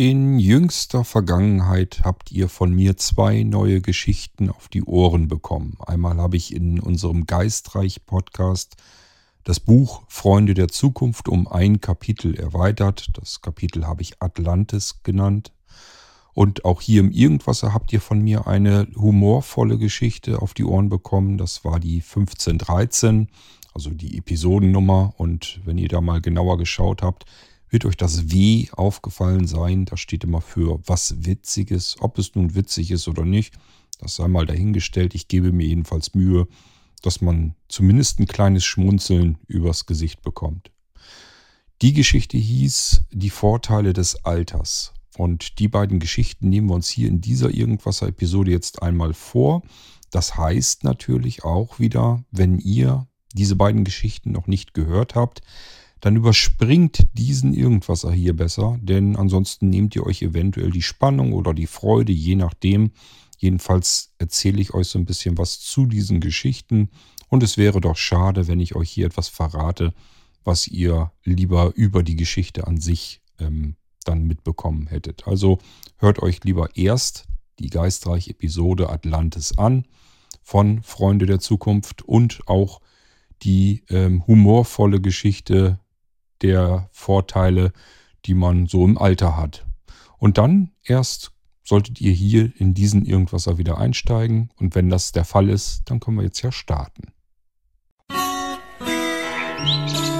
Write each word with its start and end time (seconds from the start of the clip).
In 0.00 0.38
jüngster 0.38 1.02
Vergangenheit 1.02 2.02
habt 2.04 2.30
ihr 2.30 2.48
von 2.48 2.72
mir 2.72 2.96
zwei 2.96 3.42
neue 3.42 3.80
Geschichten 3.80 4.48
auf 4.48 4.68
die 4.68 4.84
Ohren 4.84 5.26
bekommen. 5.26 5.76
Einmal 5.84 6.18
habe 6.18 6.36
ich 6.36 6.54
in 6.54 6.78
unserem 6.78 7.26
Geistreich-Podcast 7.26 8.76
das 9.42 9.58
Buch 9.58 10.04
Freunde 10.06 10.54
der 10.54 10.68
Zukunft 10.68 11.28
um 11.28 11.48
ein 11.48 11.80
Kapitel 11.80 12.36
erweitert. 12.36 13.08
Das 13.14 13.40
Kapitel 13.40 13.88
habe 13.88 14.02
ich 14.02 14.22
Atlantis 14.22 15.02
genannt. 15.02 15.50
Und 16.32 16.64
auch 16.64 16.80
hier 16.80 17.00
im 17.00 17.10
Irgendwasser 17.10 17.74
habt 17.74 17.92
ihr 17.92 18.00
von 18.00 18.20
mir 18.20 18.46
eine 18.46 18.86
humorvolle 18.94 19.78
Geschichte 19.78 20.40
auf 20.40 20.54
die 20.54 20.64
Ohren 20.64 20.90
bekommen. 20.90 21.38
Das 21.38 21.64
war 21.64 21.80
die 21.80 21.96
1513, 21.96 23.30
also 23.74 23.90
die 23.90 24.16
Episodennummer. 24.16 25.14
Und 25.16 25.60
wenn 25.64 25.76
ihr 25.76 25.88
da 25.88 26.00
mal 26.00 26.20
genauer 26.20 26.56
geschaut 26.56 27.02
habt, 27.02 27.24
wird 27.70 27.84
euch 27.84 27.96
das 27.96 28.30
W 28.30 28.68
aufgefallen 28.72 29.46
sein. 29.46 29.84
Das 29.84 30.00
steht 30.00 30.24
immer 30.24 30.40
für 30.40 30.80
was 30.86 31.26
Witziges. 31.26 31.96
Ob 32.00 32.18
es 32.18 32.34
nun 32.34 32.54
witzig 32.54 32.90
ist 32.90 33.08
oder 33.08 33.24
nicht, 33.24 33.54
das 33.98 34.16
sei 34.16 34.28
mal 34.28 34.46
dahingestellt. 34.46 35.14
Ich 35.14 35.28
gebe 35.28 35.52
mir 35.52 35.66
jedenfalls 35.66 36.14
Mühe, 36.14 36.48
dass 37.02 37.20
man 37.20 37.54
zumindest 37.68 38.20
ein 38.20 38.26
kleines 38.26 38.64
Schmunzeln 38.64 39.38
übers 39.46 39.86
Gesicht 39.86 40.22
bekommt. 40.22 40.70
Die 41.82 41.92
Geschichte 41.92 42.36
hieß 42.36 43.04
Die 43.12 43.30
Vorteile 43.30 43.92
des 43.92 44.24
Alters. 44.24 44.92
Und 45.16 45.58
die 45.58 45.68
beiden 45.68 45.98
Geschichten 45.98 46.48
nehmen 46.48 46.68
wir 46.68 46.74
uns 46.74 46.88
hier 46.88 47.08
in 47.08 47.20
dieser 47.20 47.50
Irgendwasser-Episode 47.52 48.50
jetzt 48.50 48.82
einmal 48.82 49.14
vor. 49.14 49.62
Das 50.10 50.36
heißt 50.36 50.84
natürlich 50.84 51.44
auch 51.44 51.78
wieder, 51.78 52.24
wenn 52.30 52.58
ihr 52.58 53.06
diese 53.34 53.56
beiden 53.56 53.84
Geschichten 53.84 54.32
noch 54.32 54.46
nicht 54.46 54.74
gehört 54.74 55.14
habt, 55.14 55.42
dann 56.00 56.16
überspringt 56.16 57.06
diesen 57.12 57.54
Irgendwasser 57.54 58.12
hier 58.12 58.34
besser, 58.34 58.78
denn 58.80 59.16
ansonsten 59.16 59.68
nehmt 59.68 59.96
ihr 59.96 60.06
euch 60.06 60.22
eventuell 60.22 60.70
die 60.70 60.82
Spannung 60.82 61.32
oder 61.32 61.54
die 61.54 61.66
Freude, 61.66 62.12
je 62.12 62.36
nachdem. 62.36 62.92
Jedenfalls 63.36 64.12
erzähle 64.18 64.60
ich 64.60 64.74
euch 64.74 64.88
so 64.88 64.98
ein 64.98 65.04
bisschen 65.04 65.38
was 65.38 65.60
zu 65.60 65.86
diesen 65.86 66.20
Geschichten 66.20 66.90
und 67.28 67.42
es 67.42 67.56
wäre 67.56 67.80
doch 67.80 67.96
schade, 67.96 68.48
wenn 68.48 68.60
ich 68.60 68.74
euch 68.74 68.90
hier 68.90 69.06
etwas 69.06 69.28
verrate, 69.28 69.94
was 70.44 70.66
ihr 70.66 71.12
lieber 71.24 71.72
über 71.74 72.02
die 72.02 72.16
Geschichte 72.16 72.66
an 72.66 72.80
sich 72.80 73.20
ähm, 73.38 73.76
dann 74.04 74.26
mitbekommen 74.26 74.86
hättet. 74.86 75.26
Also 75.26 75.58
hört 75.98 76.20
euch 76.20 76.42
lieber 76.44 76.76
erst 76.76 77.26
die 77.58 77.70
geistreiche 77.70 78.30
Episode 78.30 78.88
Atlantis 78.88 79.56
an 79.58 79.86
von 80.42 80.82
Freunde 80.82 81.26
der 81.26 81.40
Zukunft 81.40 82.02
und 82.02 82.40
auch 82.46 82.80
die 83.42 83.84
ähm, 83.88 84.26
humorvolle 84.26 85.00
Geschichte 85.00 85.78
der 86.42 86.88
Vorteile, 86.92 87.72
die 88.24 88.34
man 88.34 88.66
so 88.66 88.84
im 88.84 88.98
Alter 88.98 89.36
hat. 89.36 89.66
Und 90.18 90.38
dann 90.38 90.72
erst 90.82 91.32
solltet 91.64 92.00
ihr 92.00 92.12
hier 92.12 92.50
in 92.56 92.74
diesen 92.74 93.04
Irgendwasser 93.04 93.58
wieder 93.58 93.78
einsteigen. 93.78 94.50
Und 94.56 94.74
wenn 94.74 94.88
das 94.88 95.12
der 95.12 95.24
Fall 95.24 95.50
ist, 95.50 95.82
dann 95.86 96.00
können 96.00 96.16
wir 96.16 96.24
jetzt 96.24 96.42
ja 96.42 96.50
starten. 96.50 97.12
Musik 99.60 100.17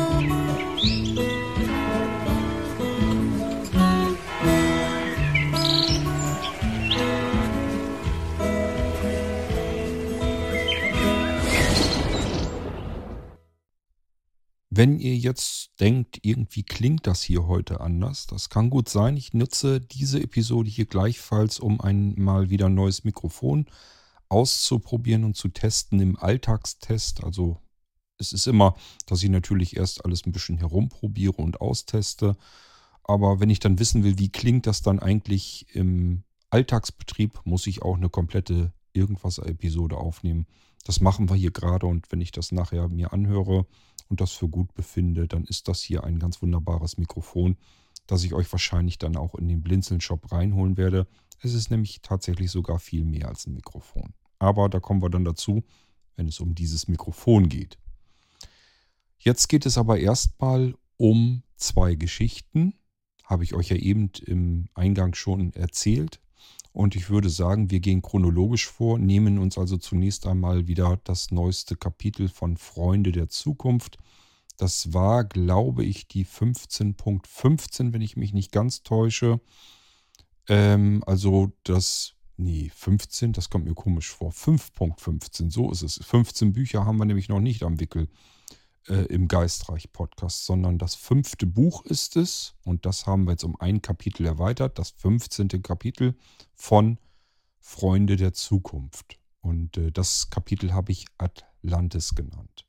Wenn 14.78 15.00
ihr 15.00 15.16
jetzt 15.16 15.72
denkt, 15.80 16.20
irgendwie 16.22 16.62
klingt 16.62 17.08
das 17.08 17.20
hier 17.20 17.48
heute 17.48 17.80
anders, 17.80 18.28
das 18.28 18.48
kann 18.48 18.70
gut 18.70 18.88
sein. 18.88 19.16
Ich 19.16 19.34
nutze 19.34 19.80
diese 19.80 20.22
Episode 20.22 20.70
hier 20.70 20.86
gleichfalls, 20.86 21.58
um 21.58 21.80
einmal 21.80 22.48
wieder 22.48 22.66
ein 22.66 22.76
neues 22.76 23.02
Mikrofon 23.02 23.66
auszuprobieren 24.28 25.24
und 25.24 25.36
zu 25.36 25.48
testen 25.48 25.98
im 25.98 26.16
Alltagstest. 26.16 27.24
Also 27.24 27.58
es 28.18 28.32
ist 28.32 28.46
immer, 28.46 28.76
dass 29.06 29.20
ich 29.24 29.30
natürlich 29.30 29.76
erst 29.76 30.04
alles 30.04 30.24
ein 30.24 30.30
bisschen 30.30 30.58
herumprobiere 30.58 31.42
und 31.42 31.60
austeste. 31.60 32.36
Aber 33.02 33.40
wenn 33.40 33.50
ich 33.50 33.58
dann 33.58 33.80
wissen 33.80 34.04
will, 34.04 34.20
wie 34.20 34.30
klingt 34.30 34.68
das 34.68 34.80
dann 34.80 35.00
eigentlich 35.00 35.66
im 35.74 36.22
Alltagsbetrieb, 36.50 37.40
muss 37.42 37.66
ich 37.66 37.82
auch 37.82 37.96
eine 37.96 38.10
komplette 38.10 38.72
Irgendwas-Episode 38.92 39.96
aufnehmen. 39.96 40.46
Das 40.84 41.00
machen 41.00 41.28
wir 41.28 41.34
hier 41.34 41.50
gerade 41.50 41.86
und 41.86 42.12
wenn 42.12 42.20
ich 42.20 42.30
das 42.30 42.52
nachher 42.52 42.86
mir 42.88 43.12
anhöre, 43.12 43.66
und 44.08 44.20
das 44.20 44.32
für 44.32 44.48
gut 44.48 44.74
befinde, 44.74 45.28
dann 45.28 45.44
ist 45.44 45.68
das 45.68 45.82
hier 45.82 46.04
ein 46.04 46.18
ganz 46.18 46.42
wunderbares 46.42 46.98
Mikrofon, 46.98 47.56
das 48.06 48.24
ich 48.24 48.34
euch 48.34 48.50
wahrscheinlich 48.50 48.98
dann 48.98 49.16
auch 49.16 49.34
in 49.34 49.48
den 49.48 49.62
Blinzeln-Shop 49.62 50.32
reinholen 50.32 50.76
werde. 50.76 51.06
Es 51.40 51.54
ist 51.54 51.70
nämlich 51.70 52.00
tatsächlich 52.02 52.50
sogar 52.50 52.78
viel 52.78 53.04
mehr 53.04 53.28
als 53.28 53.46
ein 53.46 53.54
Mikrofon. 53.54 54.14
Aber 54.38 54.68
da 54.68 54.80
kommen 54.80 55.02
wir 55.02 55.10
dann 55.10 55.24
dazu, 55.24 55.62
wenn 56.16 56.26
es 56.26 56.40
um 56.40 56.54
dieses 56.54 56.88
Mikrofon 56.88 57.48
geht. 57.48 57.78
Jetzt 59.18 59.48
geht 59.48 59.66
es 59.66 59.78
aber 59.78 59.98
erstmal 59.98 60.74
um 60.96 61.42
zwei 61.56 61.94
Geschichten. 61.94 62.74
Habe 63.24 63.44
ich 63.44 63.54
euch 63.54 63.68
ja 63.68 63.76
eben 63.76 64.10
im 64.24 64.68
Eingang 64.74 65.14
schon 65.14 65.52
erzählt. 65.52 66.20
Und 66.72 66.94
ich 66.94 67.10
würde 67.10 67.30
sagen, 67.30 67.70
wir 67.70 67.80
gehen 67.80 68.02
chronologisch 68.02 68.66
vor, 68.66 68.98
nehmen 68.98 69.38
uns 69.38 69.58
also 69.58 69.78
zunächst 69.78 70.26
einmal 70.26 70.66
wieder 70.68 70.98
das 71.04 71.30
neueste 71.30 71.76
Kapitel 71.76 72.28
von 72.28 72.56
Freunde 72.56 73.12
der 73.12 73.28
Zukunft. 73.28 73.96
Das 74.56 74.92
war, 74.92 75.24
glaube 75.24 75.84
ich, 75.84 76.08
die 76.08 76.26
15.15, 76.26 77.24
.15, 77.24 77.92
wenn 77.92 78.02
ich 78.02 78.16
mich 78.16 78.32
nicht 78.32 78.52
ganz 78.52 78.82
täusche. 78.82 79.40
Ähm, 80.48 81.02
also 81.06 81.52
das, 81.64 82.14
nee, 82.36 82.70
15, 82.74 83.32
das 83.32 83.50
kommt 83.50 83.64
mir 83.64 83.74
komisch 83.74 84.10
vor. 84.10 84.30
5.15, 84.30 85.50
so 85.50 85.70
ist 85.70 85.82
es. 85.82 86.00
15 86.04 86.52
Bücher 86.52 86.84
haben 86.84 86.98
wir 86.98 87.04
nämlich 87.04 87.28
noch 87.28 87.40
nicht 87.40 87.62
am 87.62 87.80
Wickel 87.80 88.08
äh, 88.88 89.04
im 89.06 89.28
Geistreich-Podcast, 89.28 90.46
sondern 90.46 90.78
das 90.78 90.94
fünfte 90.94 91.46
Buch 91.46 91.84
ist 91.84 92.16
es. 92.16 92.54
Und 92.64 92.86
das 92.86 93.06
haben 93.06 93.24
wir 93.24 93.32
jetzt 93.32 93.44
um 93.44 93.58
ein 93.60 93.82
Kapitel 93.82 94.26
erweitert. 94.26 94.78
Das 94.78 94.90
15. 94.90 95.48
Kapitel 95.62 96.16
von 96.54 96.98
Freunde 97.60 98.16
der 98.16 98.32
Zukunft. 98.32 99.18
Und 99.40 99.76
äh, 99.76 99.92
das 99.92 100.30
Kapitel 100.30 100.72
habe 100.72 100.92
ich 100.92 101.06
Atlantis 101.18 102.14
genannt. 102.14 102.66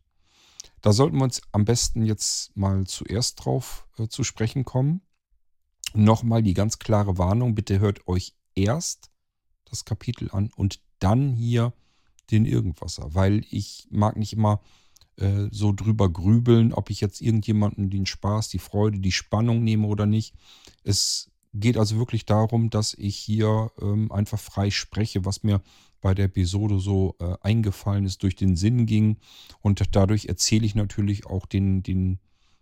Da 0.81 0.94
sollten 0.94 1.18
wir 1.18 1.24
uns 1.24 1.41
am 1.52 1.66
besten 1.66 2.03
jetzt 2.03 2.56
mal 2.56 2.86
zuerst 2.86 3.44
drauf 3.44 3.88
äh, 3.97 4.07
zu 4.07 4.24
sprechen 4.24 4.66
kommen. 4.66 5.01
Nochmal 5.94 6.44
die 6.44 6.53
ganz 6.53 6.80
klare 6.80 7.18
Warnung, 7.18 7.56
bitte 7.56 7.80
hört 7.80 8.07
euch 8.07 8.36
erst 8.56 9.09
das 9.66 9.86
Kapitel 9.86 10.30
an 10.31 10.51
und 10.56 10.81
dann 11.00 11.34
hier 11.34 11.74
den 12.31 12.46
Irgendwasser, 12.46 13.13
weil 13.16 13.44
ich 13.50 13.88
mag 13.90 14.16
nicht 14.18 14.34
immer 14.34 14.62
äh, 15.19 15.47
so 15.52 15.74
drüber 15.74 16.09
grübeln, 16.09 16.74
ob 16.74 16.90
ich 16.90 17.02
jetzt 17.02 17.22
irgendjemanden 17.22 17.90
den 17.90 18.06
Spaß, 18.06 18.50
die 18.50 18.59
Freude, 18.59 19.00
die 19.00 19.12
Spannung 19.12 19.63
nehme 19.63 19.88
oder 19.88 20.06
nicht. 20.06 20.34
Es 20.84 21.30
geht 21.53 21.78
also 21.78 21.97
wirklich 21.97 22.25
darum, 22.25 22.69
dass 22.69 22.94
ich 22.94 23.16
hier 23.16 23.72
ähm, 23.81 24.12
einfach 24.12 24.40
frei 24.40 24.69
spreche, 24.69 25.25
was 25.25 25.44
mir 25.44 25.62
bei 26.02 26.13
der 26.13 26.25
Episode 26.25 26.80
so 26.80 27.16
äh, 27.19 27.35
eingefallen 27.41 28.06
ist, 28.06 28.24
durch 28.24 28.35
den 28.35 28.56
Sinn 28.56 28.85
ging. 28.85 29.18
Und 29.62 29.84
dadurch 29.91 30.25
erzähle 30.25 30.66
ich 30.66 30.75
natürlich 30.75 31.25
auch 31.25 31.46
den, 31.46 31.84
den 31.84 32.19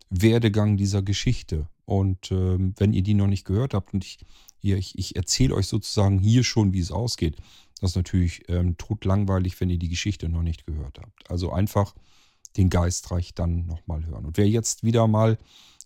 Werdegang 0.10 0.78
dieser 0.78 1.02
Geschichte. 1.02 1.68
Und 1.86 2.32
ähm, 2.32 2.74
wenn 2.78 2.94
ihr 2.94 3.04
die 3.04 3.14
noch 3.14 3.28
nicht 3.28 3.46
gehört 3.46 3.74
habt 3.74 3.94
und 3.94 4.04
ich, 4.04 4.20
ich, 4.62 4.98
ich 4.98 5.16
erzähle 5.16 5.56
euch 5.56 5.68
sozusagen 5.68 6.20
hier 6.20 6.44
schon, 6.44 6.74
wie 6.74 6.80
es 6.80 6.92
ausgeht, 6.92 7.38
das 7.80 7.92
ist 7.92 7.96
natürlich 7.96 8.44
ähm, 8.50 8.78
totlangweilig, 8.78 9.60
wenn 9.62 9.70
ihr 9.70 9.78
die 9.78 9.90
Geschichte 9.90 10.30
noch 10.30 10.42
nicht 10.42 10.66
gehört 10.66 11.00
habt. 11.00 11.30
Also 11.30 11.52
einfach 11.52 11.94
den 12.58 12.70
Geistreich 12.70 13.34
dann 13.34 13.66
nochmal 13.68 14.06
hören. 14.06 14.26
Und 14.26 14.38
wer 14.38 14.48
jetzt 14.48 14.84
wieder 14.84 15.08
mal 15.08 15.38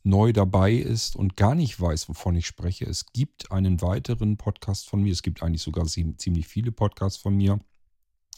neu 0.03 0.33
dabei 0.33 0.73
ist 0.73 1.15
und 1.15 1.37
gar 1.37 1.55
nicht 1.55 1.79
weiß, 1.79 2.09
wovon 2.09 2.35
ich 2.35 2.47
spreche, 2.47 2.85
es 2.85 3.07
gibt 3.13 3.51
einen 3.51 3.81
weiteren 3.81 4.37
Podcast 4.37 4.87
von 4.87 5.03
mir. 5.03 5.11
Es 5.11 5.21
gibt 5.21 5.43
eigentlich 5.43 5.61
sogar 5.61 5.85
ziemlich 5.85 6.47
viele 6.47 6.71
Podcasts 6.71 7.19
von 7.19 7.35
mir. 7.35 7.59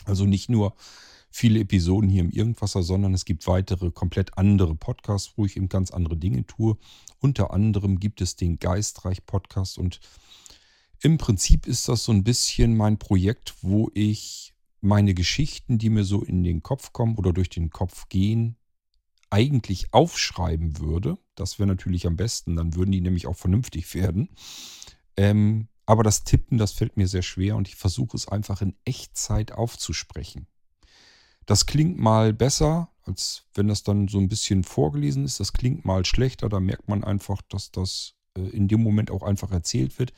Also 0.06 0.26
nicht 0.26 0.50
nur 0.50 0.76
viele 1.30 1.60
Episoden 1.62 2.10
hier 2.10 2.22
im 2.22 2.30
Irgendwasser, 2.30 2.84
sondern 2.84 3.14
es 3.14 3.26
gibt 3.26 3.48
weitere 3.48 3.92
komplett 3.92 4.38
andere 4.38 4.76
Podcasts, 4.76 5.34
wo 5.36 5.46
ich 5.46 5.58
eben 5.58 5.70
ganz 5.70 5.92
andere 5.92 6.18
Dinge 6.18 6.46
tue. 6.46 6.78
Unter 7.20 7.52
anderem 7.52 8.00
gibt 8.00 8.22
es 8.22 8.36
den 8.36 8.60
Geistreich 8.60 9.26
Podcast 9.26 9.78
und 9.78 10.00
im 11.02 11.18
Prinzip 11.18 11.68
ist 11.68 11.90
das 11.90 12.06
so 12.06 12.12
ein 12.12 12.24
bisschen 12.24 12.78
mein 12.78 12.98
Projekt, 12.98 13.56
wo 13.62 13.90
ich 13.94 14.53
meine 14.84 15.14
Geschichten, 15.14 15.78
die 15.78 15.90
mir 15.90 16.04
so 16.04 16.24
in 16.24 16.44
den 16.44 16.62
Kopf 16.62 16.94
kommen 16.94 17.16
oder 17.18 17.34
durch 17.34 17.50
den 17.50 17.70
Kopf 17.70 18.10
gehen, 18.10 18.58
eigentlich 19.30 19.94
aufschreiben 19.94 20.80
würde. 20.80 21.18
Das 21.36 21.58
wäre 21.58 21.68
natürlich 21.68 22.06
am 22.06 22.16
besten, 22.16 22.56
dann 22.56 22.76
würden 22.76 22.92
die 22.92 23.02
nämlich 23.02 23.26
auch 23.26 23.36
vernünftig 23.36 23.94
werden. 23.96 24.30
Ähm, 25.18 25.68
aber 25.86 26.04
das 26.04 26.24
Tippen, 26.24 26.58
das 26.58 26.74
fällt 26.74 26.98
mir 26.98 27.08
sehr 27.08 27.24
schwer 27.24 27.56
und 27.56 27.68
ich 27.68 27.76
versuche 27.76 28.16
es 28.16 28.28
einfach 28.28 28.62
in 28.62 28.76
Echtzeit 28.86 29.52
aufzusprechen. 29.52 30.48
Das 31.46 31.66
klingt 31.66 31.98
mal 31.98 32.32
besser, 32.32 32.90
als 33.04 33.46
wenn 33.54 33.68
das 33.68 33.84
dann 33.84 34.08
so 34.08 34.18
ein 34.20 34.30
bisschen 34.30 34.64
vorgelesen 34.64 35.26
ist. 35.26 35.40
Das 35.40 35.52
klingt 35.54 35.84
mal 35.84 36.06
schlechter. 36.06 36.48
Da 36.48 36.60
merkt 36.60 36.88
man 36.88 37.04
einfach, 37.04 37.42
dass 37.42 37.72
das 37.72 38.16
äh, 38.38 38.42
in 38.42 38.68
dem 38.68 38.82
Moment 38.82 39.12
auch 39.12 39.24
einfach 39.24 39.52
erzählt 39.52 40.00
wird. 40.00 40.14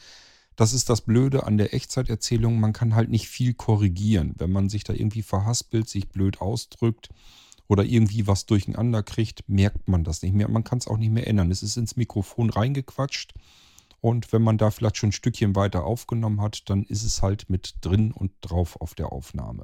Das 0.56 0.74
ist 0.74 0.90
das 0.90 1.02
Blöde 1.02 1.46
an 1.46 1.57
der 1.57 1.74
Echtzeiterzählung. 1.74 2.60
Man 2.60 2.74
kann 2.74 2.96
halt 2.96 3.10
nicht 3.10 3.28
viel 3.28 3.54
korrigieren. 3.54 4.36
Wenn 4.38 4.52
man 4.52 4.69
sich 4.69 4.84
da 4.84 4.94
irgendwie 4.94 5.22
verhaspelt, 5.22 5.90
sich 5.90 6.07
blöd 6.07 6.40
ausdrückt 6.40 7.10
oder 7.68 7.84
irgendwie 7.84 8.28
was 8.28 8.46
durcheinander 8.46 9.04
kriegt, 9.04 9.48
merkt 9.50 9.88
man 9.88 10.04
das 10.04 10.22
nicht 10.22 10.34
mehr. 10.34 10.48
Man 10.48 10.63
kann 10.63 10.78
es 10.78 10.88
auch 10.88 10.98
nicht 10.98 11.12
mehr 11.12 11.28
ändern. 11.28 11.52
Es 11.52 11.63
ist 11.63 11.75
ins 11.75 11.98
Mikrofon 11.98 12.50
reingequatscht. 12.50 13.34
Und 14.00 14.31
wenn 14.31 14.44
man 14.44 14.57
da 14.57 14.72
vielleicht 14.72 14.98
schon 14.98 15.10
ein 15.10 15.13
Stückchen 15.13 15.56
weiter 15.56 15.84
aufgenommen 15.84 16.40
hat, 16.40 16.69
dann 16.69 16.84
ist 16.84 17.04
es 17.04 17.22
halt 17.22 17.50
mit 17.50 17.75
drin 17.81 18.12
und 18.12 18.31
drauf 18.42 18.80
auf 18.80 18.94
der 18.94 19.12
Aufnahme. 19.12 19.63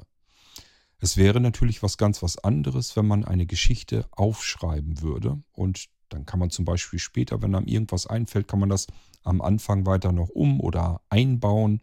Es 0.98 1.16
wäre 1.16 1.40
natürlich 1.40 1.82
was 1.82 1.96
ganz 1.96 2.22
was 2.22 2.38
anderes, 2.38 2.96
wenn 2.96 3.06
man 3.06 3.24
eine 3.24 3.46
Geschichte 3.46 4.06
aufschreiben 4.10 5.00
würde. 5.00 5.42
Und 5.52 5.86
dann 6.10 6.26
kann 6.26 6.38
man 6.38 6.50
zum 6.50 6.64
Beispiel 6.64 6.98
später, 6.98 7.40
wenn 7.40 7.54
einem 7.54 7.66
irgendwas 7.66 8.06
einfällt, 8.06 8.46
kann 8.46 8.60
man 8.60 8.68
das 8.68 8.88
am 9.22 9.40
Anfang 9.40 9.86
weiter 9.86 10.12
noch 10.12 10.28
um 10.28 10.60
oder 10.60 11.00
einbauen 11.08 11.80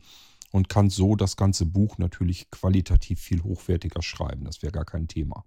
und 0.51 0.69
kann 0.69 0.89
so 0.89 1.15
das 1.15 1.37
ganze 1.37 1.65
Buch 1.65 1.97
natürlich 1.97 2.49
qualitativ 2.51 3.19
viel 3.19 3.43
hochwertiger 3.43 4.01
schreiben. 4.01 4.45
Das 4.45 4.61
wäre 4.61 4.71
gar 4.71 4.85
kein 4.85 5.07
Thema. 5.07 5.45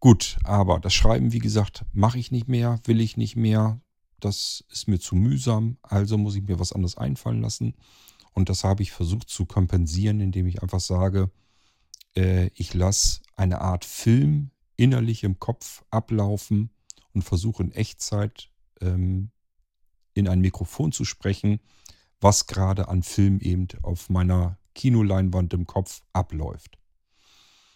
Gut, 0.00 0.38
aber 0.44 0.78
das 0.78 0.94
Schreiben, 0.94 1.32
wie 1.32 1.40
gesagt, 1.40 1.84
mache 1.92 2.18
ich 2.18 2.30
nicht 2.30 2.48
mehr, 2.48 2.80
will 2.84 3.00
ich 3.00 3.16
nicht 3.16 3.36
mehr. 3.36 3.80
Das 4.20 4.64
ist 4.70 4.88
mir 4.88 4.98
zu 4.98 5.16
mühsam, 5.16 5.78
also 5.82 6.18
muss 6.18 6.36
ich 6.36 6.42
mir 6.42 6.58
was 6.58 6.72
anderes 6.72 6.96
einfallen 6.96 7.42
lassen. 7.42 7.74
Und 8.32 8.48
das 8.48 8.64
habe 8.64 8.82
ich 8.82 8.92
versucht 8.92 9.28
zu 9.28 9.46
kompensieren, 9.46 10.20
indem 10.20 10.46
ich 10.46 10.62
einfach 10.62 10.80
sage, 10.80 11.30
äh, 12.16 12.50
ich 12.54 12.74
lasse 12.74 13.20
eine 13.36 13.60
Art 13.60 13.84
Film 13.84 14.50
innerlich 14.76 15.24
im 15.24 15.40
Kopf 15.40 15.84
ablaufen 15.90 16.70
und 17.12 17.22
versuche 17.22 17.62
in 17.64 17.72
Echtzeit 17.72 18.50
ähm, 18.80 19.30
in 20.18 20.28
ein 20.28 20.40
Mikrofon 20.40 20.92
zu 20.92 21.04
sprechen, 21.04 21.60
was 22.20 22.46
gerade 22.46 22.88
an 22.88 23.02
Film 23.02 23.40
eben 23.40 23.68
auf 23.82 24.10
meiner 24.10 24.58
Kinoleinwand 24.74 25.54
im 25.54 25.66
Kopf 25.66 26.02
abläuft. 26.12 26.78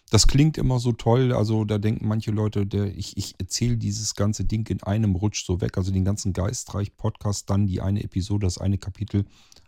Das 0.09 0.27
klingt 0.27 0.57
immer 0.57 0.79
so 0.79 0.91
toll, 0.91 1.33
also 1.33 1.65
da 1.65 1.79
denken 1.79 2.07
manche 2.07 2.29
Leute, 2.29 2.67
der, 2.67 2.95
ich, 2.95 3.17
ich 3.17 3.33
erzähle 3.39 3.77
dieses 3.77 4.13
ganze 4.13 4.45
Ding 4.45 4.67
in 4.69 4.83
einem 4.83 5.15
Rutsch 5.15 5.43
so 5.43 5.59
weg, 5.59 5.77
also 5.77 5.91
den 5.91 6.05
ganzen 6.05 6.33
Geistreich-Podcast, 6.33 7.49
dann 7.49 7.65
die 7.65 7.81
eine 7.81 8.03
Episode, 8.03 8.45
das 8.45 8.59
eine 8.59 8.77
Kapitel 8.77 9.25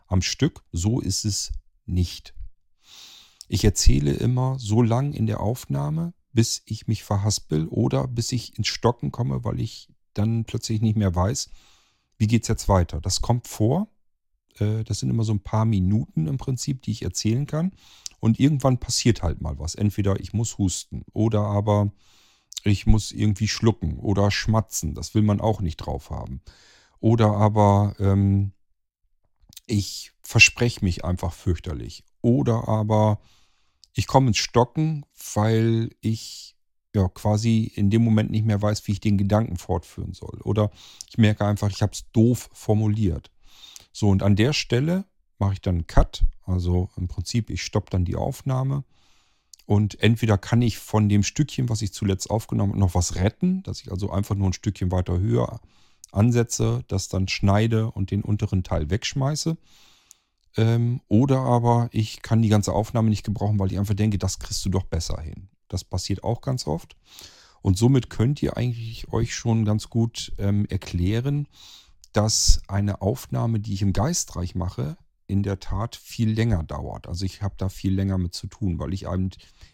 am 0.08 0.22
Stück. 0.22 0.64
So 0.72 1.00
ist 1.00 1.26
es 1.26 1.52
nicht. 1.86 2.36
Ich 3.48 3.64
erzähle 3.64 4.12
immer 4.14 4.60
so 4.60 4.84
lang 4.84 5.14
in 5.14 5.26
der 5.26 5.40
Aufnahme, 5.40 6.14
bis 6.32 6.62
ich 6.66 6.86
mich 6.88 7.04
verhaspel 7.04 7.68
oder 7.68 8.08
bis 8.08 8.32
ich 8.32 8.58
ins 8.58 8.68
Stocken 8.68 9.12
komme, 9.12 9.44
weil 9.44 9.60
ich 9.60 9.90
dann 10.14 10.46
plötzlich 10.46 10.82
nicht 10.82 10.98
mehr 10.98 11.16
weiß, 11.16 11.50
wie 12.18 12.28
geht 12.28 12.44
es 12.44 12.48
jetzt 12.48 12.70
weiter? 12.70 13.02
Das 13.02 13.22
kommt 13.22 13.48
vor. 13.48 13.88
Äh, 14.60 14.84
das 14.84 15.00
sind 15.00 15.10
immer 15.10 15.24
so 15.24 15.34
ein 15.34 15.42
paar 15.44 15.66
Minuten 15.66 16.28
im 16.28 16.38
Prinzip, 16.38 16.82
die 16.82 16.92
ich 16.92 17.04
erzählen 17.04 17.46
kann. 17.46 17.72
Und 18.20 18.40
irgendwann 18.40 18.80
passiert 18.80 19.24
halt 19.24 19.42
mal 19.42 19.60
was. 19.60 19.76
Entweder 19.76 20.20
ich 20.20 20.34
muss 20.34 20.58
husten 20.58 21.04
oder 21.14 21.42
aber 21.42 21.92
ich 22.64 22.88
muss 22.88 23.12
irgendwie 23.12 23.48
schlucken 23.48 24.00
oder 24.00 24.32
schmatzen. 24.32 24.96
Das 24.96 25.14
will 25.14 25.22
man 25.22 25.42
auch 25.42 25.62
nicht 25.62 25.78
drauf 25.78 26.10
haben. 26.10 26.42
Oder 27.00 27.36
aber 27.36 27.96
ähm, 28.00 28.54
ich 29.68 30.14
verspreche 30.24 30.84
mich 30.84 31.06
einfach 31.06 31.34
fürchterlich. 31.34 32.04
Oder 32.22 32.68
aber 32.68 33.20
ich 33.94 34.08
komme 34.08 34.28
ins 34.28 34.38
Stocken, 34.38 35.06
weil 35.34 35.92
ich 36.02 36.55
ja, 36.96 37.08
quasi 37.10 37.72
in 37.76 37.90
dem 37.90 38.04
Moment 38.04 38.32
nicht 38.32 38.46
mehr 38.46 38.62
weiß, 38.62 38.88
wie 38.88 38.94
ich 38.94 39.00
den 39.00 39.18
Gedanken 39.18 39.58
fortführen 39.58 40.14
soll. 40.14 40.42
Oder 40.44 40.72
ich 41.10 41.18
merke 41.18 41.46
einfach, 41.46 41.70
ich 41.70 41.82
habe 41.82 41.92
es 41.94 42.10
doof 42.12 42.50
formuliert. 42.54 43.30
So, 43.92 44.10
und 44.10 44.24
an 44.24 44.36
der 44.36 44.54
Stelle 44.54 45.06
mache 45.38 45.54
ich 45.54 45.62
dann 45.62 45.76
einen 45.76 45.88
Cut. 45.88 46.26
Also 46.46 46.90
im 46.98 47.08
Prinzip, 47.08 47.50
ich 47.50 47.64
stoppe 47.64 47.92
dann 47.92 48.06
die 48.06 48.16
Aufnahme. 48.16 48.84
Und 49.66 50.02
entweder 50.02 50.38
kann 50.38 50.62
ich 50.62 50.78
von 50.78 51.10
dem 51.10 51.24
Stückchen, 51.24 51.70
was 51.70 51.82
ich 51.82 51.92
zuletzt 51.92 52.30
aufgenommen 52.30 52.74
habe, 52.74 52.80
noch 52.80 52.96
was 52.96 53.16
retten, 53.16 53.64
dass 53.64 53.82
ich 53.82 53.92
also 53.92 54.12
einfach 54.12 54.36
nur 54.36 54.50
ein 54.50 54.54
Stückchen 54.54 54.92
weiter 54.92 55.20
höher 55.20 55.60
ansetze, 56.12 56.84
das 56.88 57.10
dann 57.10 57.28
schneide 57.28 57.92
und 57.92 58.12
den 58.12 58.22
unteren 58.22 58.64
Teil 58.64 58.90
wegschmeiße. 58.90 59.58
Ähm, 60.58 61.02
oder 61.08 61.40
aber 61.40 61.90
ich 61.92 62.22
kann 62.22 62.42
die 62.42 62.50
ganze 62.50 62.74
Aufnahme 62.74 63.10
nicht 63.10 63.26
gebrauchen, 63.26 63.60
weil 63.60 63.72
ich 63.72 63.80
einfach 63.80 63.96
denke, 63.96 64.18
das 64.18 64.40
kriegst 64.40 64.64
du 64.64 64.70
doch 64.70 64.84
besser 64.84 65.20
hin. 65.20 65.50
Das 65.68 65.84
passiert 65.84 66.24
auch 66.24 66.42
ganz 66.42 66.68
oft. 66.68 66.96
Und 67.62 67.78
somit 67.78 68.10
könnt 68.10 68.42
ihr 68.44 68.58
eigentlich 68.58 69.12
euch 69.12 69.34
schon 69.34 69.66
ganz 69.66 69.90
gut 69.90 70.34
ähm, 70.38 70.66
erklären, 70.68 71.48
dass 72.14 72.62
eine 72.68 73.02
Aufnahme, 73.02 73.60
die 73.60 73.74
ich 73.74 73.82
im 73.82 73.92
Geistreich 73.92 74.56
mache, 74.56 74.98
in 75.28 75.44
der 75.44 75.60
Tat 75.60 75.96
viel 75.96 76.32
länger 76.32 76.64
dauert. 76.64 77.08
Also 77.08 77.26
ich 77.26 77.42
habe 77.42 77.56
da 77.58 77.70
viel 77.70 77.94
länger 77.94 78.18
mit 78.18 78.34
zu 78.34 78.48
tun, 78.48 78.80
weil 78.80 78.94
ich 78.94 79.06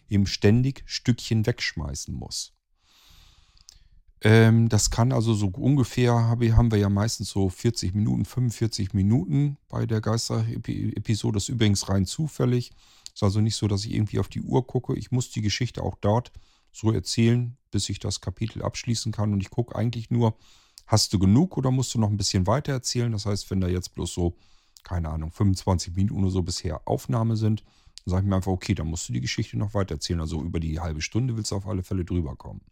eben 0.08 0.26
ständig 0.26 0.82
Stückchen 0.86 1.46
wegschmeißen 1.46 2.14
muss. 2.14 2.54
Ähm, 4.22 4.68
das 4.68 4.90
kann 4.90 5.12
also 5.12 5.34
so 5.34 5.48
ungefähr, 5.48 6.14
haben 6.14 6.70
wir 6.70 6.78
ja 6.78 6.88
meistens 6.88 7.28
so 7.30 7.48
40 7.48 7.94
Minuten, 7.94 8.24
45 8.24 8.94
Minuten 8.94 9.58
bei 9.68 9.84
der 9.84 10.00
Geister-Episode. 10.00 11.34
Das 11.34 11.44
ist 11.44 11.48
übrigens 11.48 11.88
rein 11.88 12.06
zufällig. 12.06 12.72
Ist 13.14 13.22
also 13.22 13.40
nicht 13.40 13.56
so, 13.56 13.68
dass 13.68 13.84
ich 13.84 13.92
irgendwie 13.92 14.18
auf 14.18 14.28
die 14.28 14.42
Uhr 14.42 14.66
gucke. 14.66 14.96
Ich 14.96 15.10
muss 15.10 15.30
die 15.30 15.42
Geschichte 15.42 15.82
auch 15.82 15.96
dort 16.00 16.32
so 16.72 16.90
erzählen, 16.90 17.56
bis 17.70 17.88
ich 17.88 17.98
das 17.98 18.20
Kapitel 18.20 18.62
abschließen 18.62 19.12
kann. 19.12 19.32
Und 19.32 19.40
ich 19.40 19.50
gucke 19.50 19.76
eigentlich 19.76 20.10
nur, 20.10 20.36
hast 20.86 21.12
du 21.12 21.18
genug 21.18 21.56
oder 21.56 21.70
musst 21.70 21.94
du 21.94 21.98
noch 21.98 22.10
ein 22.10 22.16
bisschen 22.16 22.46
weiter 22.46 22.72
erzählen? 22.72 23.12
Das 23.12 23.26
heißt, 23.26 23.50
wenn 23.50 23.60
da 23.60 23.68
jetzt 23.68 23.94
bloß 23.94 24.12
so, 24.12 24.36
keine 24.82 25.10
Ahnung, 25.10 25.30
25 25.30 25.94
Minuten 25.94 26.22
oder 26.22 26.30
so 26.30 26.42
bisher 26.42 26.80
Aufnahme 26.86 27.36
sind, 27.36 27.62
dann 28.04 28.12
sage 28.12 28.24
ich 28.24 28.28
mir 28.28 28.36
einfach, 28.36 28.50
okay, 28.50 28.74
dann 28.74 28.88
musst 28.88 29.08
du 29.08 29.12
die 29.12 29.20
Geschichte 29.20 29.56
noch 29.56 29.74
weiter 29.74 29.94
erzählen. 29.94 30.20
Also 30.20 30.42
über 30.42 30.58
die 30.58 30.80
halbe 30.80 31.02
Stunde 31.02 31.36
willst 31.36 31.50
du 31.50 31.56
auf 31.56 31.66
alle 31.66 31.82
Fälle 31.82 32.04
drüber 32.04 32.34
kommen. 32.36 32.62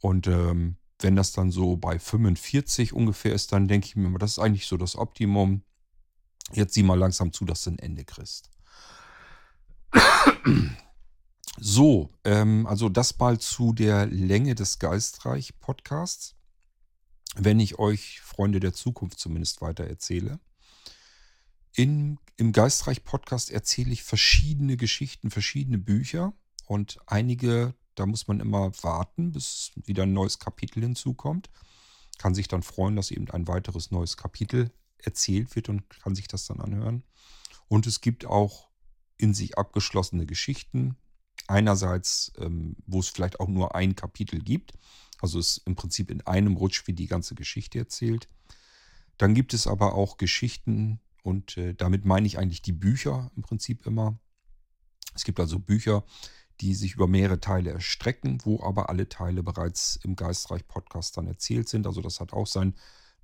Und 0.00 0.26
ähm, 0.26 0.76
wenn 1.00 1.16
das 1.16 1.32
dann 1.32 1.50
so 1.50 1.76
bei 1.76 1.98
45 1.98 2.92
ungefähr 2.92 3.34
ist, 3.34 3.52
dann 3.52 3.68
denke 3.68 3.86
ich 3.86 3.96
mir 3.96 4.08
mal, 4.08 4.18
das 4.18 4.32
ist 4.32 4.38
eigentlich 4.38 4.66
so 4.66 4.76
das 4.76 4.96
Optimum. 4.96 5.62
Jetzt 6.52 6.74
sieh 6.74 6.82
mal 6.82 6.98
langsam 6.98 7.32
zu, 7.32 7.44
dass 7.44 7.64
du 7.64 7.70
ein 7.70 7.78
Ende 7.78 8.04
kriegst. 8.04 8.50
So, 11.58 12.10
ähm, 12.24 12.66
also 12.66 12.88
das 12.88 13.18
mal 13.18 13.38
zu 13.38 13.72
der 13.72 14.06
Länge 14.06 14.54
des 14.54 14.78
Geistreich-Podcasts, 14.78 16.34
wenn 17.34 17.60
ich 17.60 17.78
euch 17.78 18.20
Freunde 18.20 18.60
der 18.60 18.74
Zukunft 18.74 19.18
zumindest 19.18 19.62
weiter 19.62 19.84
erzähle. 19.84 20.38
In, 21.74 22.18
Im 22.36 22.52
Geistreich-Podcast 22.52 23.50
erzähle 23.50 23.92
ich 23.92 24.02
verschiedene 24.02 24.76
Geschichten, 24.76 25.30
verschiedene 25.30 25.78
Bücher 25.78 26.34
und 26.66 26.98
einige, 27.06 27.74
da 27.94 28.04
muss 28.04 28.28
man 28.28 28.40
immer 28.40 28.72
warten, 28.82 29.32
bis 29.32 29.72
wieder 29.76 30.02
ein 30.02 30.12
neues 30.12 30.38
Kapitel 30.38 30.82
hinzukommt. 30.82 31.48
Kann 32.18 32.34
sich 32.34 32.48
dann 32.48 32.62
freuen, 32.62 32.96
dass 32.96 33.10
eben 33.10 33.30
ein 33.30 33.48
weiteres 33.48 33.90
neues 33.90 34.16
Kapitel 34.16 34.70
erzählt 34.98 35.56
wird 35.56 35.68
und 35.68 35.88
kann 36.00 36.14
sich 36.14 36.28
das 36.28 36.46
dann 36.46 36.60
anhören. 36.60 37.02
Und 37.68 37.86
es 37.86 38.00
gibt 38.00 38.26
auch 38.26 38.68
in 39.18 39.34
sich 39.34 39.58
abgeschlossene 39.58 40.26
Geschichten. 40.26 40.96
Einerseits, 41.48 42.32
ähm, 42.38 42.76
wo 42.86 43.00
es 43.00 43.08
vielleicht 43.08 43.40
auch 43.40 43.48
nur 43.48 43.74
ein 43.74 43.94
Kapitel 43.94 44.40
gibt. 44.40 44.74
Also 45.20 45.38
es 45.38 45.58
im 45.58 45.76
Prinzip 45.76 46.10
in 46.10 46.20
einem 46.22 46.56
Rutsch 46.56 46.86
wie 46.86 46.92
die 46.92 47.06
ganze 47.06 47.34
Geschichte 47.34 47.78
erzählt. 47.78 48.28
Dann 49.18 49.34
gibt 49.34 49.54
es 49.54 49.66
aber 49.66 49.94
auch 49.94 50.18
Geschichten 50.18 51.00
und 51.22 51.56
äh, 51.56 51.74
damit 51.74 52.04
meine 52.04 52.26
ich 52.26 52.38
eigentlich 52.38 52.62
die 52.62 52.72
Bücher 52.72 53.30
im 53.36 53.42
Prinzip 53.42 53.86
immer. 53.86 54.18
Es 55.14 55.24
gibt 55.24 55.40
also 55.40 55.58
Bücher, 55.58 56.04
die 56.60 56.74
sich 56.74 56.94
über 56.94 57.06
mehrere 57.06 57.40
Teile 57.40 57.70
erstrecken, 57.70 58.38
wo 58.44 58.62
aber 58.62 58.88
alle 58.88 59.08
Teile 59.08 59.42
bereits 59.42 59.96
im 60.02 60.16
Geistreich-Podcast 60.16 61.16
dann 61.16 61.26
erzählt 61.26 61.68
sind. 61.68 61.86
Also 61.86 62.00
das 62.00 62.20
hat 62.20 62.32
auch 62.32 62.46
sein 62.46 62.74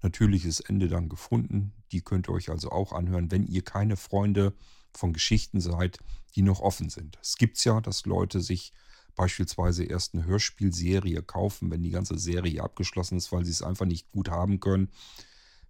natürliches 0.03 0.61
Ende 0.61 0.89
dann 0.89 1.09
gefunden. 1.09 1.73
Die 1.93 2.03
könnt 2.03 2.29
ihr 2.29 2.33
euch 2.33 2.51
also 2.51 2.71
auch 2.71 2.93
anhören, 2.93 3.31
wenn 3.31 3.47
ihr 3.47 3.63
keine 3.63 3.97
Freunde 3.97 4.55
von 4.95 5.13
Geschichten 5.13 5.61
seid, 5.61 5.99
die 6.35 6.43
noch 6.43 6.61
offen 6.61 6.89
sind. 6.89 7.19
Es 7.21 7.37
gibt 7.37 7.63
ja, 7.65 7.81
dass 7.81 8.07
Leute 8.07 8.41
sich 8.41 8.73
beispielsweise 9.15 9.85
erst 9.85 10.15
eine 10.15 10.25
Hörspielserie 10.25 11.23
kaufen, 11.23 11.71
wenn 11.71 11.83
die 11.83 11.91
ganze 11.91 12.19
Serie 12.19 12.63
abgeschlossen 12.63 13.19
ist, 13.19 13.33
weil 13.33 13.45
sie 13.45 13.51
es 13.51 13.63
einfach 13.63 13.87
nicht 13.87 14.11
gut 14.11 14.31
haben 14.31 14.61
können, 14.61 14.89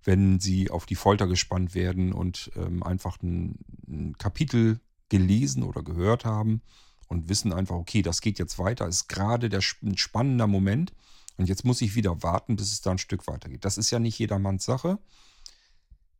wenn 0.05 0.41
sie 0.41 0.71
auf 0.71 0.87
die 0.87 0.95
Folter 0.95 1.27
gespannt 1.27 1.75
werden 1.75 2.13
und 2.13 2.51
ähm, 2.57 2.83
einfach 2.83 3.21
ein, 3.23 3.59
ein 3.89 4.19
Kapitel 4.19 4.81
gelesen 5.09 5.63
oder 5.63 5.83
gehört 5.83 6.25
haben 6.25 6.63
und 7.09 7.29
wissen 7.29 7.53
einfach, 7.53 7.77
okay, 7.77 8.03
das 8.03 8.21
geht 8.21 8.39
jetzt 8.39 8.59
weiter, 8.59 8.87
ist 8.87 9.09
gerade 9.09 9.49
der 9.49 9.63
ein 9.83 9.97
spannender 9.97 10.47
Moment 10.47 10.93
und 11.37 11.49
jetzt 11.49 11.65
muss 11.65 11.83
ich 11.83 11.95
wieder 11.95 12.23
warten, 12.23 12.57
bis 12.57 12.73
es 12.73 12.81
da 12.81 12.93
ein 12.93 12.99
Stück 12.99 13.27
weitergeht. 13.27 13.65
Das 13.65 13.79
ist 13.79 13.91
ja 13.91 13.99
nicht 13.99 14.19
jedermanns 14.19 14.65
Sache. 14.65 14.99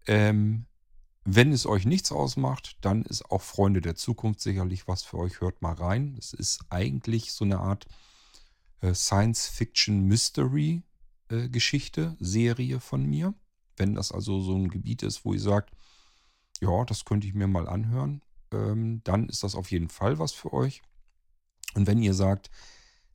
Ähm, 0.07 0.67
wenn 1.25 1.53
es 1.53 1.67
euch 1.67 1.87
nichts 1.87 2.13
ausmacht, 2.13 2.77
dann 2.81 3.03
ist 3.03 3.31
auch 3.31 3.43
Freunde 3.43 3.81
der 3.81 3.95
Zukunft 3.95 4.41
sicherlich 4.41 4.89
was 4.89 5.03
für 5.03 5.19
euch. 5.19 5.41
Hört 5.41 5.63
mal 5.63 5.75
rein. 5.75 6.17
Es 6.19 6.33
ist 6.33 6.61
eigentlich 6.71 7.33
so 7.33 7.45
eine 7.45 7.61
Art 7.61 7.87
äh, 8.81 8.95
Science-Fiction-Mystery. 8.95 10.83
Geschichte, 11.51 12.17
Serie 12.21 12.81
von 12.81 13.05
mir. 13.07 13.35
Wenn 13.77 13.95
das 13.95 14.13
also 14.13 14.41
so 14.41 14.55
ein 14.55 14.69
Gebiet 14.69 15.03
ist, 15.03 15.25
wo 15.25 15.33
ihr 15.33 15.41
sagt, 15.41 15.73
ja, 16.61 16.85
das 16.85 17.05
könnte 17.05 17.27
ich 17.27 17.35
mir 17.35 17.47
mal 17.47 17.69
anhören, 17.69 18.23
ähm, 18.53 19.01
dann 19.05 19.29
ist 19.29 19.43
das 19.43 19.55
auf 19.55 19.71
jeden 19.71 19.89
Fall 19.89 20.19
was 20.19 20.33
für 20.33 20.53
euch. 20.53 20.83
Und 21.75 21.87
wenn 21.87 22.03
ihr 22.03 22.15
sagt, 22.15 22.51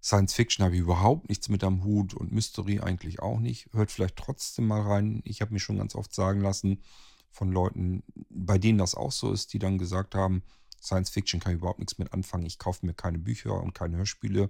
Science 0.02 0.34
Fiction 0.34 0.66
habe 0.66 0.76
ich 0.76 0.82
überhaupt 0.82 1.30
nichts 1.30 1.48
mit 1.50 1.64
am 1.64 1.84
Hut 1.84 2.14
und 2.14 2.32
Mystery 2.32 2.80
eigentlich 2.80 3.20
auch 3.20 3.40
nicht, 3.40 3.70
hört 3.74 3.92
vielleicht 3.92 4.16
trotzdem 4.16 4.68
mal 4.68 4.82
rein. 4.82 5.22
Ich 5.24 5.42
habe 5.42 5.54
mir 5.54 5.60
schon 5.60 5.78
ganz 5.78 5.94
oft 5.96 6.14
sagen 6.14 6.42
lassen 6.42 6.82
von 7.32 7.52
Leuten, 7.52 8.04
bei 8.30 8.58
denen 8.58 8.78
das 8.78 8.96
auch 8.96 9.12
so 9.12 9.32
ist, 9.32 9.54
die 9.54 9.60
dann 9.60 9.78
gesagt 9.78 10.16
haben, 10.16 10.44
Science 10.82 11.10
Fiction 11.10 11.40
kann 11.40 11.54
ich 11.54 11.60
überhaupt 11.60 11.80
nichts 11.80 11.98
mit 11.98 12.14
anfangen. 12.14 12.46
Ich 12.46 12.60
kaufe 12.60 12.86
mir 12.86 12.94
keine 12.94 13.20
Bücher 13.20 13.62
und 13.62 13.74
keine 13.74 13.98
Hörspiele, 13.98 14.50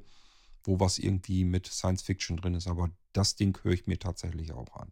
wo 0.64 0.80
was 0.80 1.00
irgendwie 1.00 1.46
mit 1.46 1.68
Science 1.68 2.02
Fiction 2.02 2.38
drin 2.38 2.56
ist. 2.56 2.68
Aber 2.68 2.90
das 3.14 3.36
Ding 3.36 3.58
höre 3.64 3.74
ich 3.74 3.88
mir 3.88 4.00
tatsächlich 4.00 4.52
auch 4.52 4.76
an. 4.76 4.92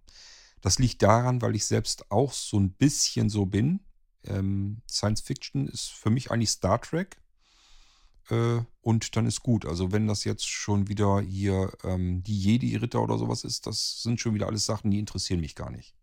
Das 0.62 0.80
liegt 0.80 1.02
daran, 1.02 1.42
weil 1.42 1.56
ich 1.56 1.66
selbst 1.66 2.12
auch 2.12 2.34
so 2.34 2.60
ein 2.60 2.72
bisschen 2.72 3.30
so 3.30 3.46
bin. 3.46 3.82
Ähm, 4.24 4.82
Science 4.90 5.22
Fiction 5.22 5.68
ist 5.68 5.90
für 5.90 6.10
mich 6.10 6.32
eigentlich 6.32 6.50
Star 6.50 6.82
Trek. 6.82 7.22
Äh, 8.30 8.62
und 8.82 9.16
dann 9.16 9.28
ist 9.28 9.42
gut. 9.42 9.66
Also 9.66 9.92
wenn 9.92 10.08
das 10.08 10.24
jetzt 10.24 10.48
schon 10.48 10.88
wieder 10.88 11.22
hier 11.22 11.72
ähm, 11.84 12.24
die 12.24 12.40
Jedi-Ritter 12.40 13.02
oder 13.02 13.18
sowas 13.18 13.44
ist, 13.44 13.68
das 13.68 14.02
sind 14.02 14.20
schon 14.20 14.34
wieder 14.34 14.48
alles 14.48 14.66
Sachen, 14.66 14.90
die 14.90 15.00
interessieren 15.00 15.42
mich 15.42 15.56
gar 15.56 15.70
nicht. 15.70 15.94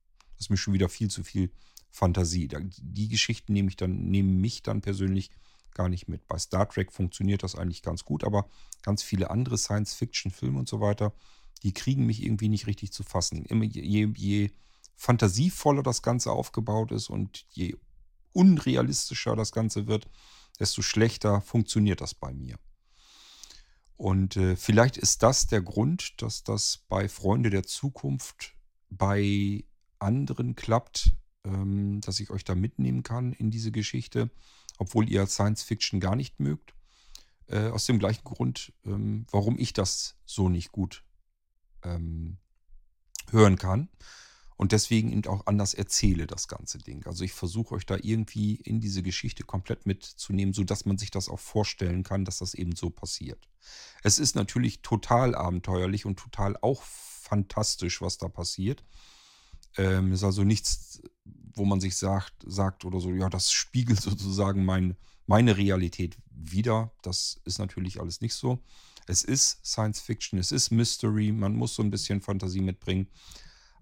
Ist 0.42 0.50
mir 0.50 0.56
schon 0.56 0.74
wieder 0.74 0.88
viel 0.88 1.08
zu 1.08 1.22
viel 1.22 1.52
Fantasie. 1.92 2.48
Die 2.48 3.08
Geschichten 3.08 3.52
nehme 3.52 3.68
ich 3.68 3.76
dann, 3.76 4.10
nehmen 4.10 4.40
mich 4.40 4.64
dann 4.64 4.80
persönlich 4.80 5.30
gar 5.72 5.88
nicht 5.88 6.08
mit. 6.08 6.26
Bei 6.26 6.36
Star 6.36 6.68
Trek 6.68 6.90
funktioniert 6.90 7.44
das 7.44 7.54
eigentlich 7.54 7.80
ganz 7.82 8.04
gut, 8.04 8.24
aber 8.24 8.48
ganz 8.82 9.04
viele 9.04 9.30
andere 9.30 9.56
Science-Fiction-Filme 9.56 10.58
und 10.58 10.68
so 10.68 10.80
weiter, 10.80 11.14
die 11.62 11.72
kriegen 11.72 12.06
mich 12.06 12.24
irgendwie 12.24 12.48
nicht 12.48 12.66
richtig 12.66 12.92
zu 12.92 13.04
fassen. 13.04 13.44
Immer 13.44 13.66
je, 13.66 14.08
je 14.16 14.50
fantasievoller 14.96 15.84
das 15.84 16.02
Ganze 16.02 16.32
aufgebaut 16.32 16.90
ist 16.90 17.08
und 17.08 17.46
je 17.50 17.76
unrealistischer 18.32 19.36
das 19.36 19.52
Ganze 19.52 19.86
wird, 19.86 20.08
desto 20.58 20.82
schlechter 20.82 21.40
funktioniert 21.40 22.00
das 22.00 22.14
bei 22.14 22.32
mir. 22.32 22.58
Und 23.96 24.36
äh, 24.36 24.56
vielleicht 24.56 24.96
ist 24.96 25.22
das 25.22 25.46
der 25.46 25.62
Grund, 25.62 26.20
dass 26.20 26.42
das 26.42 26.84
bei 26.88 27.08
Freunde 27.08 27.50
der 27.50 27.62
Zukunft 27.62 28.56
bei 28.90 29.64
anderen 30.02 30.54
klappt, 30.56 31.12
ähm, 31.44 32.00
dass 32.00 32.20
ich 32.20 32.30
euch 32.30 32.44
da 32.44 32.54
mitnehmen 32.54 33.02
kann 33.02 33.32
in 33.32 33.50
diese 33.50 33.72
Geschichte, 33.72 34.30
obwohl 34.78 35.08
ihr 35.08 35.26
Science 35.26 35.62
Fiction 35.62 36.00
gar 36.00 36.16
nicht 36.16 36.40
mögt. 36.40 36.74
Äh, 37.46 37.68
aus 37.68 37.86
dem 37.86 37.98
gleichen 37.98 38.24
Grund, 38.24 38.72
ähm, 38.84 39.26
warum 39.30 39.58
ich 39.58 39.72
das 39.72 40.16
so 40.24 40.48
nicht 40.48 40.72
gut 40.72 41.04
ähm, 41.82 42.38
hören 43.30 43.56
kann 43.56 43.88
und 44.62 44.70
deswegen 44.70 45.10
eben 45.10 45.26
auch 45.26 45.46
anders 45.46 45.74
erzähle 45.74 46.28
das 46.28 46.46
ganze 46.46 46.78
Ding. 46.78 47.04
Also 47.06 47.24
ich 47.24 47.32
versuche 47.32 47.74
euch 47.74 47.84
da 47.84 47.96
irgendwie 48.00 48.54
in 48.54 48.80
diese 48.80 49.02
Geschichte 49.02 49.42
komplett 49.42 49.86
mitzunehmen, 49.86 50.54
sodass 50.54 50.84
man 50.84 50.98
sich 50.98 51.10
das 51.10 51.28
auch 51.28 51.40
vorstellen 51.40 52.04
kann, 52.04 52.24
dass 52.24 52.38
das 52.38 52.54
eben 52.54 52.76
so 52.76 52.88
passiert. 52.88 53.48
Es 54.04 54.20
ist 54.20 54.36
natürlich 54.36 54.80
total 54.82 55.34
abenteuerlich 55.34 56.06
und 56.06 56.18
total 56.18 56.56
auch 56.62 56.82
fantastisch, 56.84 58.00
was 58.00 58.18
da 58.18 58.28
passiert. 58.28 58.84
Ähm, 59.76 60.12
ist 60.12 60.24
also 60.24 60.44
nichts, 60.44 61.02
wo 61.54 61.64
man 61.64 61.80
sich 61.80 61.96
sagt, 61.96 62.34
sagt 62.46 62.84
oder 62.84 63.00
so, 63.00 63.10
ja, 63.12 63.28
das 63.28 63.50
spiegelt 63.52 64.00
sozusagen 64.02 64.64
mein, 64.64 64.96
meine 65.26 65.56
Realität 65.56 66.16
wieder. 66.30 66.92
Das 67.02 67.40
ist 67.44 67.58
natürlich 67.58 68.00
alles 68.00 68.20
nicht 68.20 68.34
so. 68.34 68.62
Es 69.06 69.24
ist 69.24 69.64
Science 69.64 70.00
Fiction, 70.00 70.38
es 70.38 70.52
ist 70.52 70.70
Mystery, 70.70 71.32
man 71.32 71.54
muss 71.54 71.74
so 71.74 71.82
ein 71.82 71.90
bisschen 71.90 72.20
Fantasie 72.20 72.60
mitbringen. 72.60 73.08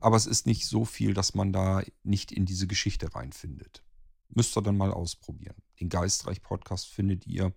Aber 0.00 0.16
es 0.16 0.26
ist 0.26 0.46
nicht 0.46 0.66
so 0.66 0.84
viel, 0.84 1.12
dass 1.12 1.34
man 1.34 1.52
da 1.52 1.82
nicht 2.02 2.32
in 2.32 2.46
diese 2.46 2.66
Geschichte 2.66 3.14
reinfindet. 3.14 3.82
Müsst 4.30 4.56
ihr 4.56 4.62
dann 4.62 4.78
mal 4.78 4.92
ausprobieren. 4.92 5.56
Den 5.78 5.90
Geistreich-Podcast 5.90 6.86
findet 6.86 7.26
ihr, 7.26 7.52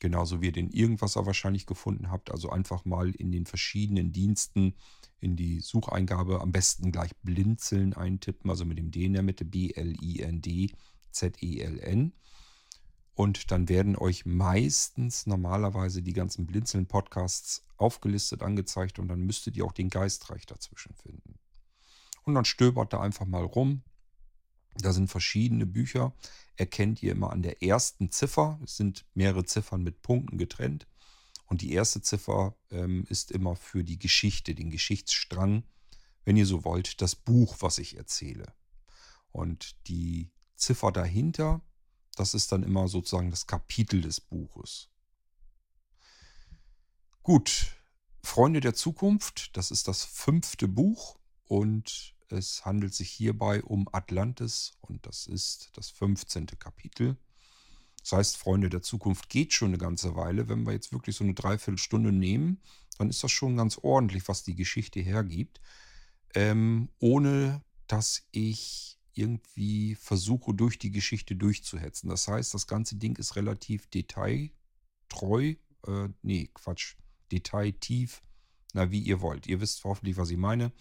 genauso 0.00 0.40
wie 0.40 0.46
ihr 0.46 0.52
den 0.52 0.70
Irgendwasser 0.70 1.26
wahrscheinlich 1.26 1.66
gefunden 1.66 2.10
habt. 2.10 2.30
Also 2.30 2.50
einfach 2.50 2.84
mal 2.84 3.10
in 3.10 3.30
den 3.30 3.46
verschiedenen 3.46 4.12
Diensten 4.12 4.74
in 5.20 5.36
die 5.36 5.60
Sucheingabe 5.60 6.40
am 6.40 6.52
besten 6.52 6.92
gleich 6.92 7.16
Blinzeln 7.22 7.92
eintippen, 7.94 8.50
also 8.50 8.64
mit 8.64 8.78
dem 8.78 8.90
D 8.90 9.04
in 9.04 9.12
der 9.14 9.22
Mitte, 9.22 9.44
B-L-I-N-D-Z-E-L-N. 9.44 9.82
Und 13.14 13.50
dann 13.50 13.68
werden 13.68 13.96
euch 13.96 14.26
meistens 14.26 15.26
normalerweise 15.26 16.02
die 16.02 16.12
ganzen 16.12 16.46
Blinzeln-Podcasts 16.46 17.64
aufgelistet, 17.76 18.42
angezeigt 18.42 19.00
und 19.00 19.08
dann 19.08 19.22
müsstet 19.22 19.56
ihr 19.56 19.64
auch 19.64 19.72
den 19.72 19.88
Geistreich 19.88 20.46
dazwischen 20.46 20.94
finden. 20.94 21.38
Und 22.22 22.34
dann 22.34 22.44
stöbert 22.44 22.92
da 22.92 23.00
einfach 23.00 23.26
mal 23.26 23.42
rum. 23.42 23.82
Da 24.78 24.92
sind 24.92 25.08
verschiedene 25.08 25.66
Bücher. 25.66 26.12
Erkennt 26.56 27.02
ihr 27.02 27.12
immer 27.12 27.30
an 27.30 27.42
der 27.42 27.62
ersten 27.62 28.10
Ziffer. 28.10 28.58
Es 28.64 28.76
sind 28.76 29.04
mehrere 29.14 29.44
Ziffern 29.44 29.82
mit 29.82 30.02
Punkten 30.02 30.38
getrennt. 30.38 30.86
Und 31.46 31.62
die 31.62 31.72
erste 31.72 32.02
Ziffer 32.02 32.56
ähm, 32.70 33.04
ist 33.08 33.30
immer 33.30 33.56
für 33.56 33.82
die 33.82 33.98
Geschichte, 33.98 34.54
den 34.54 34.70
Geschichtsstrang, 34.70 35.64
wenn 36.24 36.36
ihr 36.36 36.46
so 36.46 36.64
wollt, 36.64 37.00
das 37.00 37.16
Buch, 37.16 37.56
was 37.60 37.78
ich 37.78 37.96
erzähle. 37.96 38.52
Und 39.32 39.76
die 39.88 40.30
Ziffer 40.56 40.92
dahinter, 40.92 41.62
das 42.16 42.34
ist 42.34 42.52
dann 42.52 42.62
immer 42.62 42.88
sozusagen 42.88 43.30
das 43.30 43.46
Kapitel 43.46 44.02
des 44.02 44.20
Buches. 44.20 44.90
Gut, 47.22 47.72
Freunde 48.22 48.60
der 48.60 48.74
Zukunft, 48.74 49.56
das 49.56 49.70
ist 49.70 49.88
das 49.88 50.04
fünfte 50.04 50.68
Buch 50.68 51.18
und 51.46 52.14
es 52.32 52.64
handelt 52.64 52.94
sich 52.94 53.10
hierbei 53.10 53.62
um 53.62 53.88
Atlantis 53.92 54.72
und 54.80 55.06
das 55.06 55.26
ist 55.26 55.70
das 55.74 55.90
15. 55.90 56.46
Kapitel. 56.58 57.16
Das 58.00 58.12
heißt, 58.12 58.36
Freunde 58.36 58.70
der 58.70 58.82
Zukunft 58.82 59.28
geht 59.28 59.52
schon 59.52 59.68
eine 59.68 59.78
ganze 59.78 60.14
Weile. 60.16 60.48
Wenn 60.48 60.64
wir 60.64 60.72
jetzt 60.72 60.92
wirklich 60.92 61.16
so 61.16 61.24
eine 61.24 61.34
Dreiviertelstunde 61.34 62.12
nehmen, 62.12 62.60
dann 62.96 63.10
ist 63.10 63.22
das 63.22 63.30
schon 63.30 63.56
ganz 63.56 63.78
ordentlich, 63.78 64.28
was 64.28 64.44
die 64.44 64.54
Geschichte 64.54 65.00
hergibt. 65.00 65.60
Ähm, 66.34 66.88
ohne 66.98 67.62
dass 67.86 68.22
ich 68.30 68.98
irgendwie 69.14 69.96
versuche, 69.96 70.54
durch 70.54 70.78
die 70.78 70.92
Geschichte 70.92 71.34
durchzuhetzen. 71.34 72.08
Das 72.08 72.28
heißt, 72.28 72.54
das 72.54 72.66
ganze 72.66 72.96
Ding 72.96 73.16
ist 73.16 73.34
relativ 73.34 73.88
detailtreu. 73.88 75.54
Äh, 75.86 76.08
nee, 76.22 76.50
Quatsch. 76.54 76.94
Detailtief. 77.32 78.22
Na, 78.74 78.90
wie 78.90 79.00
ihr 79.00 79.20
wollt. 79.20 79.46
Ihr 79.46 79.60
wisst 79.60 79.82
hoffentlich, 79.84 80.16
was 80.16 80.30
ich 80.30 80.36
meine. 80.36 80.72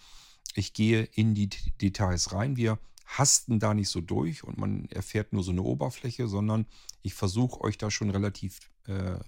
Ich 0.57 0.73
gehe 0.73 1.03
in 1.03 1.35
die 1.35 1.49
Details 1.49 2.33
rein. 2.33 2.57
Wir 2.57 2.79
hasten 3.05 3.59
da 3.59 3.75
nicht 3.75 3.89
so 3.89 4.01
durch 4.01 4.43
und 4.43 4.57
man 4.57 4.85
erfährt 4.89 5.31
nur 5.31 5.43
so 5.43 5.51
eine 5.51 5.61
Oberfläche, 5.61 6.27
sondern 6.27 6.65
ich 7.03 7.13
versuche 7.13 7.61
euch 7.61 7.77
da 7.77 7.91
schon 7.91 8.09
relativ, 8.09 8.71
äh, 8.87 9.19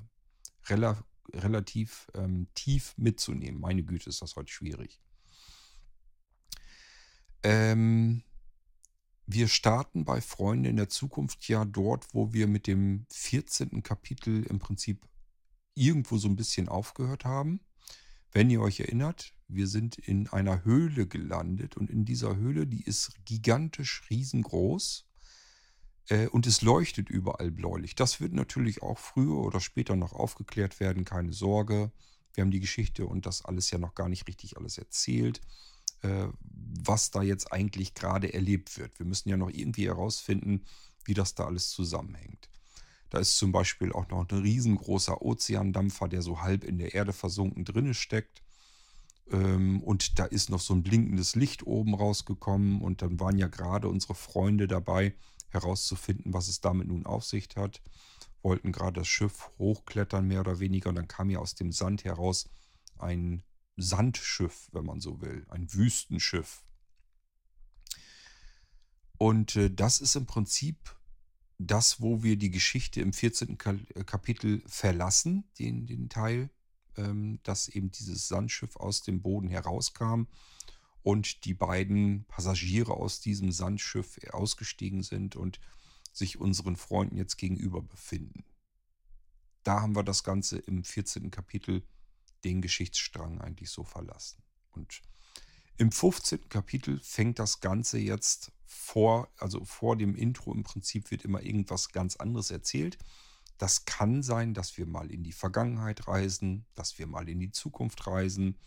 rela 0.67 1.03
relativ 1.31 2.07
ähm, 2.15 2.47
tief 2.55 2.95
mitzunehmen. 2.97 3.61
Meine 3.61 3.83
Güte, 3.83 4.09
ist 4.09 4.23
das 4.23 4.35
heute 4.35 4.51
schwierig. 4.51 4.99
Ähm, 7.43 8.23
wir 9.27 9.47
starten 9.47 10.05
bei 10.05 10.21
Freunde 10.21 10.69
in 10.69 10.77
der 10.77 10.89
Zukunft 10.89 11.47
ja 11.47 11.63
dort, 11.63 12.07
wo 12.11 12.33
wir 12.33 12.47
mit 12.47 12.65
dem 12.65 13.05
14. 13.11 13.83
Kapitel 13.83 14.43
im 14.47 14.57
Prinzip 14.57 15.07
irgendwo 15.75 16.17
so 16.17 16.27
ein 16.27 16.35
bisschen 16.35 16.67
aufgehört 16.67 17.23
haben. 17.23 17.59
Wenn 18.31 18.49
ihr 18.49 18.61
euch 18.61 18.79
erinnert, 18.79 19.33
wir 19.47 19.67
sind 19.67 19.97
in 19.97 20.27
einer 20.27 20.63
Höhle 20.63 21.07
gelandet 21.07 21.75
und 21.75 21.89
in 21.89 22.05
dieser 22.05 22.35
Höhle, 22.35 22.67
die 22.67 22.83
ist 22.83 23.13
gigantisch 23.25 24.03
riesengroß 24.09 25.07
äh, 26.09 26.27
und 26.27 26.45
es 26.45 26.61
leuchtet 26.61 27.09
überall 27.09 27.49
bläulich. 27.49 27.95
Das 27.95 28.21
wird 28.21 28.33
natürlich 28.33 28.83
auch 28.83 28.99
früher 28.99 29.39
oder 29.39 29.59
später 29.59 29.95
noch 29.95 30.13
aufgeklärt 30.13 30.79
werden, 30.79 31.05
keine 31.05 31.33
Sorge. 31.33 31.91
Wir 32.33 32.43
haben 32.43 32.51
die 32.51 32.59
Geschichte 32.59 33.07
und 33.07 33.25
das 33.25 33.43
alles 33.43 33.71
ja 33.71 33.79
noch 33.79 33.95
gar 33.95 34.09
nicht 34.09 34.27
richtig 34.27 34.57
alles 34.57 34.77
erzählt, 34.77 35.41
äh, 36.01 36.27
was 36.41 37.09
da 37.09 37.23
jetzt 37.23 37.51
eigentlich 37.51 37.95
gerade 37.95 38.31
erlebt 38.31 38.77
wird. 38.77 38.99
Wir 38.99 39.07
müssen 39.07 39.29
ja 39.29 39.37
noch 39.37 39.49
irgendwie 39.49 39.87
herausfinden, 39.87 40.65
wie 41.05 41.15
das 41.15 41.33
da 41.33 41.45
alles 41.45 41.69
zusammenhängt. 41.69 42.49
Da 43.09 43.19
ist 43.19 43.37
zum 43.37 43.51
Beispiel 43.51 43.91
auch 43.91 44.07
noch 44.09 44.29
ein 44.29 44.37
riesengroßer 44.37 45.21
Ozeandampfer, 45.21 46.07
der 46.07 46.21
so 46.21 46.41
halb 46.41 46.63
in 46.63 46.77
der 46.77 46.93
Erde 46.93 47.13
versunken 47.13 47.65
drinne 47.65 47.93
steckt. 47.93 48.43
Ähm, 49.31 49.81
und 49.83 50.19
da 50.19 50.25
ist 50.25 50.49
noch 50.49 50.59
so 50.59 50.73
ein 50.73 50.83
blinkendes 50.83 51.35
Licht 51.35 51.65
oben 51.65 51.95
rausgekommen. 51.95 52.81
Und 52.81 53.01
dann 53.01 53.19
waren 53.19 53.37
ja 53.37 53.47
gerade 53.47 53.87
unsere 53.87 54.15
Freunde 54.15 54.67
dabei, 54.67 55.15
herauszufinden, 55.49 56.33
was 56.33 56.47
es 56.47 56.61
damit 56.61 56.87
nun 56.87 57.05
auf 57.05 57.25
sich 57.25 57.49
hat. 57.55 57.81
Wollten 58.41 58.71
gerade 58.71 59.01
das 59.01 59.07
Schiff 59.07 59.49
hochklettern, 59.57 60.27
mehr 60.27 60.41
oder 60.41 60.59
weniger. 60.59 60.89
Und 60.89 60.95
dann 60.95 61.07
kam 61.07 61.29
ja 61.29 61.39
aus 61.39 61.55
dem 61.55 61.71
Sand 61.71 62.03
heraus 62.03 62.49
ein 62.97 63.43
Sandschiff, 63.75 64.69
wenn 64.71 64.85
man 64.85 64.99
so 64.99 65.21
will. 65.21 65.45
Ein 65.49 65.73
Wüstenschiff. 65.73 66.63
Und 69.17 69.55
äh, 69.55 69.73
das 69.73 69.99
ist 69.99 70.15
im 70.15 70.25
Prinzip 70.25 70.95
das, 71.59 72.01
wo 72.01 72.23
wir 72.23 72.37
die 72.37 72.51
Geschichte 72.51 73.01
im 73.01 73.13
14. 73.13 73.57
Kapitel 73.57 74.63
verlassen, 74.65 75.43
den, 75.59 75.85
den 75.85 76.09
Teil, 76.09 76.49
ähm, 76.95 77.39
dass 77.43 77.67
eben 77.67 77.91
dieses 77.91 78.29
Sandschiff 78.29 78.77
aus 78.77 79.03
dem 79.03 79.21
Boden 79.21 79.49
herauskam 79.49 80.23
und 81.03 81.43
die 81.43 81.53
beiden 81.53 82.25
Passagiere 82.25 82.93
aus 82.93 83.19
diesem 83.19 83.51
Sandschiff 83.51 84.19
ausgestiegen 84.31 85.03
sind 85.03 85.35
und 85.35 85.59
sich 86.13 86.39
unseren 86.39 86.77
Freunden 86.77 87.17
jetzt 87.17 87.37
gegenüber 87.37 87.81
befinden. 87.81 88.45
Da 89.63 89.81
haben 89.81 89.95
wir 89.95 90.03
das 90.03 90.23
Ganze 90.23 90.57
im 90.59 90.85
14. 90.85 91.29
Kapitel 91.29 91.83
den 92.45 92.61
Geschichtsstrang 92.61 93.41
eigentlich 93.41 93.69
so 93.69 93.83
verlassen. 93.83 94.41
Und 94.71 95.01
im 95.79 95.93
15. 95.93 96.49
Kapitel 96.49 96.99
fängt 97.01 97.39
das 97.39 97.61
Ganze 97.61 97.97
jetzt 97.99 98.51
vor, 98.65 99.29
also 99.37 99.63
vor 99.63 99.95
dem 99.95 100.13
Intro 100.13 100.53
im 100.53 100.63
Prinzip 100.63 101.09
wird 101.09 101.23
immer 101.23 101.41
irgendwas 101.41 101.93
ganz 101.93 102.17
anderes 102.17 102.51
erzählt. 102.51 102.97
Das 103.57 103.85
kann 103.85 104.21
sein, 104.21 104.53
dass 104.53 104.77
wir 104.77 104.85
mal 104.85 105.09
in 105.09 105.23
die 105.23 105.31
Vergangenheit 105.31 106.05
reisen, 106.05 106.65
dass 106.75 106.99
wir 106.99 107.07
mal 107.07 107.29
in 107.29 107.39
die 107.39 107.51
Zukunft 107.51 108.07
reisen, 108.07 108.57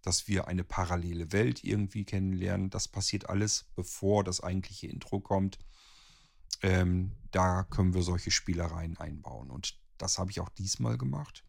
dass 0.00 0.26
wir 0.26 0.48
eine 0.48 0.64
parallele 0.64 1.32
Welt 1.32 1.64
irgendwie 1.64 2.04
kennenlernen. 2.04 2.70
Das 2.70 2.88
passiert 2.88 3.28
alles, 3.28 3.66
bevor 3.74 4.24
das 4.24 4.40
eigentliche 4.40 4.86
Intro 4.86 5.20
kommt. 5.20 5.58
Ähm, 6.62 7.12
da 7.30 7.64
können 7.64 7.92
wir 7.92 8.02
solche 8.02 8.30
Spielereien 8.30 8.96
einbauen. 8.96 9.50
Und 9.50 9.78
das 9.98 10.16
habe 10.18 10.30
ich 10.30 10.40
auch 10.40 10.48
diesmal 10.48 10.96
gemacht. 10.96 11.44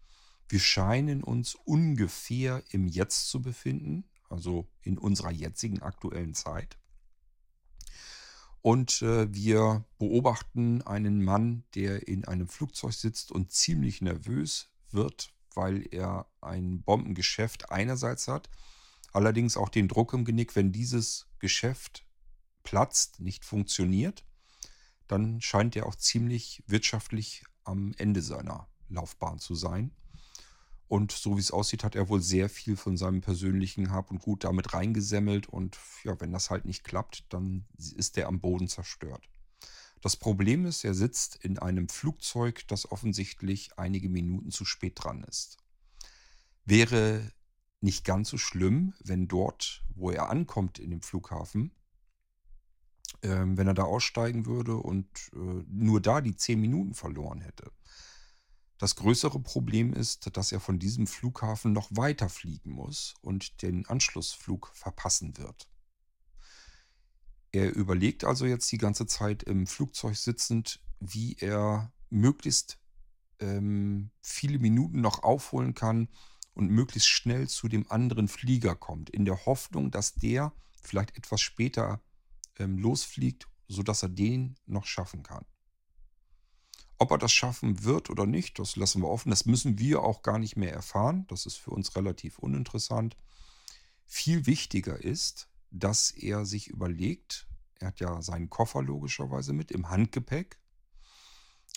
Wir 0.49 0.59
scheinen 0.59 1.23
uns 1.23 1.55
ungefähr 1.55 2.63
im 2.71 2.85
Jetzt 2.85 3.29
zu 3.29 3.41
befinden, 3.41 4.09
also 4.35 4.67
in 4.81 4.97
unserer 4.97 5.31
jetzigen 5.31 5.81
aktuellen 5.81 6.33
Zeit. 6.33 6.77
Und 8.61 9.01
äh, 9.01 9.33
wir 9.33 9.85
beobachten 9.97 10.81
einen 10.81 11.23
Mann, 11.23 11.63
der 11.73 12.07
in 12.07 12.25
einem 12.25 12.47
Flugzeug 12.49 12.93
sitzt 12.93 13.31
und 13.31 13.51
ziemlich 13.51 14.01
nervös 14.01 14.71
wird, 14.91 15.33
weil 15.53 15.87
er 15.91 16.27
ein 16.41 16.81
Bombengeschäft 16.81 17.71
einerseits 17.71 18.27
hat, 18.27 18.49
allerdings 19.13 19.55
auch 19.55 19.69
den 19.69 19.87
Druck 19.87 20.13
im 20.13 20.25
Genick, 20.25 20.55
wenn 20.55 20.73
dieses 20.73 21.27
Geschäft 21.39 22.05
platzt, 22.63 23.21
nicht 23.21 23.45
funktioniert, 23.45 24.25
dann 25.07 25.39
scheint 25.39 25.75
er 25.75 25.85
auch 25.85 25.95
ziemlich 25.95 26.61
wirtschaftlich 26.67 27.45
am 27.63 27.93
Ende 27.97 28.21
seiner 28.21 28.67
Laufbahn 28.89 29.39
zu 29.39 29.55
sein. 29.55 29.91
Und 30.87 31.11
so 31.11 31.35
wie 31.35 31.41
es 31.41 31.51
aussieht, 31.51 31.83
hat 31.83 31.95
er 31.95 32.09
wohl 32.09 32.21
sehr 32.21 32.47
viel 32.47 32.77
von 32.77 32.95
seinem 32.95 33.21
persönlichen 33.21 33.91
Hab 33.91 34.11
und 34.11 34.19
Gut 34.19 34.43
damit 34.43 34.73
reingesemmelt. 34.73 35.47
Und 35.47 35.77
ja, 36.03 36.19
wenn 36.21 36.31
das 36.31 36.49
halt 36.49 36.65
nicht 36.65 36.83
klappt, 36.83 37.25
dann 37.33 37.65
ist 37.77 38.17
er 38.17 38.27
am 38.27 38.39
Boden 38.39 38.67
zerstört. 38.67 39.27
Das 40.01 40.15
Problem 40.15 40.65
ist, 40.65 40.83
er 40.83 40.93
sitzt 40.93 41.37
in 41.37 41.57
einem 41.57 41.89
Flugzeug, 41.89 42.67
das 42.67 42.91
offensichtlich 42.91 43.79
einige 43.79 44.09
Minuten 44.09 44.51
zu 44.51 44.63
spät 44.63 44.93
dran 45.03 45.23
ist. 45.23 45.57
Wäre 46.65 47.31
nicht 47.81 48.05
ganz 48.05 48.29
so 48.29 48.37
schlimm, 48.37 48.93
wenn 49.03 49.27
dort, 49.27 49.83
wo 49.95 50.11
er 50.11 50.29
ankommt 50.29 50.77
in 50.77 50.91
dem 50.91 51.01
Flughafen, 51.01 51.71
ähm, 53.23 53.57
wenn 53.57 53.67
er 53.67 53.73
da 53.73 53.83
aussteigen 53.83 54.45
würde 54.45 54.75
und 54.75 55.07
äh, 55.33 55.63
nur 55.67 56.01
da 56.01 56.21
die 56.21 56.35
zehn 56.35 56.61
Minuten 56.61 56.93
verloren 56.93 57.41
hätte. 57.41 57.71
Das 58.77 58.95
größere 58.95 59.39
Problem 59.39 59.93
ist, 59.93 60.35
dass 60.35 60.51
er 60.51 60.59
von 60.59 60.79
diesem 60.79 61.07
Flughafen 61.07 61.71
noch 61.71 61.89
weiter 61.91 62.27
fliegen 62.29 62.71
muss 62.71 63.13
und 63.21 63.61
den 63.61 63.85
Anschlussflug 63.85 64.71
verpassen 64.73 65.37
wird. 65.37 65.69
Er 67.53 67.73
überlegt 67.73 68.25
also 68.25 68.45
jetzt 68.45 68.69
die 68.73 68.77
ganze 68.77 69.05
Zeit 69.05 69.43
im 69.43 69.65
Flugzeug 69.65 70.17
sitzend, 70.17 70.81
wie 70.99 71.37
er 71.39 71.93
möglichst 72.09 72.79
ähm, 73.39 74.11
viele 74.21 74.59
Minuten 74.59 74.99
noch 74.99 75.23
aufholen 75.23 75.73
kann 75.73 76.09
und 76.53 76.69
möglichst 76.69 77.07
schnell 77.07 77.47
zu 77.47 77.69
dem 77.69 77.89
anderen 77.89 78.27
Flieger 78.27 78.75
kommt, 78.75 79.09
in 79.09 79.23
der 79.23 79.45
Hoffnung, 79.45 79.89
dass 79.89 80.15
der 80.15 80.51
vielleicht 80.81 81.17
etwas 81.17 81.39
später 81.39 82.01
ähm, 82.57 82.77
losfliegt, 82.77 83.47
sodass 83.69 84.03
er 84.03 84.09
den 84.09 84.55
noch 84.65 84.85
schaffen 84.85 85.23
kann. 85.23 85.45
Ob 86.97 87.11
er 87.11 87.17
das 87.17 87.33
schaffen 87.33 87.83
wird 87.83 88.09
oder 88.09 88.25
nicht, 88.25 88.57
das 88.59 88.75
lassen 88.75 89.01
wir 89.01 89.09
offen. 89.09 89.29
Das 89.29 89.45
müssen 89.45 89.79
wir 89.79 90.03
auch 90.03 90.21
gar 90.21 90.39
nicht 90.39 90.55
mehr 90.55 90.73
erfahren. 90.73 91.25
Das 91.27 91.45
ist 91.45 91.57
für 91.57 91.71
uns 91.71 91.95
relativ 91.95 92.39
uninteressant. 92.39 93.17
Viel 94.05 94.45
wichtiger 94.45 95.03
ist, 95.03 95.49
dass 95.71 96.11
er 96.11 96.45
sich 96.45 96.67
überlegt, 96.67 97.47
er 97.79 97.87
hat 97.87 97.99
ja 97.99 98.21
seinen 98.21 98.49
Koffer 98.49 98.81
logischerweise 98.81 99.51
mit 99.51 99.71
im 99.71 99.89
Handgepäck 99.89 100.59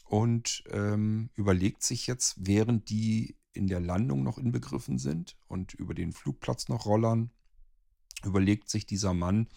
und 0.04 0.62
ähm, 0.70 1.30
überlegt 1.34 1.82
sich 1.82 2.06
jetzt, 2.06 2.36
während 2.38 2.88
die 2.88 3.36
in 3.52 3.66
der 3.66 3.80
Landung 3.80 4.22
noch 4.22 4.38
inbegriffen 4.38 4.98
sind 4.98 5.36
und 5.48 5.74
über 5.74 5.94
den 5.94 6.12
Flugplatz 6.12 6.68
noch 6.68 6.86
rollern, 6.86 7.30
überlegt 8.24 8.70
sich 8.70 8.86
dieser 8.86 9.14
Mann, 9.14 9.48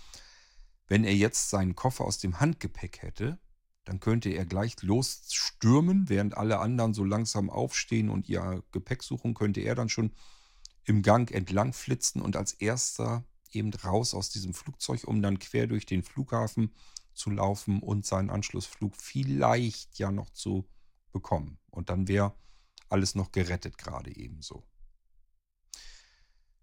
wenn 0.88 1.04
er 1.04 1.16
jetzt 1.16 1.50
seinen 1.50 1.76
Koffer 1.76 2.06
aus 2.06 2.18
dem 2.18 2.40
Handgepäck 2.40 3.02
hätte, 3.02 3.40
dann 3.86 4.00
könnte 4.00 4.30
er 4.30 4.46
gleich 4.46 4.82
losstürmen, 4.82 6.10
während 6.10 6.38
alle 6.38 6.60
anderen 6.60 6.94
so 6.94 7.04
langsam 7.04 7.50
aufstehen 7.50 8.10
und 8.10 8.30
ihr 8.30 8.64
Gepäck 8.72 9.04
suchen, 9.04 9.34
könnte 9.34 9.62
er 9.62 9.76
dann 9.76 9.90
schon 9.90 10.14
im 10.84 11.02
Gang 11.02 11.32
entlang 11.32 11.74
flitzen 11.74 12.22
und 12.22 12.36
als 12.36 12.54
erster 12.54 13.26
eben 13.52 13.74
raus 13.74 14.14
aus 14.14 14.30
diesem 14.30 14.54
Flugzeug, 14.54 15.04
um 15.06 15.22
dann 15.22 15.40
quer 15.40 15.68
durch 15.68 15.86
den 15.86 16.04
Flughafen 16.04 16.74
zu 17.14 17.30
laufen 17.30 17.82
und 17.82 18.06
seinen 18.06 18.30
Anschlussflug 18.30 18.96
vielleicht 18.96 20.00
ja 20.00 20.12
noch 20.12 20.30
zu 20.30 20.68
bekommen. 21.12 21.58
Und 21.70 21.90
dann 21.90 22.08
wäre 22.08 22.34
alles 22.90 23.16
noch 23.16 23.32
gerettet 23.32 23.78
gerade 23.78 24.16
ebenso. 24.16 24.64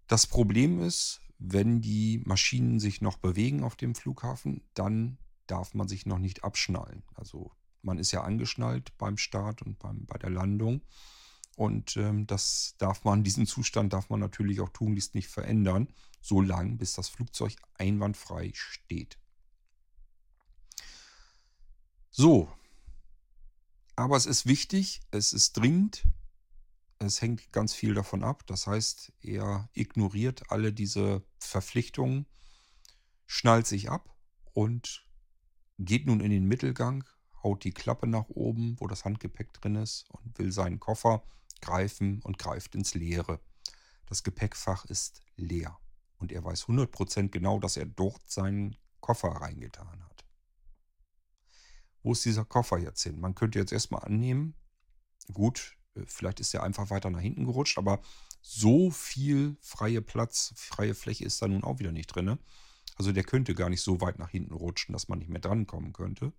Das 0.07 0.25
Problem 0.25 0.79
ist, 0.81 1.21
wenn 1.37 1.81
die 1.81 2.21
Maschinen 2.25 2.79
sich 2.79 3.01
noch 3.01 3.17
bewegen 3.17 3.63
auf 3.63 3.75
dem 3.75 3.95
Flughafen, 3.95 4.61
dann 4.73 5.17
darf 5.51 5.73
man 5.73 5.87
sich 5.87 6.05
noch 6.05 6.19
nicht 6.19 6.43
abschnallen. 6.43 7.03
Also 7.15 7.51
man 7.81 7.97
ist 7.97 8.11
ja 8.11 8.23
angeschnallt 8.23 8.97
beim 8.97 9.17
Start 9.17 9.61
und 9.61 9.79
beim, 9.79 10.05
bei 10.05 10.17
der 10.17 10.29
Landung. 10.29 10.81
Und 11.55 11.97
ähm, 11.97 12.27
das 12.27 12.75
darf 12.77 13.03
man, 13.03 13.23
diesen 13.25 13.45
Zustand 13.45 13.93
darf 13.93 14.09
man 14.09 14.19
natürlich 14.19 14.61
auch 14.61 14.69
tunlichst 14.69 15.15
nicht 15.15 15.27
verändern, 15.27 15.87
so 16.21 16.41
lange, 16.41 16.75
bis 16.75 16.93
das 16.93 17.09
Flugzeug 17.09 17.55
einwandfrei 17.75 18.51
steht. 18.53 19.17
So, 22.11 22.51
aber 23.95 24.17
es 24.17 24.25
ist 24.25 24.45
wichtig, 24.45 25.01
es 25.11 25.33
ist 25.33 25.57
dringend, 25.57 26.05
es 26.99 27.21
hängt 27.21 27.51
ganz 27.51 27.73
viel 27.73 27.93
davon 27.93 28.23
ab. 28.23 28.45
Das 28.47 28.67
heißt, 28.67 29.13
er 29.21 29.69
ignoriert 29.73 30.51
alle 30.51 30.73
diese 30.73 31.23
Verpflichtungen, 31.39 32.25
schnallt 33.25 33.67
sich 33.67 33.89
ab 33.89 34.15
und 34.53 35.08
geht 35.79 36.05
nun 36.05 36.19
in 36.19 36.29
den 36.29 36.45
Mittelgang, 36.45 37.03
haut 37.41 37.63
die 37.63 37.71
Klappe 37.71 38.05
nach 38.05 38.29
oben, 38.29 38.75
wo 38.79 38.87
das 38.87 39.05
Handgepäck 39.05 39.53
drin 39.53 39.75
ist 39.75 40.09
und 40.11 40.37
will 40.37 40.51
seinen 40.51 40.79
Koffer 40.79 41.23
greifen 41.61 42.21
und 42.23 42.37
greift 42.37 42.75
ins 42.75 42.93
Leere. 42.93 43.39
Das 44.05 44.23
Gepäckfach 44.23 44.85
ist 44.85 45.21
leer 45.35 45.77
und 46.17 46.31
er 46.31 46.43
weiß 46.43 46.65
100% 46.65 47.29
genau, 47.29 47.59
dass 47.59 47.77
er 47.77 47.85
dort 47.85 48.21
seinen 48.29 48.75
Koffer 48.99 49.29
reingetan 49.29 50.03
hat. 50.03 50.25
Wo 52.03 52.11
ist 52.11 52.25
dieser 52.25 52.45
Koffer 52.45 52.77
jetzt 52.77 53.03
hin? 53.03 53.19
Man 53.19 53.35
könnte 53.35 53.59
jetzt 53.59 53.71
erstmal 53.71 54.03
annehmen, 54.03 54.55
gut, 55.33 55.77
äh, 55.95 56.03
vielleicht 56.05 56.39
ist 56.39 56.53
er 56.53 56.63
einfach 56.63 56.89
weiter 56.89 57.09
nach 57.09 57.19
hinten 57.19 57.45
gerutscht, 57.45 57.77
aber 57.77 58.01
so 58.41 58.89
viel 58.89 59.57
freie 59.61 60.01
Platz, 60.01 60.53
freie 60.55 60.95
Fläche 60.95 61.25
ist 61.25 61.41
da 61.41 61.47
nun 61.47 61.63
auch 61.63 61.79
wieder 61.79 61.91
nicht 61.91 62.07
drin. 62.07 62.39
Also 62.99 63.13
der 63.13 63.23
könnte 63.23 63.55
gar 63.55 63.69
nicht 63.69 63.81
so 63.81 64.01
weit 64.01 64.19
nach 64.19 64.29
hinten 64.29 64.53
rutschen, 64.53 64.91
dass 64.91 65.07
man 65.07 65.19
nicht 65.19 65.29
mehr 65.29 65.39
drankommen 65.39 65.93
könnte. 65.93 66.33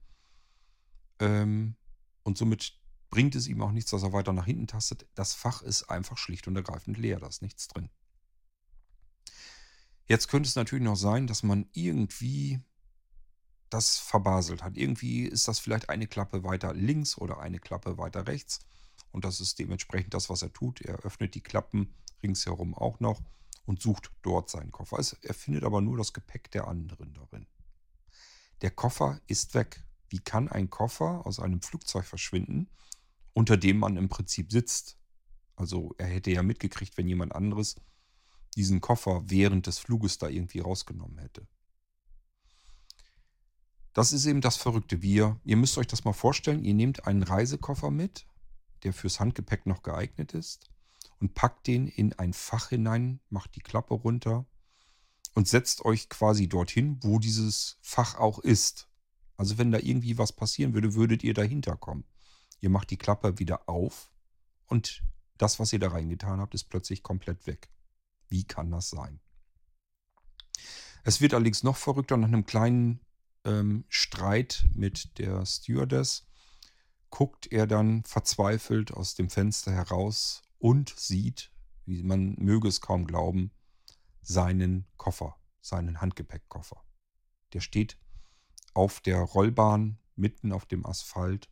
Ähm, 1.19 1.75
und 2.23 2.37
somit 2.37 2.79
bringt 3.09 3.35
es 3.35 3.49
ihm 3.49 3.63
auch 3.63 3.73
nichts, 3.73 3.93
dass 3.93 4.03
er 4.03 4.13
weiter 4.13 4.35
nach 4.35 4.45
hinten 4.45 4.67
tastet. 4.67 5.09
Das 5.15 5.33
Fach 5.33 5.63
ist 5.63 5.85
einfach 5.85 6.19
schlicht 6.19 6.47
und 6.49 6.57
ergreifend 6.57 6.99
leer, 6.99 7.19
da 7.19 7.29
ist 7.29 7.41
nichts 7.41 7.67
drin. 7.67 7.89
Jetzt 10.07 10.29
könnte 10.29 10.49
es 10.49 10.55
natürlich 10.55 10.85
noch 10.85 10.97
sein, 10.97 11.27
dass 11.27 11.43
man 11.43 11.67
irgendwie 11.73 12.61
das 13.71 13.97
verbaselt 13.97 14.63
hat. 14.63 14.77
Irgendwie 14.77 15.23
ist 15.23 15.49
das 15.49 15.61
vielleicht 15.61 15.89
eine 15.89 16.09
Klappe 16.09 16.45
weiter 16.45 16.75
links 16.75 17.17
oder 17.17 17.41
eine 17.41 17.59
Klappe 17.59 17.97
weiter 17.97 18.27
rechts. 18.27 18.61
Und 19.13 19.25
das 19.25 19.41
ist 19.41 19.59
dementsprechend 19.59 20.13
das, 20.13 20.29
was 20.29 20.43
er 20.43 20.53
tut. 20.53 20.83
Er 20.83 20.97
öffnet 20.99 21.35
die 21.35 21.43
Klappen 21.43 21.95
ringsherum 22.23 22.75
auch 22.75 23.01
noch 23.01 23.23
und 23.67 23.81
sucht 23.81 24.11
dort 24.23 24.51
seinen 24.51 24.73
Koffer. 24.73 25.03
Er 25.23 25.35
findet 25.35 25.65
aber 25.65 25.81
nur 25.81 25.97
das 25.97 26.13
Gepäck 26.13 26.51
der 26.51 26.69
anderen 26.69 27.13
darin. 27.15 27.47
Der 28.63 28.71
Koffer 28.71 29.21
ist 29.27 29.55
weg. 29.55 29.85
Wie 30.09 30.19
kann 30.19 30.49
ein 30.49 30.71
Koffer 30.71 31.25
aus 31.25 31.39
einem 31.39 31.63
Flugzeug 31.63 32.05
verschwinden, 32.05 32.69
unter 33.33 33.57
dem 33.57 33.79
man 33.79 33.97
im 33.97 34.09
Prinzip 34.09 34.51
sitzt. 34.51 34.99
Also 35.57 35.95
er 35.99 36.07
hätte 36.07 36.31
ja 36.31 36.43
mitgekriegt, 36.43 36.97
wenn 36.97 37.09
jemand 37.09 37.35
anderes 37.35 37.77
diesen 38.57 38.81
Koffer 38.81 39.23
während 39.27 39.67
des 39.67 39.79
Fluges 39.79 40.19
da 40.19 40.29
irgendwie 40.29 40.61
rausgenommen 40.61 41.19
hätte. 41.19 41.47
Das 43.93 44.13
ist 44.13 44.27
eben 44.27 44.41
das 44.41 44.57
Verrückte. 44.57 45.03
Wir, 45.03 45.41
ihr 45.45 45.57
müsst 45.57 45.79
euch 45.79 45.87
das 45.87 46.05
mal 46.05 46.13
vorstellen, 46.13 46.65
ihr 46.65 46.75
nehmt 46.75 47.07
einen 47.07 47.23
Reisekoffer 47.23 47.91
mit, 47.91 48.27
der 48.83 48.93
fürs 48.93 49.21
Handgepäck 49.21 49.67
noch 49.67 49.83
geeignet 49.83 50.33
ist. 50.33 50.71
Und 51.21 51.35
packt 51.35 51.67
den 51.67 51.87
in 51.87 52.13
ein 52.15 52.33
Fach 52.33 52.71
hinein, 52.71 53.21
macht 53.29 53.55
die 53.55 53.61
Klappe 53.61 53.95
runter 53.95 54.47
und 55.35 55.49
setzt 55.49 55.85
euch 55.85 56.09
quasi 56.09 56.49
dorthin, 56.49 56.99
wo 57.03 57.19
dieses 57.19 57.79
Fach 57.83 58.17
auch 58.17 58.39
ist. 58.39 58.89
Also 59.37 59.59
wenn 59.59 59.71
da 59.71 59.79
irgendwie 59.79 60.19
was 60.19 60.33
passieren 60.33 60.75
würde, 60.75 60.95
würdet 60.95 61.23
ihr 61.23 61.35
dahinter 61.35 61.77
kommen. 61.77 62.05
Ihr 62.61 62.71
macht 62.71 62.91
die 62.91 62.99
Klappe 62.99 63.39
wieder 63.39 63.69
auf 63.69 64.11
und 64.67 65.03
das, 65.39 65.59
was 65.59 65.73
ihr 65.73 65.79
da 65.79 65.89
reingetan 65.89 66.41
habt, 66.41 66.55
ist 66.55 66.65
plötzlich 66.65 67.03
komplett 67.03 67.47
weg. 67.47 67.71
Wie 68.29 68.45
kann 68.45 68.71
das 68.71 68.91
sein? 68.91 69.21
Es 71.03 71.21
wird 71.21 71.33
allerdings 71.33 71.63
noch 71.63 71.77
verrückter 71.77 72.17
nach 72.17 72.29
einem 72.29 72.45
kleinen 72.45 73.01
ähm, 73.45 73.85
Streit 73.89 74.69
mit 74.75 75.19
der 75.19 75.47
Stewardess 75.47 76.27
guckt 77.09 77.51
er 77.51 77.67
dann 77.67 78.05
verzweifelt 78.05 78.93
aus 78.93 79.15
dem 79.15 79.31
Fenster 79.31 79.73
heraus 79.73 80.43
und 80.61 80.95
sieht, 80.97 81.53
wie 81.87 82.05
man 82.05 82.37
möge 82.39 82.69
es 82.69 82.81
kaum 82.81 83.07
glauben, 83.07 83.51
seinen 84.23 84.87
Koffer, 84.97 85.37
seinen 85.61 86.01
Handgepäckkoffer. 86.01 86.85
Der 87.53 87.61
steht 87.61 87.99
auf 88.75 89.01
der 89.01 89.19
Rollbahn 89.19 89.99
mitten 90.15 90.53
auf 90.53 90.67
dem 90.67 90.87
Asphalt 90.87 91.51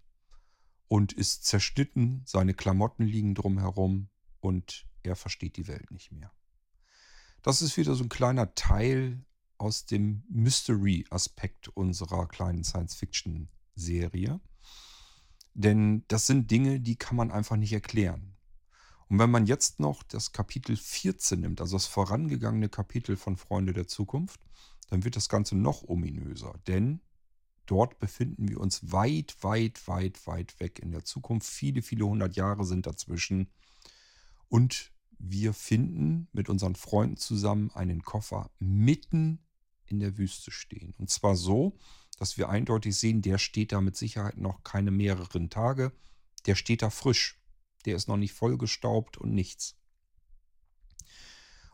und 0.86 1.12
ist 1.12 1.44
zerschnitten, 1.44 2.22
seine 2.24 2.54
Klamotten 2.54 3.04
liegen 3.04 3.34
drumherum 3.34 4.10
und 4.40 4.86
er 5.02 5.16
versteht 5.16 5.56
die 5.56 5.66
Welt 5.66 5.90
nicht 5.90 6.12
mehr. 6.12 6.32
Das 7.42 7.62
ist 7.62 7.76
wieder 7.76 7.94
so 7.94 8.04
ein 8.04 8.08
kleiner 8.08 8.54
Teil 8.54 9.24
aus 9.56 9.86
dem 9.86 10.24
Mystery-Aspekt 10.28 11.68
unserer 11.68 12.28
kleinen 12.28 12.62
Science-Fiction-Serie. 12.62 14.40
Denn 15.54 16.04
das 16.08 16.26
sind 16.26 16.50
Dinge, 16.50 16.80
die 16.80 16.96
kann 16.96 17.16
man 17.16 17.30
einfach 17.30 17.56
nicht 17.56 17.72
erklären. 17.72 18.37
Und 19.08 19.18
wenn 19.18 19.30
man 19.30 19.46
jetzt 19.46 19.80
noch 19.80 20.02
das 20.02 20.32
Kapitel 20.32 20.76
14 20.76 21.40
nimmt, 21.40 21.60
also 21.60 21.76
das 21.76 21.86
vorangegangene 21.86 22.68
Kapitel 22.68 23.16
von 23.16 23.36
Freunde 23.36 23.72
der 23.72 23.88
Zukunft, 23.88 24.40
dann 24.90 25.04
wird 25.04 25.16
das 25.16 25.28
Ganze 25.28 25.56
noch 25.56 25.82
ominöser. 25.88 26.54
Denn 26.66 27.00
dort 27.66 27.98
befinden 27.98 28.48
wir 28.48 28.60
uns 28.60 28.92
weit, 28.92 29.36
weit, 29.42 29.86
weit, 29.88 30.26
weit 30.26 30.60
weg 30.60 30.78
in 30.78 30.90
der 30.90 31.04
Zukunft. 31.04 31.48
Viele, 31.48 31.82
viele 31.82 32.06
hundert 32.06 32.36
Jahre 32.36 32.64
sind 32.64 32.86
dazwischen. 32.86 33.48
Und 34.48 34.92
wir 35.18 35.52
finden 35.52 36.28
mit 36.32 36.48
unseren 36.48 36.74
Freunden 36.74 37.16
zusammen 37.16 37.70
einen 37.72 38.02
Koffer 38.02 38.50
mitten 38.58 39.40
in 39.86 40.00
der 40.00 40.16
Wüste 40.18 40.50
stehen. 40.50 40.94
Und 40.98 41.10
zwar 41.10 41.34
so, 41.34 41.76
dass 42.18 42.36
wir 42.36 42.48
eindeutig 42.48 42.96
sehen, 42.96 43.22
der 43.22 43.38
steht 43.38 43.72
da 43.72 43.80
mit 43.80 43.96
Sicherheit 43.96 44.36
noch 44.36 44.62
keine 44.64 44.90
mehreren 44.90 45.50
Tage. 45.50 45.92
Der 46.46 46.54
steht 46.54 46.82
da 46.82 46.90
frisch. 46.90 47.38
Der 47.84 47.96
ist 47.96 48.08
noch 48.08 48.16
nicht 48.16 48.32
vollgestaubt 48.32 49.16
und 49.16 49.32
nichts. 49.32 49.76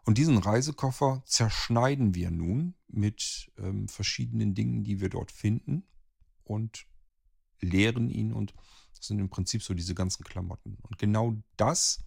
Und 0.05 0.19
diesen 0.19 0.39
Reisekoffer 0.39 1.23
zerschneiden 1.27 2.15
wir 2.15 2.31
nun 2.31 2.75
mit 2.89 3.51
ähm, 3.57 3.89
verschiedenen 3.89 4.55
Dingen, 4.55 4.85
die 4.85 5.01
wir 5.01 5.09
dort 5.09 5.33
finden 5.33 5.85
und 6.45 6.87
leeren 7.61 8.11
ihn. 8.11 8.33
Und 8.33 8.55
das 8.97 9.07
sind 9.07 9.19
im 9.19 9.31
Prinzip 9.31 9.63
so 9.63 9.73
diese 9.73 9.95
ganzen 9.95 10.25
Klamotten. 10.25 10.77
Und 10.83 10.99
genau 10.99 11.37
das, 11.57 12.05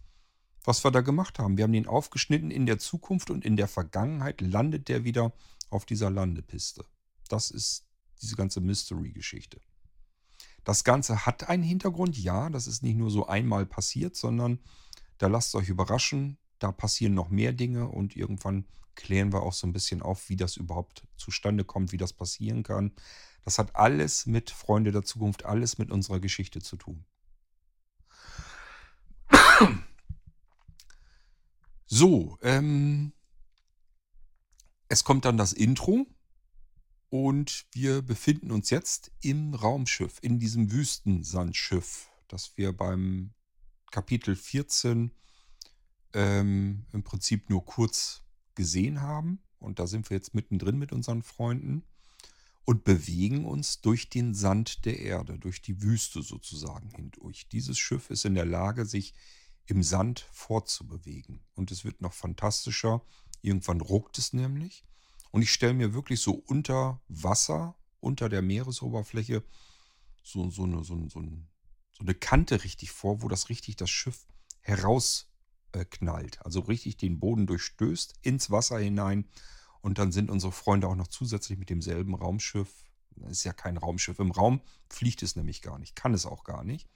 was 0.63 0.83
wir 0.83 0.91
da 0.91 1.01
gemacht 1.01 1.39
haben, 1.39 1.57
wir 1.57 1.63
haben 1.63 1.73
den 1.73 1.87
aufgeschnitten 1.87 2.51
in 2.51 2.67
der 2.67 2.77
Zukunft 2.77 3.31
und 3.31 3.43
in 3.43 3.57
der 3.57 3.67
Vergangenheit 3.67 4.41
landet 4.41 4.89
der 4.89 5.03
wieder 5.03 5.33
auf 5.69 5.85
dieser 5.85 6.11
Landepiste. 6.11 6.85
Das 7.29 7.49
ist 7.49 7.87
diese 8.21 8.35
ganze 8.35 8.61
Mystery-Geschichte. 8.61 9.59
Das 10.67 10.83
Ganze 10.83 11.25
hat 11.25 11.47
einen 11.47 11.63
Hintergrund, 11.63 12.17
ja, 12.17 12.49
das 12.49 12.67
ist 12.67 12.83
nicht 12.83 12.97
nur 12.97 13.09
so 13.09 13.25
einmal 13.25 13.65
passiert, 13.65 14.17
sondern 14.17 14.59
da 15.17 15.27
lasst 15.27 15.55
euch 15.55 15.69
überraschen, 15.69 16.37
da 16.59 16.73
passieren 16.73 17.13
noch 17.13 17.29
mehr 17.29 17.53
Dinge 17.53 17.87
und 17.87 18.17
irgendwann 18.17 18.65
klären 18.93 19.31
wir 19.31 19.43
auch 19.43 19.53
so 19.53 19.65
ein 19.65 19.71
bisschen 19.71 20.01
auf, 20.01 20.27
wie 20.27 20.35
das 20.35 20.57
überhaupt 20.57 21.07
zustande 21.15 21.63
kommt, 21.63 21.93
wie 21.93 21.97
das 21.97 22.11
passieren 22.11 22.63
kann. 22.63 22.91
Das 23.45 23.59
hat 23.59 23.77
alles 23.77 24.25
mit 24.25 24.49
Freunde 24.49 24.91
der 24.91 25.03
Zukunft, 25.03 25.45
alles 25.45 25.77
mit 25.77 25.89
unserer 25.89 26.19
Geschichte 26.19 26.59
zu 26.59 26.75
tun. 26.75 27.05
So, 31.85 32.37
ähm, 32.41 33.13
es 34.89 35.05
kommt 35.05 35.23
dann 35.23 35.37
das 35.37 35.53
Intro. 35.53 36.07
Und 37.09 37.65
wir 37.71 38.01
befinden 38.01 38.51
uns 38.51 38.69
jetzt 38.69 39.11
im 39.21 39.53
Raumschiff, 39.53 40.17
in 40.21 40.39
diesem 40.39 40.71
Wüstensandschiff, 40.71 42.09
das 42.27 42.57
wir 42.57 42.73
beim 42.75 43.33
Kapitel 43.91 44.35
14 44.35 45.11
ähm, 46.13 46.85
im 46.91 47.03
Prinzip 47.03 47.49
nur 47.49 47.63
kurz 47.63 48.23
gesehen 48.55 49.01
haben. 49.01 49.39
Und 49.59 49.79
da 49.79 49.87
sind 49.87 50.09
wir 50.09 50.17
jetzt 50.17 50.35
mittendrin 50.35 50.77
mit 50.77 50.91
unseren 50.91 51.23
Freunden 51.23 51.83
und 52.65 52.83
bewegen 52.83 53.45
uns 53.45 53.79
durch 53.79 54.09
den 54.09 54.33
Sand 54.33 54.83
der 54.83 54.99
Erde, 54.99 55.39
durch 55.39 55.61
die 55.61 55.81
Wüste 55.81 56.21
sozusagen 56.21 56.89
hindurch. 56.89 57.47
Dieses 57.47 57.79
Schiff 57.79 58.09
ist 58.09 58.25
in 58.25 58.35
der 58.35 58.45
Lage, 58.45 58.85
sich 58.85 59.13
im 59.65 59.83
Sand 59.83 60.27
fortzubewegen. 60.31 61.39
Und 61.55 61.71
es 61.71 61.85
wird 61.85 62.01
noch 62.01 62.13
fantastischer. 62.13 63.01
Irgendwann 63.41 63.79
ruckt 63.79 64.17
es 64.17 64.33
nämlich. 64.33 64.83
Und 65.37 65.43
ich 65.43 65.53
stelle 65.53 65.75
mir 65.75 65.93
wirklich 65.93 66.19
so 66.19 66.31
unter 66.31 66.99
Wasser, 67.09 67.75
unter 67.99 68.27
der 68.27 68.41
Meeresoberfläche, 68.41 69.43
so, 70.23 70.49
so, 70.49 70.63
eine, 70.63 70.83
so, 70.83 70.97
so, 71.09 71.21
so 71.91 71.99
eine 71.99 72.15
Kante 72.15 72.63
richtig 72.63 72.89
vor, 72.89 73.21
wo 73.21 73.27
das 73.27 73.49
richtig 73.49 73.75
das 73.75 73.91
Schiff 73.91 74.25
herausknallt. 74.61 76.37
Äh, 76.37 76.39
also 76.43 76.61
richtig 76.61 76.97
den 76.97 77.19
Boden 77.19 77.45
durchstößt, 77.45 78.15
ins 78.23 78.49
Wasser 78.49 78.79
hinein. 78.79 79.29
Und 79.81 79.99
dann 79.99 80.11
sind 80.11 80.31
unsere 80.31 80.51
Freunde 80.51 80.87
auch 80.87 80.95
noch 80.95 81.05
zusätzlich 81.05 81.59
mit 81.59 81.69
demselben 81.69 82.15
Raumschiff. 82.15 82.83
Das 83.11 83.33
ist 83.33 83.43
ja 83.43 83.53
kein 83.53 83.77
Raumschiff. 83.77 84.17
Im 84.17 84.31
Raum 84.31 84.63
fliegt 84.89 85.21
es 85.21 85.35
nämlich 85.35 85.61
gar 85.61 85.77
nicht, 85.77 85.95
kann 85.95 86.15
es 86.15 86.25
auch 86.25 86.45
gar 86.45 86.63
nicht. 86.63 86.89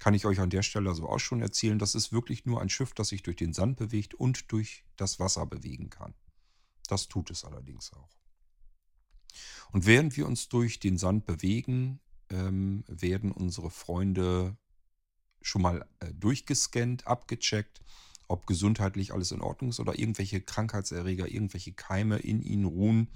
Kann 0.00 0.14
ich 0.14 0.26
euch 0.26 0.40
an 0.40 0.50
der 0.50 0.64
Stelle 0.64 0.88
also 0.90 1.08
auch 1.08 1.20
schon 1.20 1.40
erzählen, 1.40 1.78
das 1.78 1.94
ist 1.94 2.12
wirklich 2.12 2.44
nur 2.44 2.60
ein 2.60 2.70
Schiff, 2.70 2.92
das 2.92 3.10
sich 3.10 3.22
durch 3.22 3.36
den 3.36 3.52
Sand 3.52 3.76
bewegt 3.76 4.14
und 4.14 4.50
durch 4.50 4.84
das 4.96 5.20
Wasser 5.20 5.46
bewegen 5.46 5.90
kann. 5.90 6.12
Das 6.88 7.08
tut 7.08 7.30
es 7.30 7.44
allerdings 7.44 7.92
auch. 7.92 8.10
Und 9.72 9.86
während 9.86 10.16
wir 10.16 10.26
uns 10.26 10.48
durch 10.48 10.80
den 10.80 10.98
Sand 10.98 11.26
bewegen, 11.26 12.00
ähm, 12.28 12.84
werden 12.86 13.32
unsere 13.32 13.70
Freunde 13.70 14.56
schon 15.40 15.62
mal 15.62 15.88
äh, 16.00 16.12
durchgescannt, 16.14 17.06
abgecheckt, 17.06 17.80
ob 18.28 18.46
gesundheitlich 18.46 19.12
alles 19.12 19.32
in 19.32 19.40
Ordnung 19.40 19.70
ist 19.70 19.80
oder 19.80 19.98
irgendwelche 19.98 20.40
Krankheitserreger, 20.40 21.28
irgendwelche 21.28 21.72
Keime 21.72 22.18
in 22.18 22.40
ihnen 22.40 22.64
ruhen, 22.64 23.10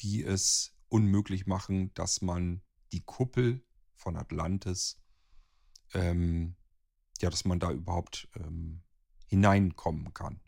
die 0.00 0.22
es 0.22 0.74
unmöglich 0.88 1.46
machen, 1.46 1.92
dass 1.94 2.20
man 2.20 2.62
die 2.92 3.00
Kuppel 3.00 3.64
von 3.94 4.16
Atlantis, 4.16 5.00
ähm, 5.94 6.56
ja, 7.20 7.30
dass 7.30 7.44
man 7.44 7.60
da 7.60 7.70
überhaupt 7.70 8.28
ähm, 8.34 8.82
hineinkommen 9.26 10.12
kann. 10.12 10.40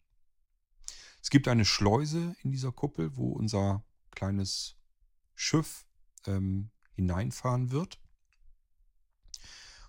Es 1.23 1.31
gibt 1.31 1.47
eine 1.47 1.65
Schleuse 1.65 2.35
in 2.43 2.51
dieser 2.51 2.73
Kuppel, 2.73 3.17
wo 3.17 3.31
unser 3.31 3.85
kleines 4.11 4.77
Schiff 5.35 5.87
ähm, 6.27 6.71
hineinfahren 6.95 7.71
wird. 7.71 8.01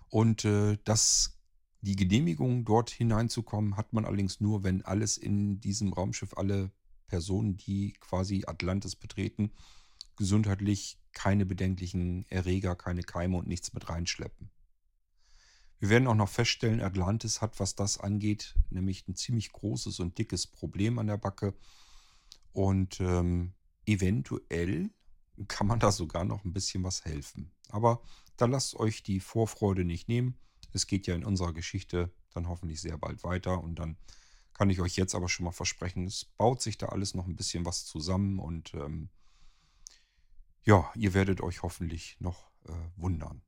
Und 0.08 0.44
äh, 0.44 0.78
das, 0.84 1.36
die 1.80 1.96
Genehmigung, 1.96 2.64
dort 2.64 2.90
hineinzukommen, 2.90 3.76
hat 3.76 3.92
man 3.92 4.04
allerdings 4.04 4.40
nur, 4.40 4.62
wenn 4.62 4.84
alles 4.84 5.16
in 5.16 5.60
diesem 5.60 5.92
Raumschiff, 5.92 6.36
alle 6.36 6.70
Personen, 7.08 7.56
die 7.56 7.94
quasi 7.98 8.44
Atlantis 8.46 8.94
betreten, 8.94 9.50
gesundheitlich 10.16 11.00
keine 11.12 11.44
bedenklichen 11.44 12.24
Erreger, 12.28 12.76
keine 12.76 13.02
Keime 13.02 13.36
und 13.38 13.48
nichts 13.48 13.74
mit 13.74 13.88
reinschleppen. 13.88 14.50
Wir 15.84 15.90
werden 15.90 16.08
auch 16.08 16.14
noch 16.14 16.30
feststellen, 16.30 16.80
Atlantis 16.80 17.42
hat, 17.42 17.60
was 17.60 17.74
das 17.74 18.00
angeht, 18.00 18.54
nämlich 18.70 19.06
ein 19.06 19.16
ziemlich 19.16 19.52
großes 19.52 20.00
und 20.00 20.16
dickes 20.16 20.46
Problem 20.46 20.98
an 20.98 21.08
der 21.08 21.18
Backe. 21.18 21.52
Und 22.54 23.00
ähm, 23.00 23.52
eventuell 23.84 24.88
kann 25.46 25.66
man 25.66 25.80
da 25.80 25.92
sogar 25.92 26.24
noch 26.24 26.42
ein 26.42 26.54
bisschen 26.54 26.84
was 26.84 27.04
helfen. 27.04 27.52
Aber 27.68 28.00
da 28.38 28.46
lasst 28.46 28.76
euch 28.76 29.02
die 29.02 29.20
Vorfreude 29.20 29.84
nicht 29.84 30.08
nehmen. 30.08 30.38
Es 30.72 30.86
geht 30.86 31.06
ja 31.06 31.14
in 31.14 31.22
unserer 31.22 31.52
Geschichte 31.52 32.10
dann 32.30 32.48
hoffentlich 32.48 32.80
sehr 32.80 32.96
bald 32.96 33.22
weiter. 33.22 33.62
Und 33.62 33.78
dann 33.78 33.98
kann 34.54 34.70
ich 34.70 34.80
euch 34.80 34.96
jetzt 34.96 35.14
aber 35.14 35.28
schon 35.28 35.44
mal 35.44 35.52
versprechen, 35.52 36.06
es 36.06 36.24
baut 36.24 36.62
sich 36.62 36.78
da 36.78 36.86
alles 36.86 37.12
noch 37.12 37.26
ein 37.26 37.36
bisschen 37.36 37.66
was 37.66 37.84
zusammen. 37.84 38.38
Und 38.38 38.72
ähm, 38.72 39.10
ja, 40.62 40.90
ihr 40.96 41.12
werdet 41.12 41.42
euch 41.42 41.62
hoffentlich 41.62 42.16
noch 42.20 42.50
äh, 42.68 42.72
wundern. 42.96 43.42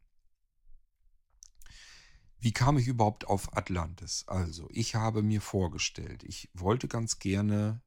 Wie 2.39 2.53
kam 2.53 2.79
ich 2.79 2.87
überhaupt 2.87 3.27
auf 3.27 3.57
Atlantis? 3.57 4.25
Also, 4.27 4.69
ich 4.71 4.95
habe 4.95 5.23
mir 5.23 5.41
vorgestellt, 5.41 6.23
ich 6.25 6.51
wollte 6.55 6.89
ganz 6.89 7.19
gerne 7.19 7.83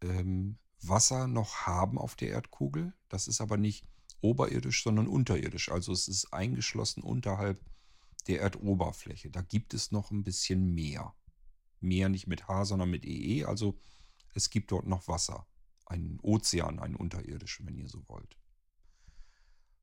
ähm, 0.00 0.58
Wasser 0.82 1.26
noch 1.26 1.66
haben 1.66 1.98
auf 1.98 2.14
der 2.14 2.30
Erdkugel. 2.30 2.94
Das 3.08 3.26
ist 3.26 3.40
aber 3.40 3.56
nicht 3.56 3.84
oberirdisch, 4.20 4.82
sondern 4.82 5.06
unterirdisch. 5.06 5.70
Also 5.70 5.92
es 5.92 6.08
ist 6.08 6.32
eingeschlossen 6.32 7.02
unterhalb 7.02 7.60
der 8.26 8.40
Erdoberfläche. 8.40 9.30
Da 9.30 9.42
gibt 9.42 9.74
es 9.74 9.90
noch 9.90 10.10
ein 10.10 10.24
bisschen 10.24 10.74
mehr. 10.74 11.14
Meer 11.80 12.08
nicht 12.08 12.26
mit 12.26 12.48
H, 12.48 12.66
sondern 12.66 12.90
mit 12.90 13.04
EE. 13.04 13.44
Also 13.44 13.78
es 14.34 14.50
gibt 14.50 14.70
dort 14.72 14.86
noch 14.86 15.08
Wasser. 15.08 15.46
Ein 15.86 16.18
Ozean, 16.22 16.78
ein 16.78 16.94
unterirdischen, 16.94 17.66
wenn 17.66 17.78
ihr 17.78 17.88
so 17.88 18.06
wollt. 18.08 18.36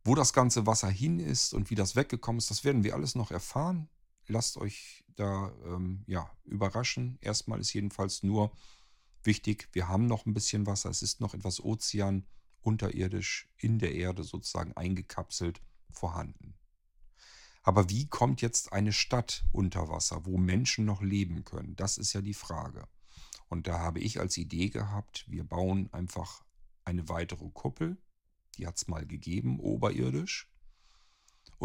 Wo 0.04 0.13
das 0.13 0.34
ganze 0.34 0.67
Wasser 0.67 0.89
hin 0.89 1.19
ist 1.19 1.54
und 1.54 1.71
wie 1.71 1.75
das 1.75 1.95
weggekommen 1.95 2.38
ist, 2.38 2.51
das 2.51 2.63
werden 2.63 2.84
wir 2.84 2.93
alles 2.93 3.15
noch 3.15 3.32
erfahren. 3.32 3.89
Lasst 4.27 4.57
euch 4.57 5.03
da 5.15 5.51
ähm, 5.65 6.03
ja, 6.07 6.29
überraschen. 6.43 7.17
Erstmal 7.21 7.59
ist 7.59 7.73
jedenfalls 7.73 8.23
nur 8.23 8.51
wichtig, 9.23 9.69
wir 9.73 9.88
haben 9.88 10.07
noch 10.07 10.25
ein 10.25 10.33
bisschen 10.33 10.65
Wasser. 10.65 10.89
Es 10.89 11.01
ist 11.01 11.21
noch 11.21 11.33
etwas 11.33 11.63
Ozean 11.63 12.25
unterirdisch 12.61 13.47
in 13.57 13.79
der 13.79 13.93
Erde 13.93 14.23
sozusagen 14.23 14.73
eingekapselt 14.73 15.61
vorhanden. 15.91 16.55
Aber 17.61 17.89
wie 17.89 18.07
kommt 18.07 18.41
jetzt 18.41 18.73
eine 18.73 18.93
Stadt 18.93 19.43
unter 19.51 19.89
Wasser, 19.89 20.25
wo 20.25 20.38
Menschen 20.38 20.85
noch 20.85 21.01
leben 21.01 21.43
können? 21.43 21.75
Das 21.75 21.97
ist 21.97 22.13
ja 22.13 22.21
die 22.21 22.35
Frage. 22.35 22.88
Und 23.47 23.67
da 23.67 23.79
habe 23.79 23.99
ich 23.99 24.19
als 24.19 24.38
Idee 24.38 24.69
gehabt, 24.69 25.25
wir 25.27 25.43
bauen 25.43 25.89
einfach 25.91 26.43
eine 26.83 27.09
weitere 27.09 27.49
Kuppel. 27.49 27.97
Die 28.57 28.67
hat 28.67 28.77
es 28.77 28.88
mal 28.88 29.05
gegeben, 29.05 29.59
oberirdisch. 29.59 30.47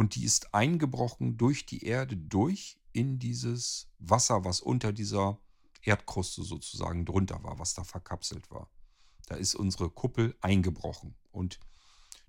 Und 0.01 0.15
die 0.15 0.25
ist 0.25 0.55
eingebrochen 0.55 1.37
durch 1.37 1.67
die 1.67 1.85
Erde 1.85 2.17
durch 2.17 2.81
in 2.95 3.19
dieses 3.19 3.91
Wasser, 3.99 4.47
was 4.47 4.63
unter 4.63 4.95
dieser 4.95 5.39
Erdkruste 5.83 6.43
sozusagen 6.43 7.05
drunter 7.05 7.45
war, 7.45 7.59
was 7.59 7.75
da 7.75 7.85
verkapselt 7.85 8.51
war. 8.51 8.71
Da 9.27 9.35
ist 9.35 9.55
unsere 9.55 9.91
Kuppel 9.91 10.35
eingebrochen. 10.41 11.17
Und 11.33 11.61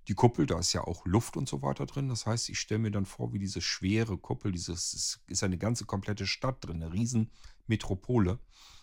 die 0.09 0.15
Kuppel, 0.15 0.47
da 0.47 0.59
ist 0.59 0.73
ja 0.73 0.83
auch 0.83 1.05
Luft 1.05 1.37
und 1.37 1.47
so 1.47 1.61
weiter 1.61 1.85
drin. 1.85 2.09
Das 2.09 2.25
heißt, 2.25 2.49
ich 2.49 2.59
stelle 2.59 2.81
mir 2.81 2.91
dann 2.91 3.05
vor, 3.05 3.31
wie 3.31 3.39
diese 3.39 3.61
schwere 3.61 4.17
Kuppel, 4.17 4.51
dieses 4.51 5.21
ist 5.27 5.41
eine 5.41 5.57
ganze 5.57 5.85
komplette 5.85 6.27
Stadt 6.27 6.57
drin, 6.59 6.83
eine 6.83 6.91
Riesenmetropole, 6.91 8.39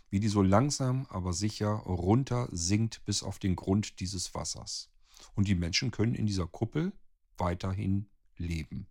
wie 0.08 0.18
die 0.18 0.28
so 0.28 0.40
langsam, 0.40 1.04
aber 1.10 1.34
sicher 1.34 1.72
runter 1.72 2.48
sinkt 2.52 3.04
bis 3.04 3.22
auf 3.22 3.38
den 3.38 3.54
Grund 3.54 4.00
dieses 4.00 4.32
Wassers. 4.32 4.90
Und 5.34 5.46
die 5.46 5.56
Menschen 5.56 5.90
können 5.90 6.14
in 6.14 6.24
dieser 6.24 6.46
Kuppel 6.46 6.94
weiterhin 7.36 8.08
leben. 8.38 8.86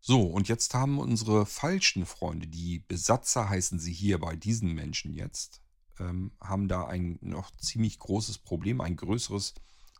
So, 0.00 0.22
und 0.22 0.48
jetzt 0.48 0.74
haben 0.74 0.98
unsere 0.98 1.44
falschen 1.44 2.06
Freunde, 2.06 2.46
die 2.46 2.78
Besatzer 2.78 3.48
heißen 3.48 3.78
sie 3.78 3.92
hier 3.92 4.18
bei 4.18 4.36
diesen 4.36 4.72
Menschen 4.72 5.12
jetzt, 5.12 5.60
ähm, 5.98 6.32
haben 6.40 6.68
da 6.68 6.86
ein 6.86 7.18
noch 7.20 7.50
ziemlich 7.56 7.98
großes 7.98 8.38
Problem, 8.38 8.80
ein 8.80 8.96
größeres, 8.96 9.54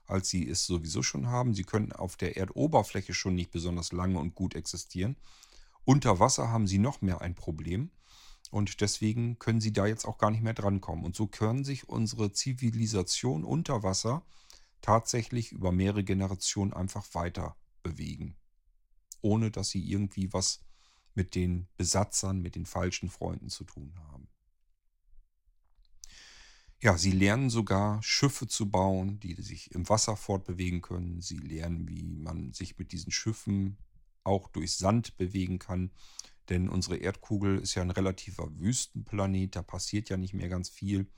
als 0.06 0.28
sie 0.28 0.48
es 0.48 0.64
sowieso 0.64 1.02
schon 1.02 1.26
haben. 1.26 1.52
Sie 1.52 1.64
können 1.64 1.92
auf 1.92 2.16
der 2.16 2.36
Erdoberfläche 2.36 3.12
schon 3.12 3.34
nicht 3.34 3.50
besonders 3.50 3.92
lange 3.92 4.18
und 4.18 4.34
gut 4.34 4.54
existieren. 4.54 5.16
Unter 5.84 6.20
Wasser 6.20 6.48
haben 6.48 6.66
sie 6.66 6.78
noch 6.78 7.02
mehr 7.02 7.20
ein 7.20 7.34
Problem. 7.34 7.90
Und 8.50 8.80
deswegen 8.80 9.38
können 9.38 9.60
sie 9.60 9.72
da 9.72 9.86
jetzt 9.86 10.06
auch 10.06 10.16
gar 10.16 10.30
nicht 10.30 10.42
mehr 10.42 10.54
drankommen. 10.54 11.04
Und 11.04 11.14
so 11.14 11.26
können 11.26 11.64
sich 11.64 11.88
unsere 11.88 12.32
Zivilisation 12.32 13.44
unter 13.44 13.82
Wasser 13.82 14.22
tatsächlich 14.80 15.52
über 15.52 15.72
mehrere 15.72 16.04
Generationen 16.04 16.72
einfach 16.72 17.14
weiter 17.14 17.56
bewegen 17.82 18.36
ohne 19.22 19.50
dass 19.50 19.70
sie 19.70 19.84
irgendwie 19.84 20.32
was 20.32 20.64
mit 21.14 21.34
den 21.34 21.68
Besatzern, 21.76 22.40
mit 22.40 22.54
den 22.54 22.66
falschen 22.66 23.10
Freunden 23.10 23.48
zu 23.48 23.64
tun 23.64 23.92
haben. 23.98 24.28
Ja, 26.80 26.96
sie 26.96 27.10
lernen 27.10 27.50
sogar 27.50 28.00
Schiffe 28.04 28.46
zu 28.46 28.70
bauen, 28.70 29.18
die 29.18 29.34
sich 29.42 29.72
im 29.72 29.88
Wasser 29.88 30.16
fortbewegen 30.16 30.80
können. 30.80 31.20
Sie 31.20 31.38
lernen, 31.38 31.88
wie 31.88 32.04
man 32.04 32.52
sich 32.52 32.78
mit 32.78 32.92
diesen 32.92 33.10
Schiffen 33.10 33.78
auch 34.22 34.46
durch 34.48 34.76
Sand 34.76 35.16
bewegen 35.16 35.58
kann. 35.58 35.90
Denn 36.48 36.68
unsere 36.68 36.96
Erdkugel 36.98 37.58
ist 37.58 37.74
ja 37.74 37.82
ein 37.82 37.90
relativer 37.90 38.48
Wüstenplanet, 38.56 39.56
da 39.56 39.62
passiert 39.62 40.08
ja 40.08 40.16
nicht 40.16 40.34
mehr 40.34 40.48
ganz 40.48 40.68
viel. 40.68 41.10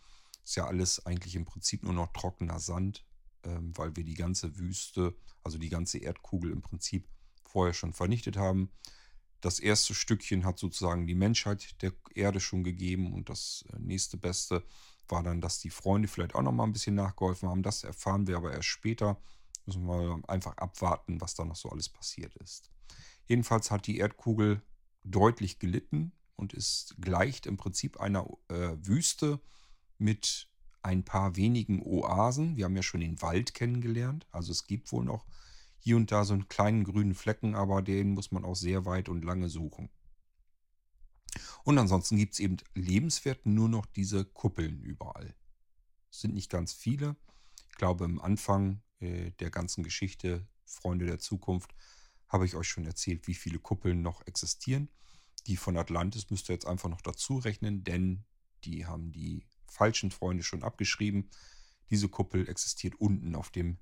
Ist 0.44 0.56
ja 0.56 0.66
alles 0.66 1.04
eigentlich 1.04 1.36
im 1.36 1.44
Prinzip 1.44 1.82
nur 1.82 1.92
noch 1.92 2.12
trockener 2.14 2.58
Sand, 2.58 3.04
ähm, 3.44 3.72
weil 3.76 3.94
wir 3.96 4.04
die 4.04 4.14
ganze 4.14 4.58
Wüste, 4.58 5.16
also 5.42 5.58
die 5.58 5.68
ganze 5.68 5.98
Erdkugel 5.98 6.50
im 6.50 6.62
Prinzip 6.62 7.08
vorher 7.44 7.74
schon 7.74 7.92
vernichtet 7.92 8.36
haben. 8.36 8.70
Das 9.40 9.58
erste 9.58 9.94
Stückchen 9.94 10.44
hat 10.44 10.58
sozusagen 10.58 11.06
die 11.06 11.14
Menschheit 11.14 11.80
der 11.82 11.92
Erde 12.14 12.40
schon 12.40 12.62
gegeben 12.62 13.12
und 13.12 13.28
das 13.28 13.64
äh, 13.72 13.78
nächste 13.78 14.16
Beste 14.16 14.64
war 15.08 15.22
dann, 15.22 15.40
dass 15.40 15.58
die 15.58 15.70
Freunde 15.70 16.08
vielleicht 16.08 16.34
auch 16.34 16.42
noch 16.42 16.52
mal 16.52 16.64
ein 16.64 16.72
bisschen 16.72 16.94
nachgeholfen 16.94 17.48
haben. 17.48 17.62
Das 17.62 17.82
erfahren 17.84 18.26
wir 18.26 18.36
aber 18.36 18.52
erst 18.52 18.68
später. 18.68 19.20
Müssen 19.66 19.86
wir 19.86 20.20
einfach 20.28 20.56
abwarten, 20.56 21.20
was 21.20 21.34
da 21.34 21.44
noch 21.44 21.56
so 21.56 21.68
alles 21.70 21.88
passiert 21.88 22.34
ist. 22.36 22.70
Jedenfalls 23.26 23.70
hat 23.70 23.86
die 23.86 23.98
Erdkugel 23.98 24.62
deutlich 25.02 25.58
gelitten 25.58 26.12
und 26.36 26.52
ist 26.52 26.96
gleicht 27.00 27.46
im 27.46 27.56
Prinzip 27.56 28.00
einer 28.00 28.26
äh, 28.48 28.76
Wüste 28.82 29.40
mit 29.98 30.49
ein 30.82 31.04
paar 31.04 31.36
wenigen 31.36 31.82
Oasen. 31.82 32.56
Wir 32.56 32.64
haben 32.64 32.76
ja 32.76 32.82
schon 32.82 33.00
den 33.00 33.20
Wald 33.22 33.54
kennengelernt. 33.54 34.26
Also 34.30 34.52
es 34.52 34.66
gibt 34.66 34.92
wohl 34.92 35.04
noch 35.04 35.26
hier 35.78 35.96
und 35.96 36.12
da 36.12 36.24
so 36.24 36.34
einen 36.34 36.48
kleinen 36.48 36.84
grünen 36.84 37.14
Flecken, 37.14 37.54
aber 37.54 37.82
den 37.82 38.10
muss 38.10 38.32
man 38.32 38.44
auch 38.44 38.56
sehr 38.56 38.84
weit 38.84 39.08
und 39.08 39.24
lange 39.24 39.48
suchen. 39.48 39.90
Und 41.64 41.78
ansonsten 41.78 42.16
gibt 42.16 42.34
es 42.34 42.40
eben 42.40 42.56
lebenswert 42.74 43.46
nur 43.46 43.68
noch 43.68 43.86
diese 43.86 44.24
Kuppeln 44.24 44.80
überall. 44.80 45.34
Es 46.10 46.20
sind 46.20 46.34
nicht 46.34 46.50
ganz 46.50 46.72
viele. 46.72 47.16
Ich 47.70 47.76
glaube, 47.76 48.04
im 48.04 48.20
Anfang 48.20 48.82
äh, 48.98 49.30
der 49.32 49.50
ganzen 49.50 49.82
Geschichte, 49.84 50.46
Freunde 50.64 51.06
der 51.06 51.18
Zukunft, 51.18 51.74
habe 52.28 52.46
ich 52.46 52.54
euch 52.54 52.68
schon 52.68 52.86
erzählt, 52.86 53.26
wie 53.26 53.34
viele 53.34 53.58
Kuppeln 53.58 54.02
noch 54.02 54.26
existieren. 54.26 54.88
Die 55.46 55.56
von 55.56 55.76
Atlantis 55.76 56.30
müsst 56.30 56.48
ihr 56.50 56.54
jetzt 56.54 56.66
einfach 56.66 56.88
noch 56.88 57.00
dazu 57.00 57.38
rechnen, 57.38 57.84
denn 57.84 58.24
die 58.64 58.86
haben 58.86 59.12
die 59.12 59.46
falschen 59.70 60.10
Freunde 60.10 60.42
schon 60.42 60.62
abgeschrieben. 60.62 61.30
Diese 61.90 62.08
Kuppel 62.08 62.48
existiert 62.48 62.94
unten 62.96 63.34
auf 63.34 63.50
dem 63.50 63.78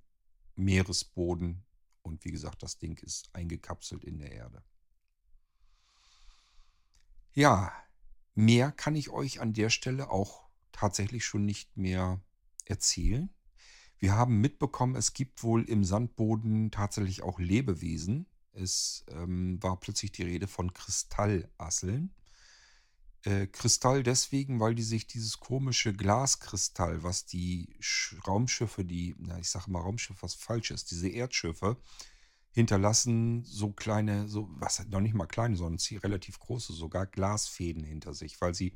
Meeresboden 0.55 1.65
und 2.03 2.25
wie 2.25 2.31
gesagt, 2.31 2.63
das 2.63 2.79
Ding 2.79 2.99
ist 2.99 3.35
eingekapselt 3.35 4.05
in 4.05 4.19
der 4.19 4.33
Erde. 4.33 4.63
Ja, 7.35 7.73
mehr 8.35 8.73
kann 8.73 8.97
ich 8.97 9.11
euch 9.11 9.41
an 9.41 9.53
der 9.53 9.71
Stelle 9.71 10.11
auch 10.11 10.49
tatsächlich 10.73 11.25
schon 11.25 11.45
nicht 11.45 11.77
mehr 11.77 12.21
erzählen. 12.65 13.31
Wir 13.99 14.15
haben 14.15 14.41
mitbekommen, 14.41 14.95
es 14.95 15.13
gibt 15.13 15.43
wohl 15.43 15.65
im 15.65 15.85
Sandboden 15.85 16.71
tatsächlich 16.71 17.23
auch 17.23 17.39
Lebewesen. 17.39 18.27
Es 18.53 19.05
ähm, 19.09 19.63
war 19.63 19.79
plötzlich 19.79 20.13
die 20.13 20.23
Rede 20.23 20.47
von 20.47 20.73
Kristallasseln. 20.73 22.15
Äh, 23.29 23.47
Kristall 23.49 24.03
deswegen, 24.03 24.59
weil 24.59 24.75
die 24.75 24.83
sich 24.83 25.07
dieses 25.07 25.39
komische 25.39 25.93
Glaskristall, 25.93 27.03
was 27.03 27.27
die 27.27 27.69
Sch 27.79 28.17
Raumschiffe, 28.27 28.87
die, 28.87 29.17
na, 29.19 29.39
ich 29.39 29.51
sage 29.51 29.71
mal 29.71 29.83
Raumschiff, 29.83 30.23
was 30.23 30.33
falsch 30.33 30.71
ist, 30.71 30.91
diese 30.91 31.11
Erdschiffe, 31.11 31.77
hinterlassen 32.53 33.45
so 33.45 33.71
kleine, 33.73 34.29
so, 34.29 34.49
was 34.53 34.83
noch 34.89 35.01
nicht 35.01 35.13
mal 35.13 35.27
kleine, 35.27 35.57
sondern 35.59 35.79
relativ 35.99 36.39
große, 36.39 36.73
sogar 36.73 37.07
Glasfäden 37.07 37.85
hinter 37.85 38.15
sich, 38.15 38.41
weil 38.41 38.55
sie 38.55 38.73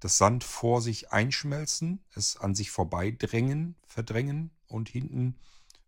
das 0.00 0.18
Sand 0.18 0.44
vor 0.44 0.82
sich 0.82 1.10
einschmelzen, 1.12 2.04
es 2.14 2.36
an 2.36 2.54
sich 2.54 2.70
vorbeidrängen, 2.70 3.74
verdrängen 3.86 4.50
und 4.66 4.90
hinten 4.90 5.38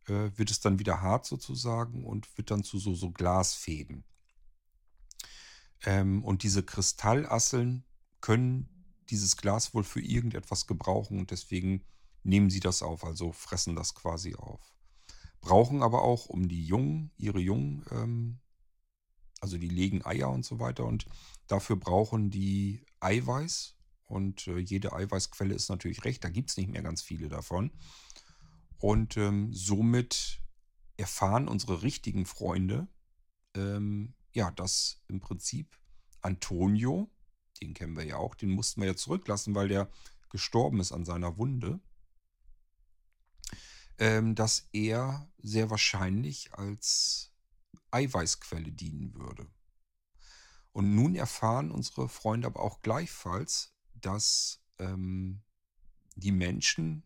äh, 0.07 0.31
wird 0.37 0.51
es 0.51 0.61
dann 0.61 0.79
wieder 0.79 1.03
hart 1.03 1.27
sozusagen 1.27 2.07
und 2.07 2.39
wird 2.39 2.51
dann 2.51 2.65
zu 2.65 2.79
so, 2.79 2.95
so 2.95 3.11
Glasfäden. 3.11 4.05
Ähm, 5.85 6.25
und 6.25 6.43
diese 6.43 6.63
Kristallasseln 6.63 7.85
können 8.21 8.69
dieses 9.11 9.37
Glas 9.37 9.75
wohl 9.75 9.85
für 9.85 10.01
irgendetwas 10.01 10.67
gebrauchen 10.67 11.19
und 11.19 11.31
deswegen 11.31 11.85
nehmen 12.23 12.51
sie 12.51 12.61
das 12.61 12.83
auf, 12.83 13.05
also 13.05 13.33
fressen 13.33 13.77
das 13.77 13.95
quasi 13.95 14.35
auf. 14.35 14.75
Brauchen 15.41 15.83
aber 15.83 16.03
auch, 16.03 16.27
um 16.27 16.49
die 16.49 16.65
Jungen, 16.65 17.11
ihre 17.17 17.39
Jungen, 17.39 17.85
ähm, 17.91 18.41
also 19.41 19.57
die 19.57 19.69
legen 19.69 20.05
Eier 20.05 20.31
und 20.31 20.45
so 20.45 20.59
weiter 20.59 20.85
und 20.85 21.07
dafür 21.47 21.77
brauchen 21.77 22.31
die 22.31 22.85
Eiweiß 23.01 23.77
und 24.05 24.47
äh, 24.49 24.59
jede 24.59 24.93
Eiweißquelle 24.93 25.55
ist 25.55 25.69
natürlich 25.69 26.05
recht, 26.05 26.25
da 26.25 26.29
gibt 26.29 26.51
es 26.51 26.57
nicht 26.57 26.71
mehr 26.71 26.83
ganz 26.83 27.03
viele 27.03 27.29
davon. 27.29 27.71
Und 28.79 29.17
ähm, 29.17 29.53
somit 29.53 30.41
erfahren 30.97 31.49
unsere 31.49 31.83
richtigen 31.83 32.27
Freunde, 32.27 32.89
ähm, 33.55 34.15
ja, 34.39 34.53
dass 34.53 35.03
im 35.09 35.19
Prinzip 35.19 35.77
Antonio, 36.23 37.11
den 37.61 37.75
kennen 37.75 37.97
wir 37.97 38.05
ja 38.05 38.17
auch, 38.17 38.37
den 38.37 38.51
mussten 38.51 38.81
wir 38.81 38.87
ja 38.89 38.97
zurücklassen, 38.97 39.55
weil 39.57 39.67
der 39.69 39.91
gestorben 40.31 40.79
ist 40.79 40.93
an 40.93 41.05
seiner 41.05 41.37
Wunde, 41.39 41.81
ähm, 43.99 44.37
dass 44.37 44.69
er 44.73 45.29
sehr 45.39 45.71
wahrscheinlich 45.71 46.55
als 46.55 47.33
Eiweißquelle 47.91 48.71
dienen 48.71 49.15
würde. 49.15 49.49
Und 50.71 50.95
nun 50.95 51.17
erfahren 51.17 51.73
unsere 51.73 52.09
Freunde 52.09 52.47
aber 52.47 52.61
auch 52.61 52.83
gleichfalls, 52.83 53.75
dass 53.95 54.63
ähm, 54.79 55.43
die 56.15 56.31
Menschen, 56.31 57.03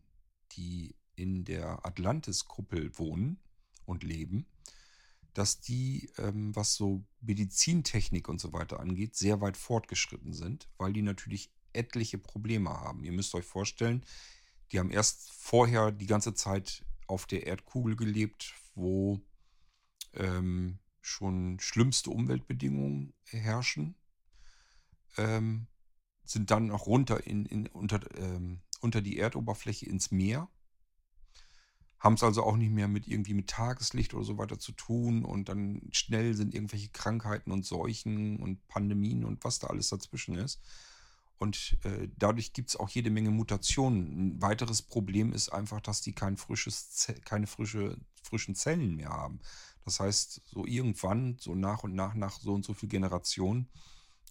die 0.51 0.95
in 1.15 1.45
der 1.45 1.83
Atlantis-Kuppel 1.83 2.95
wohnen 2.99 3.39
und 3.85 4.03
leben, 4.03 4.45
dass 5.33 5.59
die, 5.59 6.11
ähm, 6.17 6.55
was 6.55 6.75
so 6.75 7.03
Medizintechnik 7.21 8.29
und 8.29 8.39
so 8.39 8.53
weiter 8.53 8.79
angeht, 8.79 9.15
sehr 9.15 9.41
weit 9.41 9.57
fortgeschritten 9.57 10.33
sind, 10.33 10.69
weil 10.77 10.93
die 10.93 11.01
natürlich 11.01 11.51
etliche 11.73 12.17
Probleme 12.17 12.69
haben. 12.69 13.03
Ihr 13.03 13.11
müsst 13.11 13.33
euch 13.35 13.45
vorstellen, 13.45 14.05
die 14.71 14.79
haben 14.79 14.91
erst 14.91 15.31
vorher 15.31 15.91
die 15.91 16.05
ganze 16.05 16.33
Zeit 16.33 16.85
auf 17.07 17.25
der 17.25 17.47
Erdkugel 17.47 17.95
gelebt, 17.95 18.53
wo 18.75 19.21
ähm, 20.13 20.79
schon 21.01 21.59
schlimmste 21.59 22.09
Umweltbedingungen 22.11 23.13
herrschen, 23.25 23.95
ähm, 25.17 25.67
sind 26.23 26.51
dann 26.51 26.71
auch 26.71 26.87
runter 26.87 27.25
in, 27.27 27.45
in, 27.45 27.67
unter, 27.67 27.99
ähm, 28.17 28.61
unter 28.81 29.01
die 29.01 29.17
Erdoberfläche 29.17 29.85
ins 29.85 30.11
Meer 30.11 30.49
haben 32.03 32.15
es 32.15 32.23
also 32.23 32.43
auch 32.43 32.57
nicht 32.57 32.71
mehr 32.71 32.89
mit 32.89 33.07
irgendwie 33.07 33.33
mit 33.33 33.49
Tageslicht 33.49 34.13
oder 34.13 34.25
so 34.25 34.37
weiter 34.37 34.59
zu 34.59 34.73
tun 34.73 35.23
und 35.23 35.47
dann 35.47 35.81
schnell 35.91 36.33
sind 36.33 36.53
irgendwelche 36.53 36.89
Krankheiten 36.89 37.49
und 37.49 37.65
Seuchen 37.65 38.41
und 38.41 38.67
Pandemien 38.67 39.23
und 39.23 39.45
was 39.45 39.59
da 39.59 39.67
alles 39.67 39.87
dazwischen 39.87 40.35
ist. 40.35 40.59
Und 41.39 41.77
äh, 41.83 42.09
dadurch 42.17 42.51
gibt 42.51 42.69
es 42.69 42.75
auch 42.75 42.89
jede 42.89 43.09
Menge 43.09 43.31
Mutationen. 43.31 44.35
Ein 44.35 44.41
weiteres 44.41 44.81
Problem 44.81 45.31
ist 45.31 45.49
einfach, 45.49 45.79
dass 45.79 46.01
die 46.01 46.11
kein 46.11 46.35
frisches, 46.35 47.07
keine 47.23 47.47
frische, 47.47 47.97
frischen 48.21 48.53
Zellen 48.53 48.97
mehr 48.97 49.09
haben. 49.09 49.39
Das 49.85 50.01
heißt, 50.01 50.41
so 50.45 50.65
irgendwann, 50.65 51.37
so 51.39 51.55
nach 51.55 51.83
und 51.83 51.95
nach, 51.95 52.15
nach 52.15 52.37
so 52.37 52.53
und 52.53 52.65
so 52.65 52.73
viel 52.73 52.89
Generationen, 52.89 53.69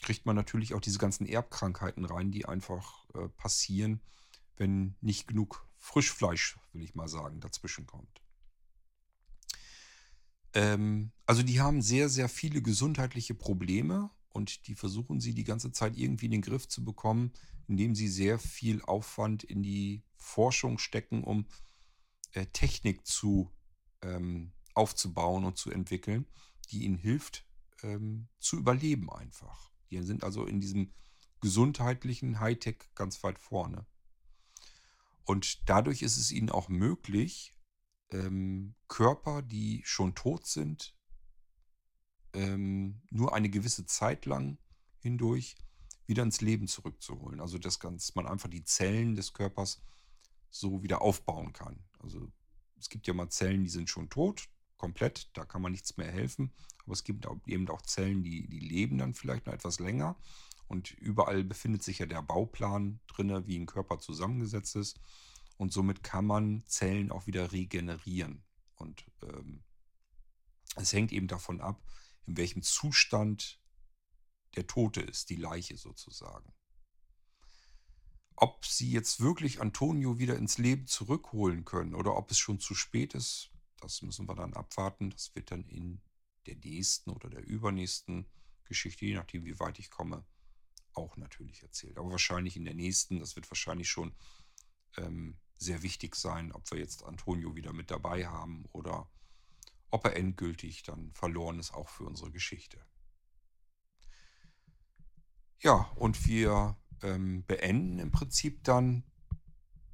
kriegt 0.03 0.27
man 0.27 0.37
natürlich 0.37 0.75
auch 0.75 0.81
diese 0.81 0.99
ganzen 0.99 1.27
Erbkrankheiten 1.27 2.05
rein, 2.05 2.33
die 2.33 2.45
einfach 2.45 3.07
äh, 3.15 3.29
passieren, 3.29 4.01
wenn 4.57 4.95
nicht 5.01 5.27
genug 5.27 5.67
Frischfleisch, 5.83 6.59
will 6.73 6.85
ich 6.85 6.95
mal 6.95 7.09
sagen, 7.09 7.41
dazwischen 7.41 7.87
kommt. 7.87 8.23
Ähm, 10.55 11.11
also 11.27 11.43
die 11.43 11.61
haben 11.61 11.83
sehr, 11.83 12.09
sehr 12.09 12.29
viele 12.29 12.63
gesundheitliche 12.63 13.35
Probleme 13.35 14.11
und 14.29 14.69
die 14.69 14.77
versuchen 14.77 15.21
sie 15.21 15.35
die 15.35 15.43
ganze 15.43 15.73
Zeit 15.73 15.97
irgendwie 15.97 16.27
in 16.27 16.33
den 16.33 16.43
Griff 16.43 16.69
zu 16.69 16.85
bekommen, 16.85 17.33
indem 17.67 17.97
sie 17.97 18.07
sehr 18.07 18.39
viel 18.39 18.81
Aufwand 18.83 19.43
in 19.43 19.65
die 19.65 20.05
Forschung 20.17 20.79
stecken, 20.79 21.25
um 21.25 21.47
äh, 22.31 22.47
Technik 22.47 23.05
zu 23.05 23.51
ähm, 24.03 24.53
aufzubauen 24.75 25.45
und 25.45 25.59
zu 25.59 25.73
entwickeln, 25.73 26.27
die 26.71 26.85
ihnen 26.85 26.97
hilft, 26.97 27.45
ähm, 27.83 28.29
zu 28.39 28.57
überleben 28.57 29.11
einfach. 29.11 29.73
Die 29.91 30.01
sind 30.03 30.23
also 30.23 30.47
in 30.47 30.61
diesem 30.61 30.93
gesundheitlichen 31.41 32.39
Hightech 32.39 32.77
ganz 32.95 33.25
weit 33.25 33.41
vorne. 33.41 33.85
Und 35.25 35.69
dadurch 35.69 36.03
ist 36.03 36.17
es 36.17 36.33
ihnen 36.33 36.51
auch 36.51 36.69
möglich, 36.69 37.55
ähm, 38.11 38.75
Körper, 38.89 39.43
die 39.43 39.83
schon 39.85 40.15
tot 40.15 40.47
sind, 40.47 40.97
ähm, 42.35 43.03
nur 43.11 43.35
eine 43.35 43.51
gewisse 43.51 43.87
Zeit 43.87 44.27
lang 44.27 44.59
hindurch 44.99 45.57
wieder 46.07 46.23
ins 46.23 46.41
Leben 46.41 46.67
zurückzuholen. 46.67 47.41
Also 47.41 47.59
dass 47.59 47.79
man 48.15 48.27
einfach 48.27 48.49
die 48.49 48.65
Zellen 48.65 49.15
des 49.15 49.33
Körpers 49.33 49.83
so 50.51 50.83
wieder 50.83 51.03
aufbauen 51.03 51.53
kann. 51.53 51.83
Also 52.01 52.31
es 52.79 52.89
gibt 52.89 53.07
ja 53.07 53.15
mal 53.15 53.31
Zellen, 53.31 53.65
die 53.65 53.71
sind 53.71 53.89
schon 53.89 54.11
tot, 54.11 54.49
komplett, 54.77 55.31
da 55.35 55.45
kann 55.45 55.63
man 55.63 55.73
nichts 55.73 55.97
mehr 55.97 56.11
helfen. 56.11 56.53
Aber 56.85 56.93
es 56.93 57.05
gibt 57.05 57.27
eben 57.47 57.69
auch 57.69 57.83
Zellen, 57.83 58.23
die, 58.23 58.49
die 58.49 58.59
leben 58.59 58.99
dann 58.99 59.15
vielleicht 59.15 59.47
noch 59.47 59.53
etwas 59.53 59.79
länger. 59.79 60.17
Und 60.73 60.91
überall 60.93 61.45
befindet 61.45 61.83
sich 61.83 61.99
ja 61.99 62.07
der 62.07 62.23
Bauplan 62.23 62.99
drin, 63.07 63.47
wie 63.47 63.59
ein 63.59 63.67
Körper 63.67 63.99
zusammengesetzt 63.99 64.75
ist. 64.75 64.99
Und 65.59 65.71
somit 65.71 66.03
kann 66.03 66.25
man 66.25 66.65
Zellen 66.67 67.13
auch 67.13 67.27
wieder 67.27 67.53
regenerieren. 67.53 68.43
Und 68.77 69.05
ähm, 69.23 69.65
es 70.77 70.95
hängt 70.95 71.13
eben 71.13 71.29
davon 71.29 71.61
ab, 71.61 71.85
in 72.27 72.39
welchem 72.39 72.63
Zustand 72.63 73.61
der 74.57 74.67
Tote 74.67 75.03
ist, 75.03 75.29
die 75.29 75.37
Leiche 75.37 75.77
sozusagen. 75.77 76.55
Ob 78.35 78.65
sie 78.65 78.91
jetzt 78.91 79.21
wirklich 79.21 79.61
Antonio 79.61 80.19
wieder 80.19 80.39
ins 80.39 80.57
Leben 80.57 80.87
zurückholen 80.87 81.67
können 81.67 81.95
oder 81.95 82.17
ob 82.17 82.31
es 82.31 82.39
schon 82.39 82.61
zu 82.61 82.75
spät 82.75 83.13
ist, 83.13 83.51
das 83.79 84.01
müssen 84.01 84.27
wir 84.27 84.37
dann 84.37 84.55
abwarten. 84.55 85.11
Das 85.11 85.35
wird 85.35 85.51
dann 85.51 85.65
in 85.67 86.01
der 86.47 86.57
nächsten 86.57 87.11
oder 87.11 87.29
der 87.29 87.45
übernächsten 87.45 88.27
Geschichte, 88.65 89.05
je 89.05 89.17
nachdem, 89.17 89.45
wie 89.45 89.61
weit 89.61 89.79
ich 89.79 89.91
komme, 89.91 90.25
auch 90.95 91.17
natürlich 91.17 91.63
erzählt. 91.63 91.99
Aber 91.99 92.11
wahrscheinlich 92.11 92.57
in 92.57 92.65
der 92.65 92.75
nächsten, 92.75 93.21
das 93.21 93.37
wird 93.37 93.51
wahrscheinlich 93.51 93.89
schon 93.89 94.15
ähm, 94.97 95.39
sehr 95.59 95.83
wichtig 95.83 96.17
sein, 96.17 96.53
ob 96.53 96.71
wir 96.71 96.79
jetzt 96.79 97.05
Antonio 97.05 97.55
wieder 97.55 97.73
mit 97.73 97.91
dabei 97.91 98.27
haben 98.27 98.67
oder 98.73 99.09
ob 99.91 100.05
er 100.05 100.17
endgültig 100.17 100.83
dann 100.83 101.13
verloren 101.13 101.59
ist, 101.59 101.75
auch 101.75 101.89
für 101.89 102.05
unsere 102.05 102.31
Geschichte. 102.31 102.79
Ja, 105.61 105.91
und 105.95 106.27
wir 106.27 106.77
ähm, 107.03 107.45
beenden 107.47 107.99
im 107.99 108.11
Prinzip 108.11 108.65
dann 108.65 109.05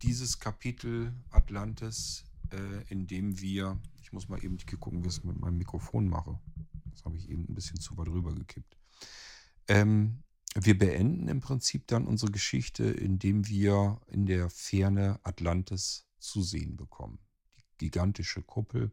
dieses 0.03 0.39
Kapitel 0.39 1.13
Atlantis, 1.31 2.25
äh, 2.51 2.85
indem 2.89 3.41
wir, 3.41 3.81
ich 4.01 4.13
muss 4.13 4.29
mal 4.29 4.43
eben 4.43 4.57
gucken, 4.81 5.03
wie 5.03 5.09
ich 5.09 5.17
es 5.17 5.25
mit 5.25 5.39
meinem 5.39 5.59
Mikrofon 5.59 6.09
mache. 6.09 6.41
Das 6.93 7.05
habe 7.05 7.17
ich 7.17 7.29
eben 7.29 7.45
ein 7.49 7.55
bisschen 7.55 7.81
zu 7.81 7.97
weit 7.97 8.09
rüber 8.09 8.35
gekippt. 8.35 8.79
Ähm, 9.67 10.23
wir 10.61 10.79
beenden 10.79 11.29
im 11.29 11.41
Prinzip 11.41 11.87
dann 11.87 12.07
unsere 12.07 12.33
Geschichte, 12.33 12.85
indem 12.85 13.47
wir 13.47 14.01
in 14.09 14.27
der 14.27 14.51
Ferne 14.51 15.21
Atlantis 15.23 16.07
zu 16.19 16.43
sehen 16.43 16.77
bekommen. 16.77 17.21
Die 17.81 17.87
gigantische 17.87 18.43
Kuppel, 18.43 18.91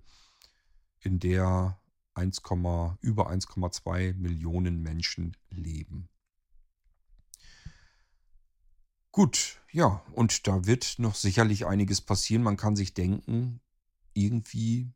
in 1.00 1.20
der 1.20 1.80
1, 2.14 2.42
über 3.02 3.30
1,2 3.32 4.14
Millionen 4.14 4.82
Menschen 4.82 5.36
leben. 5.50 6.10
Gut, 9.12 9.62
ja, 9.72 10.04
und 10.12 10.46
da 10.48 10.66
wird 10.66 11.00
noch 11.00 11.16
sicherlich 11.16 11.66
einiges 11.66 12.02
passieren. 12.02 12.44
Man 12.44 12.58
kann 12.58 12.76
sich 12.76 12.94
denken, 12.94 13.62
irgendwie 14.14 14.94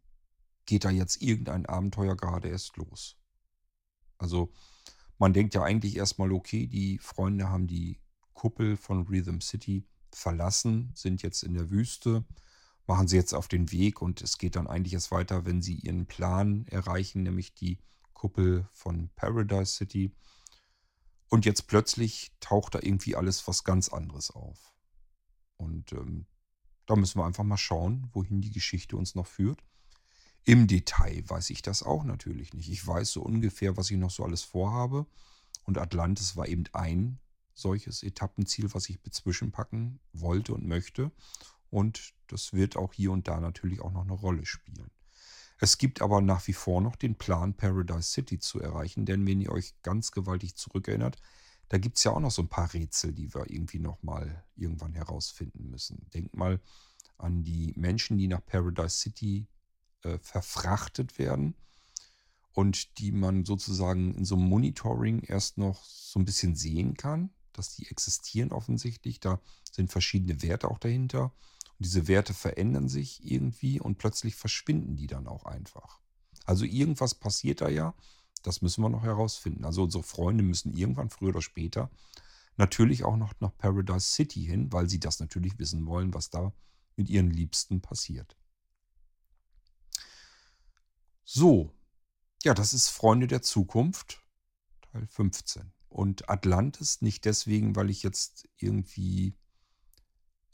geht 0.66 0.84
da 0.84 0.90
jetzt 0.90 1.22
irgendein 1.22 1.66
Abenteuer 1.66 2.16
gerade 2.16 2.50
erst 2.50 2.78
los. 2.78 3.18
Also 4.18 4.52
man 5.20 5.34
denkt 5.34 5.54
ja 5.54 5.64
eigentlich 5.64 5.98
erstmal, 5.98 6.32
okay, 6.32 6.66
die 6.66 6.98
Freunde 6.98 7.50
haben 7.50 7.68
die 7.68 8.00
Kuppel 8.34 8.78
von 8.78 9.06
Rhythm 9.06 9.42
City 9.42 9.84
verlassen, 10.12 10.92
sind 10.96 11.22
jetzt 11.22 11.44
in 11.44 11.54
der 11.54 11.70
Wüste, 11.70 12.26
machen 12.88 13.08
sie 13.08 13.18
jetzt 13.18 13.34
auf 13.34 13.48
den 13.48 13.72
Weg 13.72 14.02
und 14.02 14.22
es 14.22 14.38
geht 14.38 14.56
dann 14.56 14.68
eigentlich 14.68 14.94
erst 14.94 15.12
weiter, 15.12 15.46
wenn 15.46 15.62
sie 15.62 15.76
ihren 15.76 16.08
Plan 16.08 16.66
erreichen, 16.68 17.22
nämlich 17.22 17.54
die 17.54 17.78
Kuppel 18.14 18.68
von 18.72 19.10
Paradise 19.16 19.74
City. 19.74 20.12
Und 21.30 21.46
jetzt 21.46 21.68
plötzlich 21.68 22.32
taucht 22.40 22.74
da 22.74 22.80
irgendwie 22.82 23.16
alles 23.16 23.48
was 23.48 23.64
ganz 23.64 23.90
anderes 23.90 24.32
auf. 24.32 24.74
Und 25.58 25.92
ähm, 25.92 26.26
da 26.86 26.96
müssen 26.96 27.20
wir 27.20 27.26
einfach 27.26 27.44
mal 27.44 27.58
schauen, 27.58 28.10
wohin 28.14 28.42
die 28.42 28.52
Geschichte 28.52 28.98
uns 28.98 29.14
noch 29.14 29.28
führt. 29.28 29.64
Im 30.50 30.66
Detail 30.66 31.24
weiß 31.30 31.52
ich 31.52 31.62
das 31.62 31.84
auch 31.84 32.04
natürlich 32.04 32.56
nicht. 32.56 32.72
Ich 32.72 32.88
weiß 32.88 33.12
so 33.12 33.22
ungefähr, 33.22 33.78
was 33.78 33.92
ich 33.92 33.98
noch 33.98 34.10
so 34.10 34.24
alles 34.24 34.42
vorhabe. 34.42 35.06
Und 35.66 35.78
Atlantis 35.78 36.36
war 36.38 36.48
eben 36.48 36.64
ein 36.74 37.20
solches 37.54 38.02
Etappenziel, 38.02 38.74
was 38.74 38.90
ich 38.90 39.00
bezwischenpacken 39.00 40.00
wollte 40.12 40.56
und 40.56 40.66
möchte. 40.66 41.12
Und 41.70 42.16
das 42.26 42.52
wird 42.52 42.78
auch 42.78 42.94
hier 42.94 43.12
und 43.12 43.28
da 43.28 43.40
natürlich 43.40 43.80
auch 43.80 43.92
noch 43.92 44.02
eine 44.02 44.14
Rolle 44.14 44.44
spielen. 44.44 44.90
Es 45.60 45.78
gibt 45.78 46.02
aber 46.02 46.20
nach 46.20 46.48
wie 46.48 46.54
vor 46.54 46.82
noch 46.82 46.96
den 46.96 47.14
Plan, 47.14 47.54
Paradise 47.54 48.10
City 48.10 48.40
zu 48.40 48.60
erreichen, 48.60 49.06
denn 49.06 49.28
wenn 49.28 49.42
ihr 49.42 49.52
euch 49.52 49.80
ganz 49.84 50.12
gewaltig 50.12 50.56
zurückerinnert, 50.56 51.22
da 51.68 51.78
gibt 51.78 51.98
es 51.98 52.06
ja 52.06 52.12
auch 52.12 52.20
noch 52.20 52.32
so 52.32 52.42
ein 52.42 52.50
paar 52.50 52.74
Rätsel, 52.74 53.14
die 53.14 53.36
wir 53.36 53.52
irgendwie 53.52 53.78
nochmal 53.78 54.44
irgendwann 54.56 54.96
herausfinden 54.96 55.70
müssen. 55.70 56.10
Denkt 56.12 56.36
mal 56.36 56.60
an 57.20 57.44
die 57.44 57.72
Menschen, 57.78 58.18
die 58.18 58.28
nach 58.28 58.44
Paradise 58.44 58.98
City 58.98 59.46
äh, 60.04 60.18
verfrachtet 60.20 61.18
werden 61.20 61.56
und 62.54 62.98
die 63.00 63.12
man 63.12 63.46
sozusagen 63.46 64.14
in 64.16 64.26
so 64.26 64.36
einem 64.36 64.46
Monitoring 64.50 65.22
erst 65.22 65.58
noch 65.58 65.84
so 65.86 66.20
ein 66.20 66.26
bisschen 66.26 66.56
sehen 66.56 66.96
kann, 66.96 67.30
dass 67.54 67.76
die 67.76 67.88
existieren 67.88 68.52
offensichtlich. 68.52 69.20
Da 69.20 69.40
sind 69.72 69.92
verschiedene 69.92 70.42
Werte 70.42 70.70
auch 70.70 70.80
dahinter. 70.80 71.26
Und 71.78 71.86
diese 71.86 72.08
Werte 72.08 72.34
verändern 72.34 72.90
sich 72.90 73.24
irgendwie 73.24 73.80
und 73.80 73.98
plötzlich 73.98 74.36
verschwinden 74.36 74.98
die 74.98 75.08
dann 75.08 75.28
auch 75.28 75.46
einfach. 75.46 76.00
Also 76.46 76.66
irgendwas 76.66 77.16
passiert 77.16 77.62
da 77.62 77.70
ja. 77.70 77.94
Das 78.44 78.62
müssen 78.62 78.84
wir 78.84 78.90
noch 78.90 79.04
herausfinden. 79.04 79.66
Also 79.66 79.84
unsere 79.84 80.04
Freunde 80.04 80.44
müssen 80.44 80.74
irgendwann 80.74 81.10
früher 81.10 81.30
oder 81.30 81.42
später 81.42 81.90
natürlich 82.58 83.06
auch 83.06 83.16
noch 83.16 83.34
nach 83.40 83.56
Paradise 83.58 84.12
City 84.12 84.44
hin, 84.46 84.72
weil 84.72 84.90
sie 84.90 85.00
das 85.00 85.20
natürlich 85.20 85.58
wissen 85.60 85.86
wollen, 85.86 86.14
was 86.14 86.30
da 86.30 86.54
mit 86.96 87.10
ihren 87.10 87.32
Liebsten 87.32 87.82
passiert. 87.82 88.36
So, 91.32 91.72
ja, 92.44 92.56
das 92.56 92.74
ist 92.74 92.90
Freunde 92.90 93.28
der 93.28 93.44
Zukunft, 93.44 94.24
Teil 94.82 95.06
15. 95.06 95.72
Und 95.88 96.28
Atlantis 96.28 97.04
nicht 97.04 97.24
deswegen, 97.24 97.76
weil 97.76 97.92
ich 97.92 98.02
jetzt 98.02 98.50
irgendwie 98.58 99.36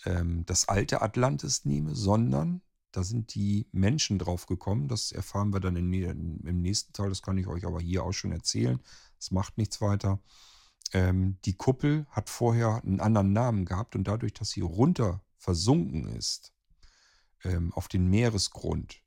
ähm, 0.04 0.46
das 0.46 0.68
alte 0.68 1.02
Atlantis 1.02 1.64
nehme, 1.64 1.96
sondern 1.96 2.62
da 2.92 3.06
sind 3.06 3.36
die 3.36 3.70
Menschen 3.72 4.20
drauf 4.20 4.48
gekommen. 4.48 4.90
Das 4.90 5.14
erfahren 5.14 5.54
wir 5.54 5.62
dann 5.62 5.78
im 5.78 6.62
nächsten 6.62 6.92
Teil. 6.92 7.08
Das 7.08 7.22
kann 7.22 7.38
ich 7.38 7.48
euch 7.48 7.66
aber 7.66 7.80
hier 7.80 8.04
auch 8.04 8.12
schon 8.12 8.34
erzählen. 8.34 8.82
Das 9.18 9.32
macht 9.32 9.58
nichts 9.58 9.80
weiter. 9.80 10.20
Ähm, 10.92 11.38
die 11.46 11.56
Kuppel 11.56 12.06
hat 12.10 12.30
vorher 12.30 12.84
einen 12.84 13.00
anderen 13.00 13.32
Namen 13.32 13.64
gehabt 13.64 13.96
und 13.96 14.10
dadurch, 14.10 14.34
dass 14.34 14.50
sie 14.50 14.60
runter 14.60 15.24
versunken 15.38 16.06
ist 16.18 16.54
ähm, 17.46 17.72
auf 17.72 17.88
den 17.88 18.10
Meeresgrund, 18.10 19.05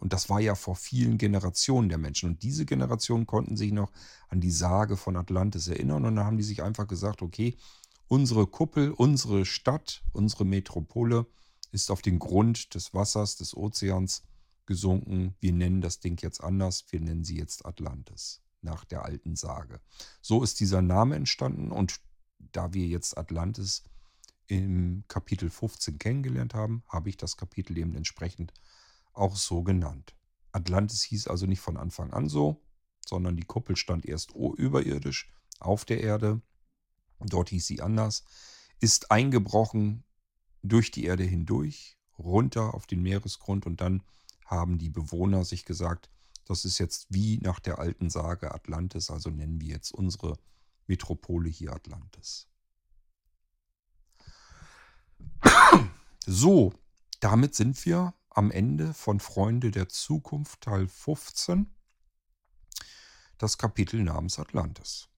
und 0.00 0.12
das 0.12 0.28
war 0.28 0.40
ja 0.40 0.54
vor 0.54 0.76
vielen 0.76 1.18
Generationen 1.18 1.88
der 1.88 1.98
Menschen. 1.98 2.30
Und 2.30 2.42
diese 2.42 2.64
Generation 2.66 3.26
konnten 3.26 3.56
sich 3.56 3.72
noch 3.72 3.92
an 4.28 4.40
die 4.40 4.50
Sage 4.50 4.96
von 4.96 5.16
Atlantis 5.16 5.68
erinnern. 5.68 6.04
Und 6.04 6.16
dann 6.16 6.24
haben 6.24 6.36
die 6.36 6.42
sich 6.42 6.62
einfach 6.62 6.86
gesagt, 6.86 7.22
okay, 7.22 7.56
unsere 8.08 8.46
Kuppel, 8.46 8.90
unsere 8.90 9.44
Stadt, 9.44 10.02
unsere 10.12 10.44
Metropole 10.44 11.26
ist 11.70 11.90
auf 11.90 12.02
den 12.02 12.18
Grund 12.18 12.74
des 12.74 12.94
Wassers, 12.94 13.36
des 13.36 13.56
Ozeans 13.56 14.24
gesunken. 14.66 15.34
Wir 15.40 15.52
nennen 15.52 15.80
das 15.80 16.00
Ding 16.00 16.20
jetzt 16.22 16.42
anders. 16.42 16.84
Wir 16.90 17.00
nennen 17.00 17.24
sie 17.24 17.36
jetzt 17.36 17.64
Atlantis 17.64 18.40
nach 18.62 18.84
der 18.84 19.04
alten 19.04 19.36
Sage. 19.36 19.80
So 20.20 20.42
ist 20.42 20.60
dieser 20.60 20.82
Name 20.82 21.14
entstanden 21.14 21.70
und 21.70 22.00
da 22.52 22.72
wir 22.72 22.86
jetzt 22.86 23.16
Atlantis 23.16 23.84
im 24.46 25.04
Kapitel 25.08 25.50
15 25.50 25.98
kennengelernt 25.98 26.54
haben, 26.54 26.82
habe 26.88 27.10
ich 27.10 27.16
das 27.16 27.36
Kapitel 27.36 27.76
eben 27.76 27.94
entsprechend 27.94 28.52
auch 29.18 29.36
so 29.36 29.62
genannt. 29.62 30.14
Atlantis 30.52 31.02
hieß 31.02 31.28
also 31.28 31.46
nicht 31.46 31.60
von 31.60 31.76
Anfang 31.76 32.12
an 32.12 32.28
so, 32.28 32.62
sondern 33.06 33.36
die 33.36 33.44
Kuppel 33.44 33.76
stand 33.76 34.06
erst 34.06 34.32
überirdisch 34.32 35.32
auf 35.60 35.84
der 35.84 36.00
Erde. 36.00 36.40
Dort 37.20 37.48
hieß 37.50 37.66
sie 37.66 37.82
anders, 37.82 38.24
ist 38.80 39.10
eingebrochen 39.10 40.04
durch 40.62 40.90
die 40.90 41.04
Erde 41.04 41.24
hindurch, 41.24 41.98
runter 42.18 42.74
auf 42.74 42.86
den 42.86 43.02
Meeresgrund 43.02 43.66
und 43.66 43.80
dann 43.80 44.02
haben 44.44 44.78
die 44.78 44.90
Bewohner 44.90 45.44
sich 45.44 45.64
gesagt, 45.64 46.10
das 46.46 46.64
ist 46.64 46.78
jetzt 46.78 47.06
wie 47.10 47.38
nach 47.38 47.60
der 47.60 47.78
alten 47.78 48.08
Sage 48.08 48.54
Atlantis, 48.54 49.10
also 49.10 49.30
nennen 49.30 49.60
wir 49.60 49.68
jetzt 49.68 49.92
unsere 49.92 50.38
Metropole 50.86 51.50
hier 51.50 51.74
Atlantis. 51.74 52.48
So, 56.26 56.72
damit 57.20 57.54
sind 57.54 57.84
wir 57.84 58.14
am 58.30 58.50
Ende 58.50 58.94
von 58.94 59.20
Freunde 59.20 59.70
der 59.70 59.88
Zukunft 59.88 60.62
Teil 60.62 60.86
15, 60.86 61.74
das 63.38 63.58
Kapitel 63.58 64.02
namens 64.02 64.38
Atlantis. 64.38 65.08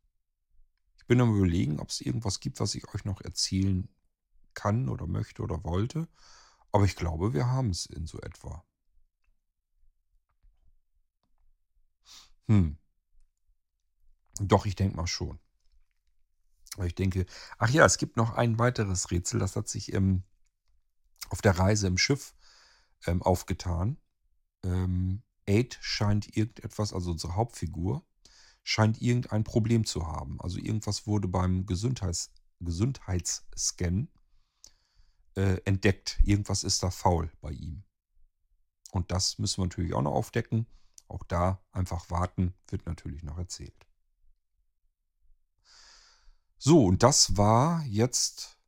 Ich 0.99 1.07
bin 1.07 1.21
am 1.21 1.35
überlegen, 1.37 1.81
ob 1.81 1.89
es 1.89 2.01
irgendwas 2.01 2.41
gibt, 2.41 2.61
was 2.61 2.75
ich 2.75 2.89
euch 2.95 3.05
noch 3.05 3.21
erzählen 3.21 3.89
kann 4.55 4.89
oder 4.89 5.07
möchte 5.07 5.43
oder 5.43 5.65
wollte. 5.65 6.09
Aber 6.73 6.85
ich 6.85 6.97
glaube, 6.97 7.35
wir 7.35 7.47
haben 7.47 7.71
es 7.71 7.87
in 7.87 8.07
so 8.07 8.21
etwa. 8.21 8.65
Hm. 12.47 12.79
Doch, 14.41 14.67
ich 14.67 14.77
denke 14.77 14.97
mal 14.97 15.07
schon. 15.07 15.39
Ich 16.85 16.95
denke, 16.95 17.27
ach 17.59 17.71
ja, 17.71 17.85
es 17.85 17.99
gibt 17.99 18.17
noch 18.17 18.35
ein 18.35 18.59
weiteres 18.59 19.11
Rätsel, 19.11 19.41
das 19.41 19.57
hat 19.57 19.69
sich 19.69 19.93
im, 19.93 20.23
auf 21.29 21.43
der 21.43 21.59
Reise 21.59 21.89
im 21.89 21.99
Schiff 21.99 22.35
ähm, 23.07 23.23
aufgetan. 23.23 23.99
Ähm, 24.63 25.23
Aid 25.47 25.79
scheint 25.81 26.37
irgendetwas, 26.37 26.93
also 26.93 27.11
unsere 27.11 27.35
Hauptfigur, 27.35 28.05
scheint 28.63 29.01
irgendein 29.01 29.45
Problem 29.45 29.85
zu 29.85 30.07
haben. 30.07 30.41
Also 30.41 30.59
irgendwas 30.59 31.07
wurde 31.07 31.29
beim 31.29 31.67
Gesundheits 31.67 32.33
Gesundheitsscan 32.61 34.09
äh, 35.35 35.61
entdeckt. 35.65 36.21
Irgendwas 36.25 36.63
ist 36.63 36.83
da 36.83 36.91
faul 36.91 37.33
bei 37.41 37.53
ihm. 37.53 37.85
Und 38.93 39.11
das 39.11 39.39
müssen 39.39 39.59
wir 39.59 39.67
natürlich 39.67 39.95
auch 39.95 40.03
noch 40.03 40.13
aufdecken. 40.13 40.67
Auch 41.09 41.25
da 41.25 41.65
einfach 41.73 42.11
warten, 42.11 42.55
wird 42.69 42.87
natürlich 42.87 43.23
noch 43.23 43.39
erzählt. 43.39 43.87
So, 46.59 46.85
und 46.85 47.03
das 47.03 47.37
war 47.37 47.83
jetzt 47.87 48.60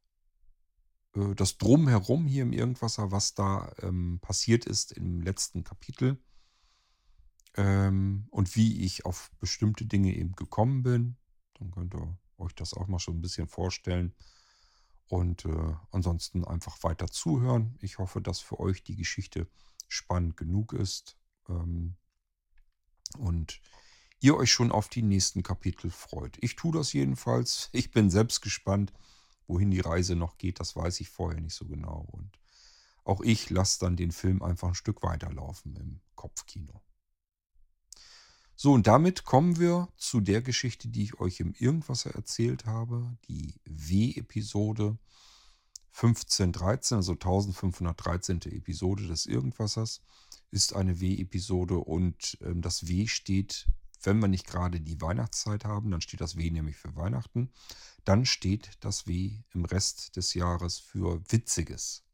äh, 1.16 1.34
das 1.34 1.58
Drumherum 1.58 2.26
hier 2.26 2.42
im 2.42 2.52
Irgendwasser, 2.52 3.10
was 3.10 3.34
da 3.34 3.72
ähm, 3.80 4.18
passiert 4.20 4.64
ist 4.64 4.92
im 4.92 5.20
letzten 5.20 5.64
Kapitel 5.64 6.18
ähm, 7.56 8.26
und 8.30 8.56
wie 8.56 8.84
ich 8.84 9.04
auf 9.04 9.30
bestimmte 9.38 9.86
Dinge 9.86 10.14
eben 10.14 10.32
gekommen 10.32 10.82
bin. 10.82 11.16
Dann 11.54 11.70
könnt 11.70 11.94
ihr 11.94 12.18
euch 12.38 12.54
das 12.54 12.74
auch 12.74 12.88
mal 12.88 12.98
schon 12.98 13.18
ein 13.18 13.22
bisschen 13.22 13.48
vorstellen. 13.48 14.14
Und 15.08 15.44
äh, 15.44 15.74
ansonsten 15.90 16.44
einfach 16.44 16.82
weiter 16.82 17.06
zuhören. 17.06 17.76
Ich 17.80 17.98
hoffe, 17.98 18.22
dass 18.22 18.40
für 18.40 18.58
euch 18.58 18.82
die 18.82 18.96
Geschichte 18.96 19.46
spannend 19.88 20.38
genug 20.38 20.72
ist. 20.72 21.18
Ähm, 21.48 21.96
und 23.18 23.60
ihr 24.20 24.36
euch 24.36 24.50
schon 24.50 24.72
auf 24.72 24.88
die 24.88 25.02
nächsten 25.02 25.42
Kapitel 25.42 25.90
freut. 25.90 26.38
Ich 26.40 26.56
tue 26.56 26.72
das 26.72 26.94
jedenfalls. 26.94 27.68
Ich 27.72 27.90
bin 27.90 28.08
selbst 28.08 28.40
gespannt. 28.40 28.92
Wohin 29.46 29.70
die 29.70 29.80
Reise 29.80 30.16
noch 30.16 30.38
geht, 30.38 30.60
das 30.60 30.76
weiß 30.76 31.00
ich 31.00 31.08
vorher 31.08 31.40
nicht 31.40 31.54
so 31.54 31.66
genau. 31.66 32.08
Und 32.12 32.38
auch 33.04 33.20
ich 33.20 33.50
lasse 33.50 33.80
dann 33.80 33.96
den 33.96 34.12
Film 34.12 34.42
einfach 34.42 34.68
ein 34.68 34.74
Stück 34.74 35.02
weiterlaufen 35.02 35.76
im 35.76 36.00
Kopfkino. 36.14 36.82
So, 38.54 38.72
und 38.72 38.86
damit 38.86 39.24
kommen 39.24 39.58
wir 39.58 39.88
zu 39.96 40.20
der 40.20 40.40
Geschichte, 40.40 40.88
die 40.88 41.04
ich 41.04 41.18
euch 41.18 41.40
im 41.40 41.52
Irgendwasser 41.58 42.14
erzählt 42.14 42.66
habe, 42.66 43.16
die 43.28 43.54
W-Episode 43.64 44.98
1513, 45.94 46.96
also 46.96 47.12
1513. 47.12 48.40
Episode 48.52 49.06
des 49.06 49.26
Irgendwassers, 49.26 50.00
ist 50.50 50.74
eine 50.74 51.00
W-Episode 51.00 51.78
und 51.78 52.38
äh, 52.40 52.54
das 52.54 52.86
W 52.86 53.06
steht 53.06 53.66
wenn 54.02 54.18
wir 54.20 54.28
nicht 54.28 54.46
gerade 54.46 54.80
die 54.80 55.00
Weihnachtszeit 55.00 55.64
haben, 55.64 55.90
dann 55.90 56.00
steht 56.00 56.20
das 56.20 56.36
W 56.36 56.50
nämlich 56.50 56.76
für 56.76 56.94
Weihnachten. 56.96 57.50
Dann 58.04 58.26
steht 58.26 58.70
das 58.80 59.06
W 59.06 59.42
im 59.54 59.64
Rest 59.64 60.16
des 60.16 60.34
Jahres 60.34 60.78
für 60.78 61.22
Witziges. 61.30 62.04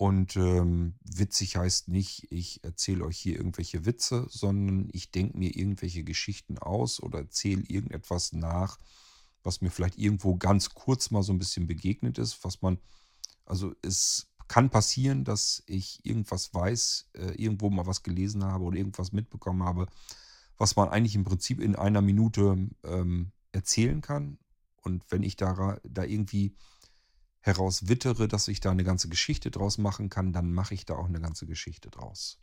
Und 0.00 0.34
ähm, 0.36 0.94
witzig 1.04 1.56
heißt 1.56 1.88
nicht, 1.88 2.26
ich 2.32 2.64
erzähle 2.64 3.04
euch 3.04 3.18
hier 3.18 3.36
irgendwelche 3.36 3.84
Witze, 3.84 4.26
sondern 4.30 4.88
ich 4.94 5.10
denke 5.10 5.36
mir 5.36 5.54
irgendwelche 5.54 6.04
Geschichten 6.04 6.56
aus 6.56 7.02
oder 7.02 7.18
erzähle 7.18 7.64
irgendetwas 7.68 8.32
nach, 8.32 8.78
was 9.42 9.60
mir 9.60 9.70
vielleicht 9.70 9.98
irgendwo 9.98 10.36
ganz 10.36 10.70
kurz 10.70 11.10
mal 11.10 11.22
so 11.22 11.34
ein 11.34 11.38
bisschen 11.38 11.66
begegnet 11.66 12.16
ist, 12.16 12.42
was 12.44 12.62
man, 12.62 12.78
also 13.44 13.74
es 13.82 14.30
kann 14.48 14.70
passieren, 14.70 15.24
dass 15.24 15.62
ich 15.66 16.00
irgendwas 16.02 16.54
weiß, 16.54 17.10
äh, 17.12 17.34
irgendwo 17.34 17.68
mal 17.68 17.86
was 17.86 18.02
gelesen 18.02 18.42
habe 18.42 18.64
oder 18.64 18.78
irgendwas 18.78 19.12
mitbekommen 19.12 19.64
habe, 19.64 19.86
was 20.60 20.76
man 20.76 20.90
eigentlich 20.90 21.14
im 21.14 21.24
Prinzip 21.24 21.58
in 21.58 21.74
einer 21.74 22.02
Minute 22.02 22.68
ähm, 22.84 23.32
erzählen 23.50 24.02
kann. 24.02 24.38
Und 24.82 25.02
wenn 25.10 25.22
ich 25.22 25.36
da, 25.36 25.78
da 25.82 26.04
irgendwie 26.04 26.54
herauswittere, 27.40 28.28
dass 28.28 28.46
ich 28.46 28.60
da 28.60 28.70
eine 28.70 28.84
ganze 28.84 29.08
Geschichte 29.08 29.50
draus 29.50 29.78
machen 29.78 30.10
kann, 30.10 30.34
dann 30.34 30.52
mache 30.52 30.74
ich 30.74 30.84
da 30.84 30.96
auch 30.96 31.06
eine 31.06 31.20
ganze 31.20 31.46
Geschichte 31.46 31.88
draus. 31.88 32.42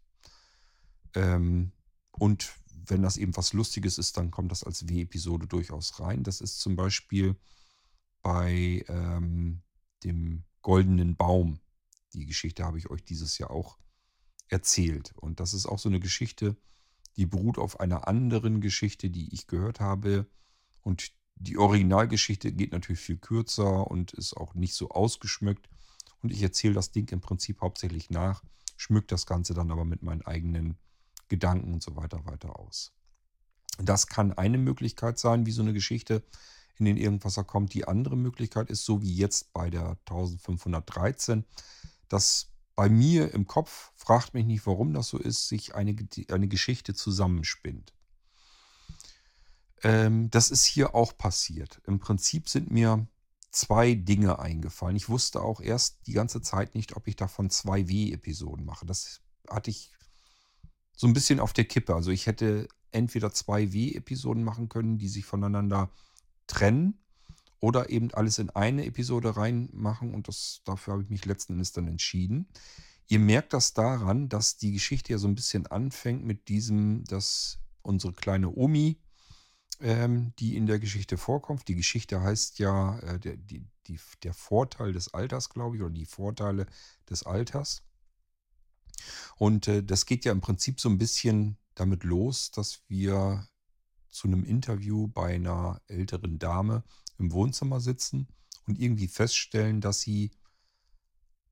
Ähm, 1.14 1.74
und 2.10 2.56
wenn 2.88 3.04
das 3.04 3.18
eben 3.18 3.38
was 3.38 3.54
Lustiges 3.54 4.00
ist, 4.00 4.18
dann 4.18 4.32
kommt 4.32 4.52
das 4.52 4.64
als 4.64 4.90
W-Episode 4.90 5.46
durchaus 5.46 6.00
rein. 6.00 6.24
Das 6.24 6.42
ist 6.42 6.60
zum 6.60 6.76
Beispiel 6.76 7.36
bei 8.24 8.84
ähm, 8.88 9.62
dem 10.04 10.44
goldenen 10.64 11.16
Baum. 11.16 11.60
Die 12.14 12.26
Geschichte 12.26 12.66
habe 12.66 12.80
ich 12.80 12.90
euch 12.90 13.04
dieses 13.04 13.38
Jahr 13.38 13.52
auch 13.52 13.78
erzählt. 14.48 15.14
Und 15.18 15.40
das 15.40 15.54
ist 15.54 15.68
auch 15.68 15.78
so 15.78 15.88
eine 15.88 16.00
Geschichte, 16.00 16.58
die 17.18 17.26
beruht 17.26 17.58
auf 17.58 17.80
einer 17.80 18.08
anderen 18.08 18.62
Geschichte, 18.62 19.10
die 19.10 19.34
ich 19.34 19.48
gehört 19.48 19.80
habe. 19.80 20.28
Und 20.84 21.12
die 21.36 21.58
Originalgeschichte 21.58 22.52
geht 22.52 22.72
natürlich 22.72 23.02
viel 23.02 23.18
kürzer 23.18 23.90
und 23.90 24.14
ist 24.14 24.36
auch 24.36 24.54
nicht 24.54 24.74
so 24.74 24.90
ausgeschmückt. 24.90 25.70
Und 26.22 26.32
ich 26.32 26.42
erzähle 26.42 26.74
das 26.74 26.92
Ding 26.92 27.12
im 27.12 27.22
Prinzip 27.22 27.62
hauptsächlich 27.62 28.10
nach, 28.10 28.44
schmückt 28.76 29.12
das 29.12 29.26
Ganze 29.26 29.54
dann 29.54 29.72
aber 29.72 29.86
mit 29.86 30.04
meinen 30.04 30.26
eigenen 30.26 30.78
Gedanken 31.28 31.74
und 31.74 31.84
so 31.84 31.96
weiter 31.96 32.26
weiter 32.26 32.60
aus. 32.60 32.94
Das 33.80 34.08
kann 34.08 34.34
eine 34.34 34.58
Möglichkeit 34.58 35.20
sein, 35.20 35.46
wie 35.46 35.52
so 35.52 35.62
eine 35.62 35.74
Geschichte 35.74 36.24
in 36.78 36.86
den 36.86 36.98
Irgendwasser 36.98 37.44
kommt. 37.44 37.74
Die 37.74 37.88
andere 37.88 38.16
Möglichkeit 38.16 38.70
ist, 38.70 38.86
so 38.86 39.02
wie 39.02 39.14
jetzt 39.14 39.54
bei 39.54 39.70
der 39.70 39.98
1513, 40.06 41.46
dass 42.08 42.50
bei 42.78 42.90
mir 42.90 43.34
im 43.34 43.48
Kopf, 43.48 43.92
fragt 43.96 44.36
mich 44.36 44.46
nicht, 44.46 44.68
warum 44.68 44.94
das 44.94 45.08
so 45.08 45.18
ist, 45.18 45.48
sich 45.48 45.74
eine, 45.74 45.96
eine 46.30 46.48
Geschichte 46.48 46.94
zusammenspinnt. 46.94 47.92
Ähm, 49.82 50.30
das 50.30 50.52
ist 50.52 50.64
hier 50.64 50.94
auch 50.94 51.18
passiert. 51.18 51.82
Im 51.88 51.98
Prinzip 51.98 52.48
sind 52.48 52.70
mir 52.70 53.08
zwei 53.50 53.96
Dinge 53.96 54.38
eingefallen. 54.38 54.96
Ich 54.96 55.10
wusste 55.10 55.42
auch 55.42 55.60
erst 55.60 56.06
die 56.06 56.14
ganze 56.14 56.40
Zeit 56.44 56.76
nicht, 56.76 56.96
ob 56.96 57.08
ich 57.08 57.16
davon 57.16 57.50
zwei 57.50 57.90
W-Episoden 57.90 58.64
mache. 58.64 58.86
Das 58.86 59.22
hatte 59.50 59.72
ich 59.72 59.92
so 60.96 61.08
ein 61.08 61.14
bisschen 61.14 61.40
auf 61.40 61.54
der 61.54 61.66
Kippe. 61.66 61.96
Also 61.96 62.12
ich 62.12 62.28
hätte 62.28 62.68
entweder 62.92 63.34
zwei 63.34 63.74
W-Episoden 63.74 64.44
machen 64.44 64.70
können, 64.70 65.00
die 65.00 65.10
sich 65.10 65.26
voneinander 65.26 65.90
trennen 66.46 67.00
oder 67.60 67.90
eben 67.90 68.14
alles 68.14 68.40
in 68.40 68.50
eine 68.52 68.86
Episode 68.86 69.36
reinmachen 69.36 70.14
und 70.14 70.28
das, 70.28 70.62
dafür 70.64 70.94
habe 70.94 71.04
ich 71.04 71.10
mich 71.10 71.26
letzten 71.26 71.54
Endes 71.54 71.72
dann 71.72 71.88
entschieden. 71.88 72.48
Ihr 73.08 73.20
merkt 73.20 73.54
das 73.54 73.74
daran, 73.74 74.30
dass 74.30 74.58
die 74.58 74.74
Geschichte 74.74 75.14
ja 75.14 75.18
so 75.18 75.28
ein 75.28 75.36
bisschen 75.36 75.66
anfängt 75.68 76.26
mit 76.26 76.50
diesem, 76.50 77.06
dass 77.06 77.60
unsere 77.82 78.14
kleine 78.14 78.50
Omi, 78.50 79.00
ähm, 79.80 80.34
die 80.40 80.58
in 80.58 80.66
der 80.66 80.80
Geschichte 80.80 81.18
vorkommt, 81.18 81.68
die 81.68 81.76
Geschichte 81.76 82.22
heißt 82.22 82.60
ja 82.60 83.00
äh, 83.00 83.20
der, 83.20 83.38
die, 83.38 83.66
die, 83.88 84.00
der 84.24 84.34
Vorteil 84.34 84.92
des 84.92 85.14
Alters, 85.14 85.50
glaube 85.50 85.78
ich, 85.78 85.82
oder 85.82 85.94
die 85.94 86.06
Vorteile 86.06 86.66
des 87.10 87.24
Alters. 87.24 87.84
Und 89.38 89.68
äh, 89.68 89.84
das 89.84 90.06
geht 90.06 90.26
ja 90.26 90.32
im 90.32 90.42
Prinzip 90.42 90.80
so 90.80 90.90
ein 90.90 90.98
bisschen 90.98 91.58
damit 91.76 92.04
los, 92.04 92.52
dass 92.52 92.82
wir 92.88 93.48
zu 94.10 94.28
einem 94.28 94.44
Interview 94.44 95.08
bei 95.08 95.36
einer 95.36 95.82
älteren 95.88 96.40
Dame 96.40 96.84
im 97.20 97.32
Wohnzimmer 97.32 97.80
sitzen 97.80 98.28
und 98.66 98.80
irgendwie 98.80 99.08
feststellen, 99.08 99.82
dass 99.82 100.02
sie 100.02 100.32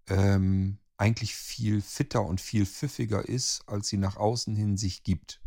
ähm, 0.08 0.78
eigentlich 0.98 1.36
viel 1.36 1.82
fitter 1.82 2.24
und 2.24 2.40
viel 2.40 2.66
pfiffiger 2.66 3.28
ist, 3.28 3.64
als 3.68 3.88
sie 3.88 3.98
nach 3.98 4.18
außen 4.18 4.56
hin 4.56 4.78
sich 4.78 5.04
gibt. 5.04 5.42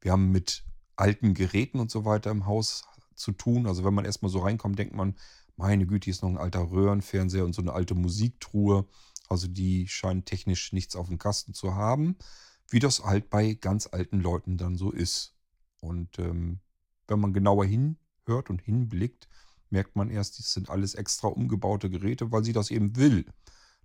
Wir 0.00 0.12
haben 0.12 0.30
mit 0.30 0.64
alten 0.96 1.34
Geräten 1.34 1.78
und 1.80 1.90
so 1.90 2.04
weiter 2.04 2.30
im 2.30 2.46
Haus 2.46 2.84
zu 3.14 3.32
tun. 3.32 3.66
Also 3.66 3.84
wenn 3.84 3.94
man 3.94 4.04
erstmal 4.04 4.30
so 4.30 4.40
reinkommt, 4.40 4.78
denkt 4.78 4.94
man, 4.94 5.14
meine 5.56 5.86
Güte, 5.86 6.06
hier 6.06 6.12
ist 6.12 6.22
noch 6.22 6.30
ein 6.30 6.38
alter 6.38 6.70
Röhrenfernseher 6.70 7.44
und 7.44 7.54
so 7.54 7.62
eine 7.62 7.72
alte 7.72 7.94
Musiktruhe. 7.94 8.86
Also 9.28 9.46
die 9.46 9.86
scheinen 9.88 10.24
technisch 10.24 10.72
nichts 10.72 10.96
auf 10.96 11.08
dem 11.08 11.18
Kasten 11.18 11.54
zu 11.54 11.74
haben, 11.74 12.16
wie 12.68 12.78
das 12.78 13.04
halt 13.04 13.30
bei 13.30 13.54
ganz 13.54 13.88
alten 13.92 14.20
Leuten 14.20 14.56
dann 14.56 14.76
so 14.76 14.90
ist. 14.90 15.34
Und 15.80 16.18
ähm, 16.18 16.60
wenn 17.06 17.20
man 17.20 17.32
genauer 17.32 17.66
hinhört 17.66 18.50
und 18.50 18.62
hinblickt, 18.62 19.28
merkt 19.70 19.96
man 19.96 20.10
erst, 20.10 20.38
das 20.38 20.52
sind 20.52 20.70
alles 20.70 20.94
extra 20.94 21.28
umgebaute 21.28 21.90
Geräte, 21.90 22.32
weil 22.32 22.44
sie 22.44 22.52
das 22.52 22.70
eben 22.70 22.96
will, 22.96 23.26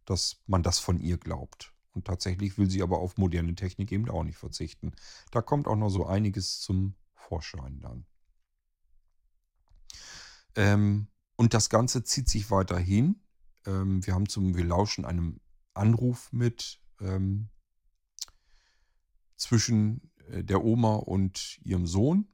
dass 0.05 0.41
man 0.47 0.63
das 0.63 0.79
von 0.79 0.99
ihr 0.99 1.17
glaubt. 1.17 1.73
Und 1.91 2.05
tatsächlich 2.05 2.57
will 2.57 2.69
sie 2.69 2.83
aber 2.83 2.99
auf 2.99 3.17
moderne 3.17 3.55
Technik 3.55 3.91
eben 3.91 4.09
auch 4.09 4.23
nicht 4.23 4.37
verzichten. 4.37 4.91
Da 5.31 5.41
kommt 5.41 5.67
auch 5.67 5.77
noch 5.77 5.89
so 5.89 6.05
einiges 6.05 6.59
zum 6.59 6.95
Vorschein 7.13 7.79
dann. 7.79 8.05
Ähm, 10.55 11.07
und 11.37 11.53
das 11.53 11.69
Ganze 11.69 12.03
zieht 12.03 12.29
sich 12.29 12.51
weiterhin. 12.51 13.21
Ähm, 13.65 14.05
wir 14.05 14.13
haben 14.13 14.27
zum, 14.27 14.55
wir 14.55 14.65
lauschen 14.65 15.05
einem 15.05 15.39
Anruf 15.73 16.31
mit 16.31 16.81
ähm, 16.99 17.49
zwischen 19.35 20.11
äh, 20.29 20.43
der 20.43 20.63
Oma 20.63 20.95
und 20.95 21.59
ihrem 21.63 21.87
Sohn. 21.87 22.27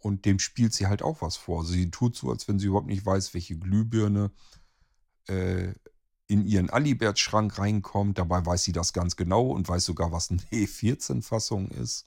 Und 0.00 0.24
dem 0.24 0.38
spielt 0.38 0.72
sie 0.72 0.86
halt 0.86 1.02
auch 1.02 1.20
was 1.20 1.36
vor. 1.36 1.60
Also 1.60 1.72
sie 1.72 1.90
tut 1.90 2.16
so, 2.16 2.30
als 2.30 2.48
wenn 2.48 2.58
sie 2.58 2.66
überhaupt 2.66 2.88
nicht 2.88 3.04
weiß, 3.04 3.34
welche 3.34 3.58
Glühbirne 3.58 4.30
äh, 5.28 5.74
in 6.26 6.46
ihren 6.46 6.70
Alibert-Schrank 6.70 7.58
reinkommt. 7.58 8.18
Dabei 8.18 8.44
weiß 8.44 8.64
sie 8.64 8.72
das 8.72 8.92
ganz 8.92 9.16
genau 9.16 9.48
und 9.48 9.68
weiß 9.68 9.84
sogar, 9.84 10.10
was 10.10 10.30
eine 10.30 10.40
E14-Fassung 10.52 11.68
ist. 11.68 12.06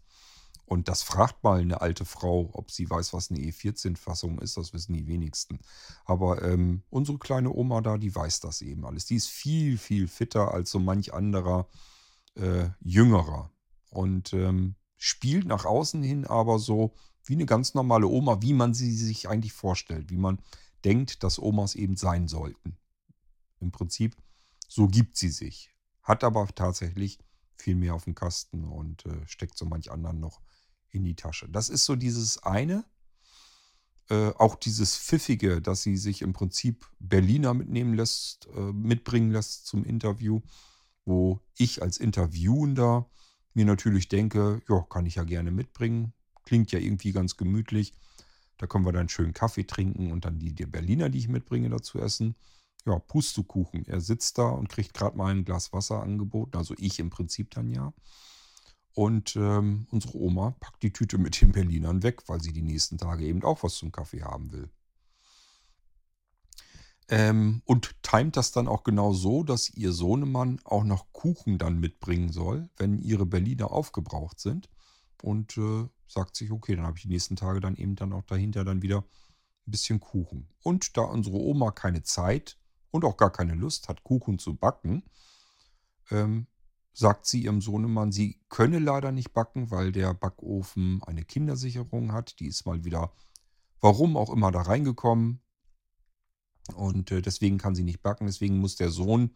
Und 0.66 0.88
das 0.88 1.04
fragt 1.04 1.44
mal 1.44 1.60
eine 1.60 1.82
alte 1.82 2.06
Frau, 2.06 2.50
ob 2.54 2.72
sie 2.72 2.90
weiß, 2.90 3.14
was 3.14 3.30
eine 3.30 3.40
E14-Fassung 3.42 4.40
ist. 4.40 4.58
Das 4.58 4.74
wissen 4.74 4.94
die 4.94 5.08
wenigsten. 5.08 5.60
Aber 6.06 6.42
ähm, 6.42 6.84
unsere 6.90 7.20
kleine 7.20 7.52
Oma 7.52 7.82
da, 7.82 7.98
die 7.98 8.16
weiß 8.16 8.40
das 8.40 8.62
eben 8.62 8.86
alles. 8.86 9.06
Die 9.06 9.16
ist 9.16 9.28
viel, 9.28 9.78
viel 9.78 10.08
fitter 10.08 10.54
als 10.54 10.72
so 10.72 10.80
manch 10.80 11.14
anderer 11.14 11.68
äh, 12.36 12.70
Jüngerer. 12.80 13.52
Und 13.90 14.34
ähm, 14.34 14.76
spielt 14.98 15.46
nach 15.46 15.66
außen 15.66 16.02
hin 16.02 16.26
aber 16.26 16.60
so 16.60 16.94
wie 17.26 17.34
eine 17.34 17.46
ganz 17.46 17.74
normale 17.74 18.08
Oma, 18.08 18.42
wie 18.42 18.54
man 18.54 18.74
sie 18.74 18.96
sich 18.96 19.30
eigentlich 19.30 19.54
vorstellt, 19.54 20.10
wie 20.10 20.18
man 20.18 20.40
denkt, 20.84 21.24
dass 21.24 21.40
Omas 21.40 21.76
eben 21.76 21.96
sein 21.96 22.28
sollten. 22.28 22.78
Im 23.60 23.72
Prinzip, 23.72 24.16
so 24.68 24.88
gibt 24.88 25.18
sie 25.18 25.30
sich. 25.30 25.72
Hat 26.02 26.24
aber 26.24 26.48
tatsächlich 26.54 27.20
viel 27.56 27.76
mehr 27.76 27.96
auf 27.96 28.04
dem 28.04 28.16
Kasten 28.16 28.66
und 28.66 29.06
äh, 29.06 29.26
steckt 29.26 29.58
so 29.58 29.66
manch 29.66 29.92
anderen 29.92 30.20
noch 30.20 30.42
in 30.90 31.04
die 31.04 31.16
Tasche. 31.16 31.48
Das 31.50 31.70
ist 31.70 31.86
so 31.86 31.96
dieses 31.96 32.44
eine. 32.44 32.84
Äh, 34.10 34.32
auch 34.38 34.56
dieses 34.56 34.98
Pfiffige, 34.98 35.62
dass 35.62 35.82
sie 35.82 35.96
sich 35.96 36.22
im 36.22 36.34
Prinzip 36.34 36.86
Berliner 37.00 37.54
mitnehmen 37.54 37.94
lässt, 37.94 38.48
äh, 38.54 38.74
mitbringen 38.74 39.32
lässt 39.32 39.66
zum 39.66 39.86
Interview, 39.86 40.42
wo 41.06 41.40
ich 41.58 41.82
als 41.82 41.98
Interviewender 41.98 43.10
mir 43.54 43.66
natürlich 43.66 44.10
denke, 44.10 44.62
ja, 44.68 44.82
kann 44.90 45.06
ich 45.06 45.16
ja 45.16 45.24
gerne 45.24 45.52
mitbringen. 45.52 46.14
Klingt 46.46 46.72
ja 46.72 46.80
irgendwie 46.80 47.12
ganz 47.12 47.38
gemütlich. 47.38 47.94
Da 48.58 48.68
können 48.68 48.86
wir 48.86 48.92
dann 48.92 49.10
schön 49.10 49.34
Kaffee 49.34 49.66
trinken 49.66 50.12
und 50.12 50.26
dann 50.26 50.40
die, 50.40 50.54
die 50.54 50.66
Berliner, 50.66 51.10
die 51.10 51.20
ich 51.20 51.28
mitbringe, 51.28 51.70
dazu 51.70 52.00
essen. 52.00 52.36
Ja, 52.86 53.00
Pustekuchen. 53.00 53.86
Er 53.86 54.02
sitzt 54.02 54.38
da 54.38 54.50
und 54.50 54.70
kriegt 54.70 54.94
gerade 54.94 55.18
mal 55.18 55.32
ein 55.34 55.46
Glas 55.46 55.74
Wasser 55.74 56.04
angeboten. 56.04 56.58
Also 56.58 56.76
ich 56.78 57.00
im 57.00 57.10
Prinzip 57.10 57.52
dann 57.52 57.70
ja. 57.70 57.94
Und 58.94 59.36
ähm, 59.36 59.88
unsere 59.90 60.18
Oma 60.18 60.52
packt 60.60 60.84
die 60.84 60.94
Tüte 60.94 61.18
mit 61.18 61.42
den 61.42 61.52
Berlinern 61.52 62.04
weg, 62.04 62.24
weil 62.28 62.42
sie 62.42 62.54
die 62.54 62.62
nächsten 62.62 62.98
Tage 62.98 63.26
eben 63.26 63.44
auch 63.44 63.64
was 63.64 63.76
zum 63.76 63.92
Kaffee 63.92 64.22
haben 64.22 64.52
will. 64.52 64.70
Ähm, 67.10 67.62
und 67.66 68.02
timet 68.02 68.38
das 68.38 68.52
dann 68.52 68.68
auch 68.68 68.84
genau 68.84 69.14
so, 69.14 69.44
dass 69.44 69.70
ihr 69.70 69.92
Sohnemann 69.92 70.60
auch 70.64 70.84
noch 70.84 71.12
Kuchen 71.12 71.58
dann 71.58 71.80
mitbringen 71.80 72.32
soll, 72.32 72.70
wenn 72.78 73.00
ihre 73.00 73.26
Berliner 73.26 73.72
aufgebraucht 73.72 74.40
sind 74.40 74.70
und 75.22 75.58
äh, 75.58 75.88
sagt 76.14 76.36
sich, 76.36 76.52
okay, 76.52 76.76
dann 76.76 76.86
habe 76.86 76.98
ich 76.98 77.04
die 77.04 77.10
nächsten 77.10 77.36
Tage 77.36 77.60
dann 77.60 77.76
eben 77.76 77.96
dann 77.96 78.14
auch 78.14 78.24
dahinter 78.24 78.64
dann 78.64 78.82
wieder 78.82 79.00
ein 79.00 79.72
bisschen 79.72 80.00
Kuchen. 80.00 80.48
Und 80.64 80.98
da 80.98 81.02
unsere 81.02 81.38
Oma 81.38 81.72
keine 81.72 82.04
Zeit 82.04 82.58
und 82.92 83.06
auch 83.06 83.18
gar 83.18 83.32
keine 83.32 83.56
Lust 83.56 83.90
hat, 83.90 84.04
Kuchen 84.04 84.40
zu 84.40 84.56
backen, 84.56 85.04
ähm, 86.12 86.48
sagt 86.94 87.26
sie 87.26 87.44
ihrem 87.44 87.62
Sohnemann, 87.62 88.12
sie 88.12 88.40
könne 88.50 88.80
leider 88.80 89.12
nicht 89.12 89.34
backen, 89.34 89.72
weil 89.72 89.92
der 89.92 90.14
Backofen 90.14 91.02
eine 91.04 91.26
Kindersicherung 91.26 92.12
hat. 92.12 92.40
Die 92.40 92.48
ist 92.48 92.66
mal 92.66 92.86
wieder, 92.86 93.12
warum 93.82 94.16
auch 94.16 94.30
immer, 94.30 94.52
da 94.52 94.62
reingekommen. 94.62 95.42
Und 96.76 97.12
äh, 97.12 97.22
deswegen 97.22 97.58
kann 97.58 97.76
sie 97.76 97.84
nicht 97.84 98.02
backen. 98.02 98.28
Deswegen 98.28 98.60
muss 98.60 98.76
der 98.76 98.90
Sohn 98.90 99.32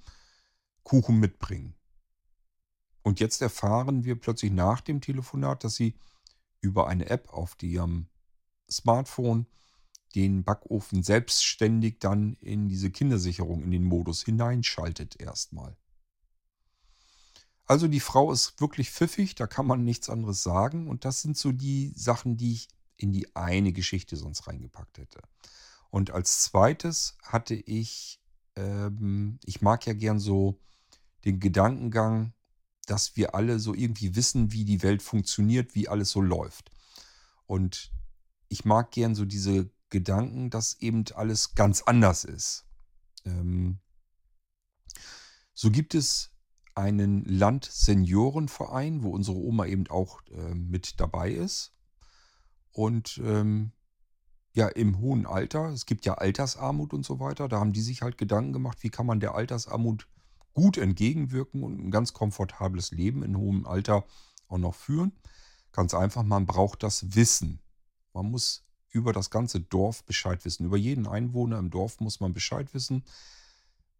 Kuchen 0.84 1.20
mitbringen. 1.20 1.74
Und 3.02 3.20
jetzt 3.20 3.42
erfahren 3.42 4.04
wir 4.04 4.20
plötzlich 4.20 4.52
nach 4.52 4.82
dem 4.82 5.02
Telefonat, 5.02 5.64
dass 5.64 5.76
sie 5.76 5.96
über 6.62 6.88
eine 6.88 7.10
App 7.10 7.30
auf 7.34 7.56
ihrem 7.62 8.08
Smartphone 8.70 9.48
den 10.16 10.44
Backofen 10.44 11.04
selbstständig 11.04 12.00
dann 12.00 12.34
in 12.36 12.68
diese 12.68 12.90
Kindersicherung, 12.90 13.64
in 13.64 13.72
den 13.72 13.84
Modus 13.84 14.24
hineinschaltet 14.24 15.20
erstmal. 15.20 15.78
Also 17.66 17.88
die 17.88 18.00
Frau 18.00 18.32
ist 18.32 18.60
wirklich 18.62 18.90
pfiffig, 18.90 19.36
da 19.36 19.46
kann 19.46 19.68
man 19.68 19.84
nichts 19.84 20.10
anderes 20.10 20.42
sagen. 20.42 20.88
Und 20.88 21.04
das 21.04 21.22
sind 21.22 21.38
so 21.38 21.52
die 21.52 21.92
Sachen, 21.96 22.38
die 22.38 22.54
ich 22.54 22.70
in 22.96 23.12
die 23.12 23.36
eine 23.36 23.74
Geschichte 23.74 24.16
sonst 24.16 24.48
reingepackt 24.48 24.98
hätte. 24.98 25.22
Und 25.90 26.12
als 26.12 26.42
zweites 26.42 27.18
hatte 27.22 27.56
ich, 27.56 28.22
ähm, 28.56 29.40
ich 29.46 29.62
mag 29.62 29.86
ja 29.86 29.94
gern 29.94 30.20
so 30.20 30.60
den 31.26 31.40
Gedankengang, 31.40 32.34
dass 32.88 33.16
wir 33.16 33.36
alle 33.36 33.60
so 33.60 33.76
irgendwie 33.76 34.16
wissen, 34.16 34.52
wie 34.52 34.66
die 34.66 34.82
Welt 34.82 35.04
funktioniert, 35.04 35.76
wie 35.76 35.88
alles 35.88 36.10
so 36.10 36.22
läuft. 36.22 36.72
Und 37.46 37.92
ich 38.48 38.66
mag 38.66 38.92
gern 38.92 39.14
so 39.14 39.26
diese 39.26 39.70
Gedanken, 39.90 40.50
dass 40.50 40.82
eben 40.82 41.06
alles 41.14 41.54
ganz 41.54 41.84
anders 41.84 42.24
ist. 42.24 42.66
Ähm, 43.26 43.80
so 45.54 45.70
gibt 45.70 45.96
es 45.96 46.32
einen 46.76 47.26
Landseniorenverein, 47.26 49.04
wo 49.04 49.10
unsere 49.10 49.38
Oma 49.38 49.66
eben 49.66 49.88
auch 49.88 50.22
äh, 50.28 50.54
mit 50.54 51.00
dabei 51.00 51.32
ist. 51.32 51.74
Und 52.72 53.20
ähm, 53.24 53.72
ja, 54.54 54.68
im 54.68 55.00
hohen 55.00 55.26
Alter, 55.26 55.70
es 55.70 55.86
gibt 55.86 56.06
ja 56.06 56.16
Altersarmut 56.16 56.94
und 56.94 57.06
so 57.06 57.20
weiter, 57.20 57.48
da 57.48 57.60
haben 57.60 57.74
die 57.74 57.82
sich 57.82 58.02
halt 58.02 58.18
Gedanken 58.18 58.54
gemacht, 58.54 58.80
wie 58.82 58.90
kann 58.90 59.06
man 59.06 59.20
der 59.20 59.36
Altersarmut 59.36 60.08
gut 60.58 60.80
entgegenwirken 60.80 61.62
und 61.62 61.80
ein 61.80 61.92
ganz 61.92 62.14
komfortables 62.14 62.90
Leben 62.90 63.22
in 63.22 63.38
hohem 63.38 63.68
Alter 63.68 64.08
auch 64.48 64.58
noch 64.58 64.74
führen. 64.74 65.12
Ganz 65.72 65.94
einfach, 65.94 66.24
man 66.24 66.48
braucht 66.48 66.82
das 66.82 67.14
Wissen. 67.14 67.60
Man 68.12 68.32
muss 68.32 68.66
über 68.90 69.14
das 69.14 69.30
ganze 69.30 69.60
Dorf 69.60 70.04
Bescheid 70.04 70.44
wissen. 70.46 70.66
Über 70.66 70.78
jeden 70.78 71.08
Einwohner 71.08 71.60
im 71.60 71.70
Dorf 71.70 72.00
muss 72.00 72.20
man 72.22 72.34
Bescheid 72.34 72.74
wissen. 72.74 73.04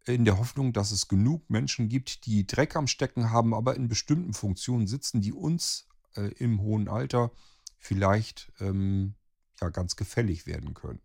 In 0.04 0.24
der 0.24 0.38
Hoffnung, 0.38 0.72
dass 0.72 0.90
es 0.90 1.06
genug 1.06 1.48
Menschen 1.48 1.88
gibt, 1.88 2.26
die 2.26 2.44
Dreck 2.44 2.74
am 2.74 2.88
Stecken 2.88 3.30
haben, 3.30 3.54
aber 3.54 3.76
in 3.76 3.86
bestimmten 3.86 4.34
Funktionen 4.34 4.88
sitzen, 4.88 5.20
die 5.20 5.32
uns 5.32 5.86
äh, 6.16 6.32
im 6.38 6.60
hohen 6.60 6.88
Alter 6.88 7.30
vielleicht 7.76 8.52
ähm, 8.58 9.14
ja 9.60 9.68
ganz 9.68 9.94
gefällig 9.94 10.48
werden 10.48 10.74
können. 10.74 10.98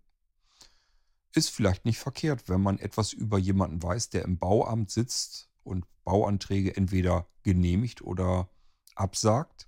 Ist 1.36 1.50
vielleicht 1.50 1.86
nicht 1.86 2.00
verkehrt, 2.00 2.48
wenn 2.48 2.62
man 2.62 2.78
etwas 2.78 3.14
über 3.14 3.38
jemanden 3.38 3.82
weiß, 3.82 4.10
der 4.10 4.24
im 4.24 4.38
Bauamt 4.38 4.92
sitzt 4.92 5.50
und 5.64 5.86
Bauanträge 6.04 6.76
entweder 6.76 7.28
genehmigt 7.44 8.02
oder 8.02 8.50
absagt. 8.96 9.68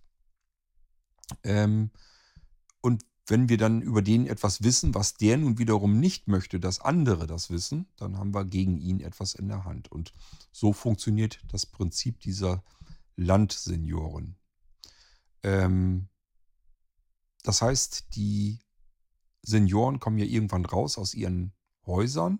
Ähm, 1.43 1.91
und 2.81 3.03
wenn 3.27 3.49
wir 3.49 3.57
dann 3.57 3.81
über 3.81 4.03
den 4.03 4.27
etwas 4.27 4.61
wissen, 4.61 4.93
was 4.93 5.15
der 5.15 5.37
nun 5.37 5.57
wiederum 5.57 5.99
nicht 5.99 6.27
möchte, 6.27 6.59
dass 6.59 6.79
andere 6.79 7.25
das 7.25 7.49
wissen, 7.49 7.87
dann 7.95 8.17
haben 8.17 8.33
wir 8.35 8.45
gegen 8.45 8.77
ihn 8.77 8.99
etwas 8.99 9.33
in 9.33 9.47
der 9.47 9.65
Hand. 9.65 9.91
Und 9.91 10.13
so 10.51 10.73
funktioniert 10.73 11.39
das 11.51 11.65
Prinzip 11.65 12.19
dieser 12.19 12.63
Landsenioren. 13.15 14.35
Ähm, 15.41 16.09
das 17.43 17.61
heißt, 17.61 18.15
die 18.15 18.59
Senioren 19.41 19.99
kommen 19.99 20.17
ja 20.17 20.25
irgendwann 20.25 20.65
raus 20.65 20.97
aus 20.97 21.13
ihren 21.13 21.53
Häusern, 21.85 22.39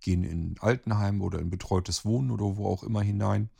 gehen 0.00 0.24
in 0.24 0.56
Altenheim 0.60 1.20
oder 1.22 1.38
in 1.38 1.50
betreutes 1.50 2.04
Wohnen 2.04 2.30
oder 2.30 2.56
wo 2.56 2.66
auch 2.66 2.82
immer 2.82 3.02
hinein. 3.02 3.50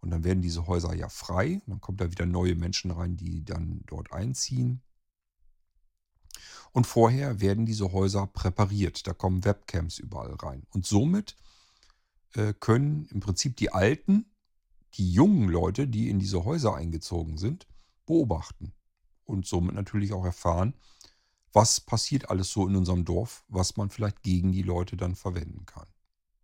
Und 0.00 0.10
dann 0.10 0.24
werden 0.24 0.42
diese 0.42 0.66
Häuser 0.66 0.94
ja 0.94 1.08
frei. 1.08 1.60
Dann 1.66 1.80
kommen 1.80 1.98
da 1.98 2.10
wieder 2.10 2.26
neue 2.26 2.54
Menschen 2.54 2.90
rein, 2.90 3.16
die 3.16 3.44
dann 3.44 3.82
dort 3.86 4.12
einziehen. 4.12 4.82
Und 6.72 6.86
vorher 6.86 7.40
werden 7.40 7.66
diese 7.66 7.92
Häuser 7.92 8.26
präpariert. 8.26 9.06
Da 9.06 9.12
kommen 9.12 9.44
Webcams 9.44 9.98
überall 9.98 10.34
rein. 10.34 10.66
Und 10.70 10.86
somit 10.86 11.36
äh, 12.34 12.54
können 12.58 13.06
im 13.06 13.20
Prinzip 13.20 13.56
die 13.56 13.72
Alten, 13.72 14.26
die 14.94 15.12
jungen 15.12 15.48
Leute, 15.48 15.88
die 15.88 16.08
in 16.08 16.18
diese 16.18 16.44
Häuser 16.44 16.74
eingezogen 16.74 17.38
sind, 17.38 17.66
beobachten. 18.06 18.72
Und 19.24 19.46
somit 19.46 19.74
natürlich 19.74 20.12
auch 20.12 20.24
erfahren, 20.24 20.74
was 21.52 21.80
passiert 21.80 22.30
alles 22.30 22.50
so 22.50 22.66
in 22.66 22.76
unserem 22.76 23.04
Dorf, 23.04 23.44
was 23.48 23.76
man 23.76 23.90
vielleicht 23.90 24.22
gegen 24.22 24.52
die 24.52 24.62
Leute 24.62 24.96
dann 24.96 25.14
verwenden 25.14 25.66
kann. 25.66 25.86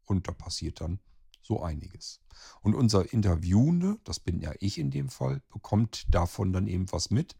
Und 0.04 0.28
da 0.28 0.32
passiert 0.32 0.80
dann 0.80 1.00
so 1.42 1.62
einiges. 1.62 2.20
Und 2.60 2.74
unser 2.74 3.12
Interviewende, 3.12 3.98
das 4.04 4.20
bin 4.20 4.40
ja 4.40 4.52
ich 4.60 4.78
in 4.78 4.90
dem 4.90 5.08
Fall, 5.08 5.42
bekommt 5.50 6.06
davon 6.08 6.52
dann 6.52 6.66
eben 6.66 6.90
was 6.92 7.10
mit 7.10 7.36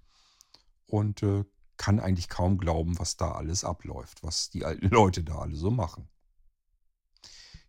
und 0.87 1.23
äh, 1.23 1.45
kann 1.77 2.01
eigentlich 2.01 2.29
kaum 2.29 2.59
glauben, 2.59 2.99
was 2.99 3.17
da 3.17 3.33
alles 3.33 3.65
abläuft, 3.65 4.23
was 4.23 4.51
die 4.51 4.65
alten 4.65 4.89
Leute 4.91 5.25
da 5.25 5.39
alle 5.39 5.57
so 5.57 5.71
machen. 5.71 6.09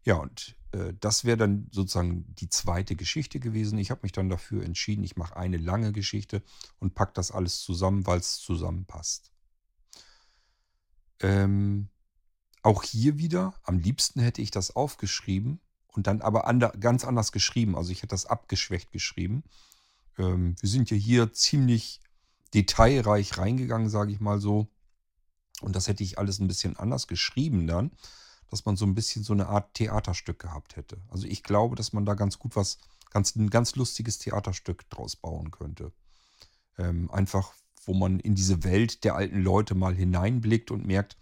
Ja, 0.04 0.16
und 0.16 0.56
äh, 0.72 0.94
das 1.00 1.26
wäre 1.26 1.38
dann 1.38 1.68
sozusagen 1.72 2.34
die 2.36 2.50
zweite 2.50 2.96
Geschichte 2.96 3.40
gewesen. 3.40 3.78
Ich 3.78 3.92
habe 3.92 4.02
mich 4.04 4.14
dann 4.14 4.30
dafür 4.30 4.64
entschieden, 4.64 5.04
ich 5.04 5.18
mache 5.18 5.36
eine 5.36 5.58
lange 5.58 5.92
Geschichte 5.92 6.44
und 6.80 6.96
packe 6.96 7.14
das 7.14 7.32
alles 7.32 7.62
zusammen, 7.62 8.06
weil 8.06 8.20
es 8.20 8.38
zusammenpasst. 8.38 9.34
Ähm, 11.22 11.90
auch 12.64 12.84
hier 12.84 13.18
wieder, 13.18 13.54
am 13.64 13.80
liebsten 13.80 14.20
hätte 14.20 14.42
ich 14.42 14.52
das 14.52 14.76
aufgeschrieben 14.76 15.60
und 15.88 16.08
dann 16.08 16.22
aber 16.22 16.48
ander, 16.48 16.70
ganz 16.80 17.06
anders 17.06 17.32
geschrieben. 17.32 17.76
Also 17.76 17.92
ich 17.92 18.00
hätte 18.00 18.08
das 18.10 18.26
abgeschwächt 18.26 18.92
geschrieben. 18.92 19.44
Ähm, 20.18 20.56
wir 20.60 20.70
sind 20.70 20.92
ja 20.92 20.98
hier 20.98 21.34
ziemlich 21.34 22.02
detailreich 22.54 23.38
reingegangen, 23.38 23.90
sage 23.90 24.12
ich 24.12 24.20
mal 24.20 24.40
so. 24.40 24.68
Und 25.62 25.76
das 25.76 25.88
hätte 25.88 26.04
ich 26.04 26.20
alles 26.20 26.40
ein 26.40 26.48
bisschen 26.48 26.78
anders 26.78 27.08
geschrieben 27.08 27.68
dann, 27.68 27.92
dass 28.50 28.66
man 28.66 28.78
so 28.78 28.86
ein 28.86 28.96
bisschen 28.96 29.24
so 29.24 29.34
eine 29.34 29.48
Art 29.48 29.74
Theaterstück 29.74 30.40
gehabt 30.40 30.76
hätte. 30.76 31.02
Also 31.10 31.26
ich 31.26 31.44
glaube, 31.44 31.76
dass 31.76 31.94
man 31.94 32.06
da 32.06 32.14
ganz 32.14 32.38
gut 32.38 32.56
was, 32.56 32.78
ganz, 33.10 33.36
ein 33.36 33.50
ganz 33.50 33.76
lustiges 33.76 34.20
Theaterstück 34.20 34.90
draus 34.90 35.16
bauen 35.16 35.52
könnte. 35.52 35.92
Ähm, 36.78 37.10
einfach, 37.12 37.54
wo 37.88 37.94
man 37.94 38.20
in 38.20 38.36
diese 38.36 38.64
Welt 38.64 39.04
der 39.04 39.16
alten 39.16 39.42
Leute 39.42 39.74
mal 39.74 39.96
hineinblickt 39.96 40.72
und 40.72 40.86
merkt, 40.86 41.18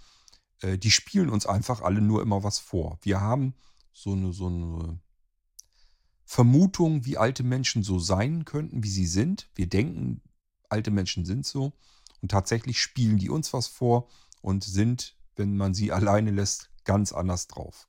äh, 0.62 0.78
die 0.78 0.92
spielen 0.92 1.30
uns 1.30 1.46
einfach 1.46 1.82
alle 1.82 2.02
nur 2.02 2.22
immer 2.22 2.44
was 2.44 2.60
vor. 2.60 2.98
Wir 3.02 3.22
haben 3.22 3.54
so 3.94 4.14
eine, 4.14 4.34
so 4.34 4.48
eine 4.48 5.00
Vermutung, 6.26 7.06
wie 7.06 7.18
alte 7.18 7.44
Menschen 7.44 7.84
so 7.84 8.00
sein 8.00 8.46
könnten, 8.46 8.84
wie 8.84 8.90
sie 8.90 9.06
sind. 9.06 9.50
Wir 9.56 9.70
denken, 9.70 10.22
alte 10.70 10.92
Menschen 10.92 11.24
sind 11.24 11.46
so. 11.46 11.74
Und 12.22 12.32
tatsächlich 12.32 12.82
spielen 12.82 13.18
die 13.18 13.30
uns 13.30 13.54
was 13.54 13.68
vor 13.68 14.10
und 14.42 14.64
sind, 14.64 15.16
wenn 15.36 15.56
man 15.56 15.74
sie 15.74 15.92
alleine 15.92 16.32
lässt, 16.32 16.72
ganz 16.84 17.14
anders 17.14 17.48
drauf. 17.48 17.88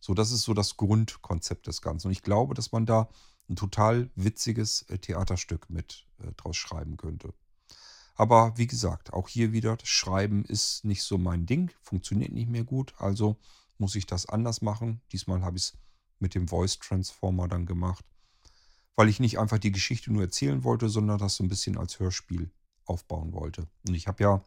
So, 0.00 0.14
das 0.14 0.32
ist 0.32 0.42
so 0.42 0.54
das 0.54 0.76
Grundkonzept 0.76 1.66
des 1.66 1.82
Ganzen. 1.82 2.08
Und 2.08 2.12
ich 2.12 2.22
glaube, 2.22 2.54
dass 2.54 2.72
man 2.72 2.86
da 2.86 3.08
ein 3.48 3.56
total 3.56 4.10
witziges 4.14 4.82
äh, 4.82 4.98
Theaterstück 4.98 5.68
mit 5.70 6.06
äh, 6.18 6.32
draus 6.36 6.56
schreiben 6.56 6.96
könnte. 6.96 7.34
Aber 8.22 8.56
wie 8.56 8.66
gesagt, 8.66 9.12
auch 9.12 9.28
hier 9.28 9.52
wieder, 9.52 9.76
das 9.76 9.88
Schreiben 9.88 10.44
ist 10.44 10.84
nicht 10.84 11.02
so 11.02 11.18
mein 11.18 11.46
Ding, 11.46 11.72
funktioniert 11.80 12.32
nicht 12.32 12.48
mehr 12.48 12.64
gut, 12.64 12.94
also 12.98 13.36
muss 13.78 13.96
ich 13.96 14.06
das 14.06 14.26
anders 14.26 14.62
machen. 14.62 15.00
Diesmal 15.10 15.42
habe 15.42 15.56
ich 15.56 15.64
es 15.64 15.78
mit 16.20 16.34
dem 16.34 16.46
Voice 16.46 16.78
Transformer 16.78 17.48
dann 17.48 17.66
gemacht 17.66 18.04
weil 18.96 19.08
ich 19.08 19.20
nicht 19.20 19.38
einfach 19.38 19.58
die 19.58 19.72
Geschichte 19.72 20.12
nur 20.12 20.22
erzählen 20.22 20.64
wollte, 20.64 20.88
sondern 20.88 21.18
das 21.18 21.36
so 21.36 21.44
ein 21.44 21.48
bisschen 21.48 21.78
als 21.78 21.98
Hörspiel 21.98 22.50
aufbauen 22.84 23.32
wollte. 23.32 23.68
Und 23.86 23.94
ich 23.94 24.06
habe 24.06 24.22
ja 24.22 24.44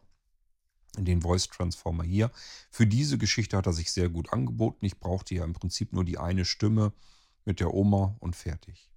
den 0.98 1.22
Voice 1.22 1.48
Transformer 1.48 2.04
hier. 2.04 2.30
Für 2.70 2.86
diese 2.86 3.18
Geschichte 3.18 3.56
hat 3.56 3.66
er 3.66 3.72
sich 3.72 3.92
sehr 3.92 4.08
gut 4.08 4.32
angeboten. 4.32 4.84
Ich 4.84 4.98
brauchte 4.98 5.34
ja 5.34 5.44
im 5.44 5.52
Prinzip 5.52 5.92
nur 5.92 6.04
die 6.04 6.18
eine 6.18 6.44
Stimme 6.44 6.92
mit 7.44 7.60
der 7.60 7.74
Oma 7.74 8.16
und 8.20 8.34
fertig. 8.34 8.90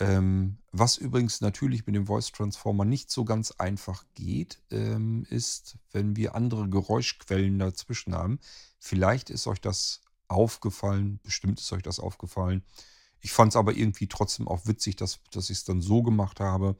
Ähm, 0.00 0.56
was 0.72 0.96
übrigens 0.96 1.42
natürlich 1.42 1.86
mit 1.86 1.94
dem 1.94 2.06
Voice 2.06 2.32
Transformer 2.32 2.86
nicht 2.86 3.10
so 3.10 3.26
ganz 3.26 3.50
einfach 3.52 4.04
geht, 4.14 4.62
ähm, 4.70 5.26
ist, 5.28 5.76
wenn 5.92 6.16
wir 6.16 6.34
andere 6.34 6.68
Geräuschquellen 6.70 7.58
dazwischen 7.58 8.14
haben. 8.14 8.40
Vielleicht 8.78 9.28
ist 9.28 9.46
euch 9.46 9.60
das 9.60 10.00
aufgefallen, 10.26 11.20
bestimmt 11.22 11.60
ist 11.60 11.70
euch 11.72 11.82
das 11.82 12.00
aufgefallen. 12.00 12.64
Ich 13.20 13.32
fand 13.32 13.52
es 13.52 13.56
aber 13.56 13.74
irgendwie 13.74 14.06
trotzdem 14.06 14.48
auch 14.48 14.66
witzig, 14.66 14.96
dass, 14.96 15.20
dass 15.32 15.50
ich 15.50 15.58
es 15.58 15.64
dann 15.64 15.82
so 15.82 16.02
gemacht 16.02 16.40
habe. 16.40 16.78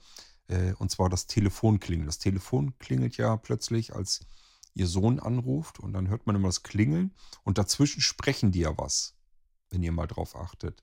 Äh, 0.48 0.72
und 0.74 0.90
zwar 0.90 1.10
das 1.10 1.26
Telefon 1.26 1.78
klingelt. 1.78 2.08
Das 2.08 2.18
Telefon 2.18 2.78
klingelt 2.78 3.18
ja 3.18 3.36
plötzlich, 3.36 3.94
als 3.94 4.20
ihr 4.72 4.86
Sohn 4.86 5.20
anruft. 5.20 5.78
Und 5.78 5.92
dann 5.92 6.08
hört 6.08 6.26
man 6.26 6.36
immer 6.36 6.48
das 6.48 6.62
Klingeln. 6.62 7.14
Und 7.42 7.58
dazwischen 7.58 8.00
sprechen 8.00 8.50
die 8.50 8.60
ja 8.60 8.78
was, 8.78 9.14
wenn 9.68 9.82
ihr 9.82 9.92
mal 9.92 10.06
drauf 10.06 10.36
achtet. 10.36 10.82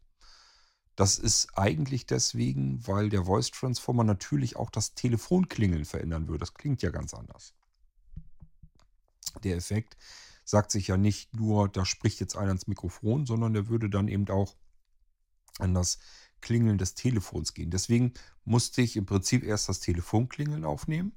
Das 0.97 1.19
ist 1.19 1.55
eigentlich 1.55 2.07
deswegen, 2.07 2.85
weil 2.87 3.09
der 3.09 3.25
Voice 3.25 3.51
Transformer 3.51 4.03
natürlich 4.03 4.55
auch 4.55 4.71
das 4.71 4.95
Telefonklingeln 4.95 5.85
verändern 5.85 6.27
würde. 6.27 6.39
Das 6.39 6.55
klingt 6.55 6.81
ja 6.81 6.89
ganz 6.89 7.13
anders. 7.13 7.53
Der 9.43 9.55
Effekt 9.55 9.95
sagt 10.43 10.71
sich 10.71 10.87
ja 10.87 10.97
nicht 10.97 11.35
nur, 11.35 11.69
da 11.69 11.85
spricht 11.85 12.19
jetzt 12.19 12.35
einer 12.35 12.51
ins 12.51 12.65
Mikrofon, 12.65 13.27
sondern 13.27 13.53
der 13.53 13.67
würde 13.67 13.91
dann 13.91 14.07
eben 14.07 14.27
auch 14.29 14.55
an 15.59 15.75
das 15.75 15.99
Klingeln 16.41 16.79
des 16.79 16.95
Telefons 16.95 17.53
gehen. 17.53 17.69
Deswegen 17.69 18.13
musste 18.43 18.81
ich 18.81 18.95
im 18.95 19.05
Prinzip 19.05 19.43
erst 19.43 19.69
das 19.69 19.79
Telefonklingeln 19.81 20.65
aufnehmen, 20.65 21.11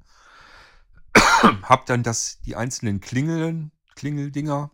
habe 1.15 1.85
dann 1.87 2.03
das, 2.03 2.43
die 2.43 2.55
einzelnen 2.55 3.01
Klingeln, 3.01 3.73
Klingeldinger 3.95 4.73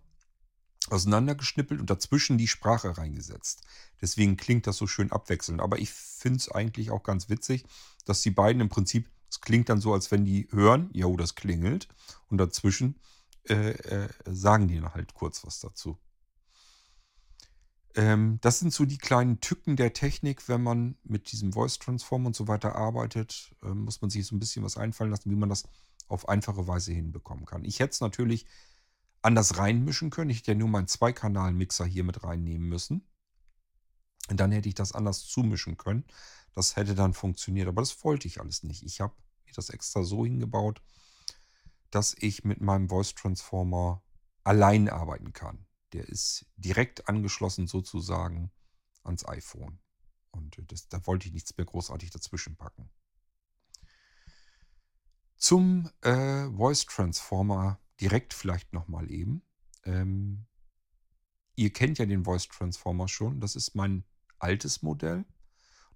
auseinandergeschnippelt 0.91 1.80
und 1.80 1.91
dazwischen 1.91 2.39
die 2.39 2.49
Sprache 2.49 2.97
reingesetzt. 2.97 3.62
Deswegen 4.01 4.37
klingt 4.37 4.66
das 4.66 4.76
so 4.76 4.87
schön 4.87 5.12
abwechselnd. 5.12 5.61
Aber 5.61 5.78
ich 5.78 5.91
finde 5.91 6.39
es 6.39 6.51
eigentlich 6.51 6.91
auch 6.91 7.03
ganz 7.03 7.28
witzig, 7.28 7.64
dass 8.05 8.22
die 8.22 8.30
beiden 8.30 8.61
im 8.61 8.68
Prinzip, 8.68 9.09
es 9.30 9.41
klingt 9.41 9.68
dann 9.68 9.80
so, 9.80 9.93
als 9.93 10.11
wenn 10.11 10.24
die 10.24 10.49
hören, 10.51 10.91
ja, 10.93 11.09
das 11.16 11.34
klingelt. 11.34 11.89
Und 12.28 12.39
dazwischen 12.39 13.01
äh, 13.49 13.70
äh, 13.70 14.09
sagen 14.24 14.68
die 14.68 14.80
halt 14.80 15.14
kurz 15.14 15.45
was 15.45 15.61
dazu. 15.61 15.99
Ähm, 17.95 18.39
das 18.43 18.59
sind 18.59 18.72
so 18.72 18.84
die 18.84 18.99
kleinen 18.99 19.41
Tücken 19.41 19.76
der 19.76 19.95
Technik, 19.95 20.49
wenn 20.49 20.62
man 20.62 20.97
mit 21.03 21.32
diesem 21.32 21.53
Voice 21.53 21.78
Transform 21.78 22.26
und 22.26 22.37
so 22.37 22.47
weiter 22.47 22.76
arbeitet, 22.76 23.55
äh, 23.62 23.68
muss 23.68 24.03
man 24.03 24.11
sich 24.11 24.26
so 24.26 24.37
ein 24.37 24.39
bisschen 24.39 24.62
was 24.64 24.76
einfallen 24.76 25.11
lassen, 25.11 25.30
wie 25.30 25.37
man 25.37 25.49
das 25.49 25.64
auf 26.09 26.28
einfache 26.28 26.68
Weise 26.68 26.93
hinbekommen 26.93 27.47
kann. 27.47 27.64
Ich 27.64 27.80
hätte 27.80 27.93
es 27.93 28.01
natürlich 28.01 28.47
anders 29.27 29.59
reinmischen 29.59 30.11
können. 30.11 30.31
Ich 30.31 30.39
hätte 30.39 30.53
ja 30.53 30.59
nur 30.59 30.68
meinen 30.68 30.87
Zweikanal-Mixer 30.87 31.85
hier 31.85 32.05
mit 32.05 32.22
reinnehmen 32.22 32.68
müssen. 32.68 33.07
Und 34.31 34.39
dann 34.39 34.53
hätte 34.53 34.68
ich 34.68 34.74
das 34.74 34.93
anders 34.93 35.27
zumischen 35.27 35.77
können. 35.77 36.05
Das 36.55 36.77
hätte 36.77 36.95
dann 36.95 37.12
funktioniert, 37.12 37.68
aber 37.68 37.83
das 37.83 38.03
wollte 38.05 38.29
ich 38.29 38.41
alles 38.41 38.62
nicht. 38.62 38.83
Ich 38.83 39.01
habe 39.01 39.14
mir 39.45 39.53
das 39.53 39.68
extra 39.68 40.05
so 40.05 40.24
hingebaut, 40.24 40.81
dass 41.91 42.14
ich 42.18 42.45
mit 42.45 42.61
meinem 42.61 42.89
Voice 42.89 43.14
Transformer 43.14 44.03
allein 44.45 44.89
arbeiten 44.89 45.33
kann. 45.33 45.66
Der 45.93 46.09
ist 46.09 46.47
direkt 46.57 47.09
angeschlossen 47.09 47.66
sozusagen 47.66 48.53
ans 49.03 49.27
iPhone. 49.29 49.81
Und 50.31 50.57
das, 50.70 50.89
da 50.89 51.05
wollte 51.07 51.27
ich 51.27 51.35
nichts 51.35 51.57
mehr 51.57 51.66
großartig 51.66 52.11
dazwischen 52.11 52.57
packen. 52.57 52.91
Zum 55.37 55.91
äh, 56.03 56.49
Voice 56.51 56.87
Transformer 56.87 57.81
direkt 58.01 58.34
vielleicht 58.34 58.72
nochmal 58.72 59.11
eben. 59.11 59.42
Ähm, 59.84 60.47
ihr 61.55 61.72
kennt 61.72 61.99
ja 61.99 62.07
den 62.07 62.24
Voice 62.24 62.49
Transformer 62.49 63.09
schon. 63.09 63.40
Das 63.40 63.57
ist 63.57 63.74
mein 63.74 64.05
altes 64.38 64.82
Modell. 64.82 65.24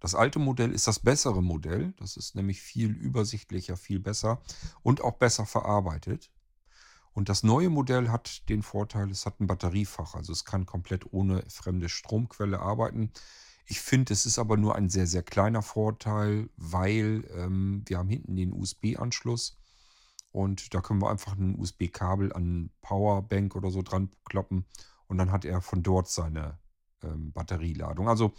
Das 0.01 0.15
alte 0.15 0.39
Modell 0.39 0.73
ist 0.73 0.87
das 0.87 0.99
bessere 0.99 1.43
Modell. 1.43 1.93
Das 1.99 2.17
ist 2.17 2.35
nämlich 2.35 2.63
viel 2.63 2.91
übersichtlicher, 2.91 3.77
viel 3.77 4.01
besser 4.01 4.43
und 4.83 5.03
auch 5.03 5.19
besser 5.19 5.45
verarbeitet. 5.45 6.31
Und 7.13 7.29
das 7.29 7.43
neue 7.43 7.69
Modell 7.69 8.09
hat 8.09 8.49
den 8.49 8.63
Vorteil, 8.63 9.11
es 9.11 9.27
hat 9.27 9.41
ein 9.41 9.47
Batteriefach, 9.47 10.15
also 10.15 10.33
es 10.33 10.45
kann 10.45 10.65
komplett 10.65 11.13
ohne 11.13 11.45
fremde 11.49 11.89
Stromquelle 11.89 12.61
arbeiten. 12.61 13.13
Ich 13.67 13.81
finde, 13.81 14.13
es 14.13 14.27
ist 14.27 14.39
aber 14.39 14.57
nur 14.57 14.77
ein 14.77 14.89
sehr, 14.89 15.07
sehr 15.07 15.23
kleiner 15.23 15.63
Vorteil, 15.63 16.49
weil 16.57 17.29
ähm, 17.35 17.83
wir 17.87 17.99
haben 17.99 18.09
hinten 18.09 18.37
den 18.37 18.53
USB-Anschluss 18.53 19.60
Und 20.33 20.75
da 20.75 20.81
können 20.81 21.03
wir 21.03 21.11
einfach 21.11 21.37
ein 21.37 21.59
USB-Kabel 21.59 22.33
an 22.33 22.71
Powerbank 22.83 23.57
oder 23.57 23.71
so 23.71 23.83
dran 23.83 24.11
kloppen. 24.25 24.65
Und 25.07 25.19
dann 25.19 25.33
hat 25.33 25.45
er 25.45 25.61
von 25.61 25.83
dort 25.83 26.09
seine 26.09 26.59
ähm, 27.03 27.33
Batterieladung. 27.33 28.09
Also 28.09 28.33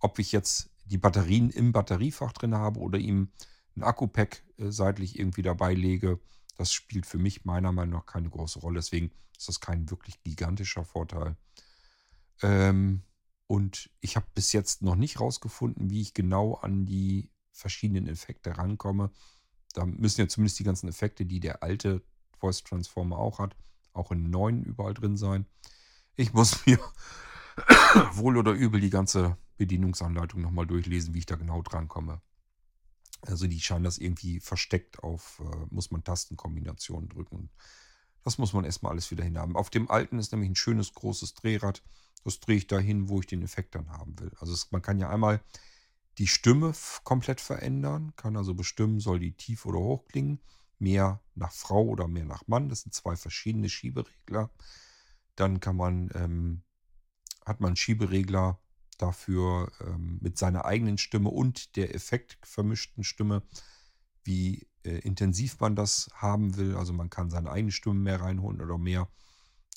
ob 0.00 0.18
ich 0.18 0.32
jetzt 0.32 0.70
die 0.86 0.98
Batterien 0.98 1.50
im 1.50 1.72
Batteriefach 1.72 2.32
drin 2.32 2.54
habe 2.54 2.80
oder 2.80 2.98
ihm 2.98 3.30
ein 3.76 3.82
Akku-Pack 3.82 4.42
äh, 4.58 4.70
seitlich 4.70 5.18
irgendwie 5.18 5.42
dabei 5.42 5.74
lege, 5.74 6.20
das 6.56 6.72
spielt 6.72 7.06
für 7.06 7.18
mich 7.18 7.44
meiner 7.44 7.72
Meinung 7.72 8.00
nach 8.00 8.06
keine 8.06 8.30
große 8.30 8.60
Rolle. 8.60 8.76
Deswegen 8.76 9.10
ist 9.36 9.48
das 9.48 9.60
kein 9.60 9.90
wirklich 9.90 10.22
gigantischer 10.22 10.84
Vorteil. 10.84 11.36
Ähm, 12.42 13.02
und 13.46 13.90
ich 14.00 14.16
habe 14.16 14.26
bis 14.34 14.52
jetzt 14.52 14.82
noch 14.82 14.94
nicht 14.94 15.20
rausgefunden, 15.20 15.90
wie 15.90 16.00
ich 16.00 16.14
genau 16.14 16.54
an 16.54 16.86
die 16.86 17.30
verschiedenen 17.52 18.06
Effekte 18.06 18.56
rankomme. 18.56 19.10
Da 19.74 19.84
müssen 19.84 20.22
ja 20.22 20.28
zumindest 20.28 20.58
die 20.58 20.64
ganzen 20.64 20.88
Effekte, 20.88 21.26
die 21.26 21.40
der 21.40 21.62
alte 21.62 22.02
Voice 22.38 22.62
Transformer 22.62 23.18
auch 23.18 23.38
hat, 23.38 23.56
auch 23.92 24.10
in 24.10 24.30
neuen 24.30 24.64
überall 24.64 24.94
drin 24.94 25.16
sein. 25.16 25.46
Ich 26.16 26.32
muss 26.32 26.64
mir 26.66 26.78
wohl 28.12 28.38
oder 28.38 28.52
übel 28.52 28.80
die 28.80 28.90
ganze 28.90 29.36
Bedienungsanleitung 29.58 30.40
nochmal 30.40 30.66
durchlesen, 30.66 31.12
wie 31.14 31.18
ich 31.18 31.26
da 31.26 31.36
genau 31.36 31.60
drankomme. 31.62 32.22
Also 33.22 33.46
die 33.46 33.60
scheinen 33.60 33.84
das 33.84 33.98
irgendwie 33.98 34.40
versteckt 34.40 35.02
auf, 35.02 35.40
äh, 35.40 35.66
muss 35.70 35.90
man 35.90 36.04
Tastenkombinationen 36.04 37.08
drücken. 37.08 37.50
Das 38.22 38.38
muss 38.38 38.52
man 38.52 38.64
erstmal 38.64 38.92
alles 38.92 39.10
wieder 39.10 39.24
hinhaben. 39.24 39.56
Auf 39.56 39.70
dem 39.70 39.90
alten 39.90 40.18
ist 40.18 40.32
nämlich 40.32 40.50
ein 40.50 40.56
schönes 40.56 40.92
großes 40.94 41.34
Drehrad. 41.34 41.82
Das 42.24 42.40
drehe 42.40 42.56
ich 42.56 42.66
dahin, 42.66 43.08
wo 43.08 43.20
ich 43.20 43.26
den 43.26 43.42
Effekt 43.42 43.74
dann 43.74 43.90
haben 43.90 44.18
will. 44.18 44.32
Also 44.40 44.52
es, 44.52 44.70
man 44.72 44.82
kann 44.82 44.98
ja 44.98 45.10
einmal 45.10 45.42
die 46.18 46.26
Stimme 46.26 46.72
komplett 47.02 47.40
verändern, 47.40 48.12
kann 48.16 48.36
also 48.36 48.54
bestimmen, 48.54 49.00
soll 49.00 49.18
die 49.18 49.32
tief 49.32 49.66
oder 49.66 49.78
hoch 49.78 50.06
klingen, 50.06 50.40
mehr 50.78 51.20
nach 51.34 51.52
Frau 51.52 51.84
oder 51.84 52.08
mehr 52.08 52.24
nach 52.24 52.46
Mann. 52.46 52.68
Das 52.68 52.82
sind 52.82 52.94
zwei 52.94 53.16
verschiedene 53.16 53.68
Schieberegler. 53.68 54.50
Dann 55.36 55.60
kann 55.60 55.76
man, 55.76 56.10
ähm, 56.14 56.62
hat 57.44 57.60
man 57.60 57.76
Schieberegler 57.76 58.60
dafür 58.98 59.72
ähm, 59.80 60.18
mit 60.20 60.38
seiner 60.38 60.64
eigenen 60.64 60.98
Stimme 60.98 61.30
und 61.30 61.76
der 61.76 61.94
effektvermischten 61.94 63.02
Stimme, 63.02 63.42
wie 64.22 64.68
äh, 64.84 64.98
intensiv 64.98 65.58
man 65.60 65.74
das 65.74 66.08
haben 66.14 66.56
will. 66.56 66.76
Also 66.76 66.92
man 66.92 67.10
kann 67.10 67.30
seine 67.30 67.50
eigene 67.50 67.72
Stimme 67.72 67.96
mehr 67.96 68.20
reinholen 68.20 68.60
oder 68.60 68.78
mehr 68.78 69.08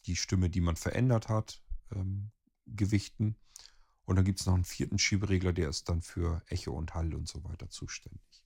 die 0.06 0.16
Stimme, 0.16 0.50
die 0.50 0.62
man 0.62 0.76
verändert 0.76 1.30
hat, 1.30 1.62
ähm, 1.94 2.32
gewichten. 2.66 3.36
Und 4.08 4.16
dann 4.16 4.24
gibt 4.24 4.40
es 4.40 4.46
noch 4.46 4.54
einen 4.54 4.64
vierten 4.64 4.98
Schieberegler, 4.98 5.52
der 5.52 5.68
ist 5.68 5.90
dann 5.90 6.02
für 6.02 6.42
Echo 6.48 6.72
und 6.72 6.96
Hall 6.96 7.14
und 7.14 7.28
so 7.28 7.44
weiter 7.44 7.70
zuständig. 7.70 8.42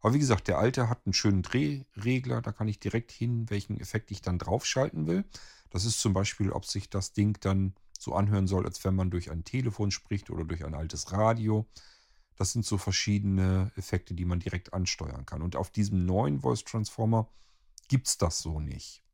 Aber 0.00 0.14
wie 0.14 0.18
gesagt, 0.18 0.48
der 0.48 0.58
alte 0.58 0.88
hat 0.88 1.06
einen 1.06 1.12
schönen 1.12 1.42
Drehregler, 1.42 2.42
da 2.42 2.50
kann 2.50 2.66
ich 2.66 2.80
direkt 2.80 3.12
hin, 3.12 3.48
welchen 3.50 3.78
Effekt 3.78 4.10
ich 4.10 4.20
dann 4.20 4.40
draufschalten 4.40 5.06
will. 5.06 5.24
Das 5.70 5.84
ist 5.84 6.00
zum 6.00 6.12
Beispiel, 6.12 6.50
ob 6.50 6.64
sich 6.66 6.90
das 6.90 7.12
Ding 7.12 7.38
dann 7.40 7.74
so 8.00 8.14
anhören 8.14 8.48
soll, 8.48 8.66
als 8.66 8.84
wenn 8.84 8.96
man 8.96 9.12
durch 9.12 9.30
ein 9.30 9.44
Telefon 9.44 9.92
spricht 9.92 10.28
oder 10.28 10.44
durch 10.44 10.64
ein 10.64 10.74
altes 10.74 11.12
Radio. 11.12 11.68
Das 12.34 12.52
sind 12.52 12.66
so 12.66 12.76
verschiedene 12.76 13.70
Effekte, 13.76 14.14
die 14.14 14.24
man 14.24 14.40
direkt 14.40 14.74
ansteuern 14.74 15.24
kann. 15.24 15.40
Und 15.40 15.54
auf 15.54 15.70
diesem 15.70 16.04
neuen 16.04 16.40
Voice 16.40 16.64
Transformer 16.64 17.30
gibt 17.86 18.08
es 18.08 18.18
das 18.18 18.40
so 18.40 18.58
nicht. 18.58 19.04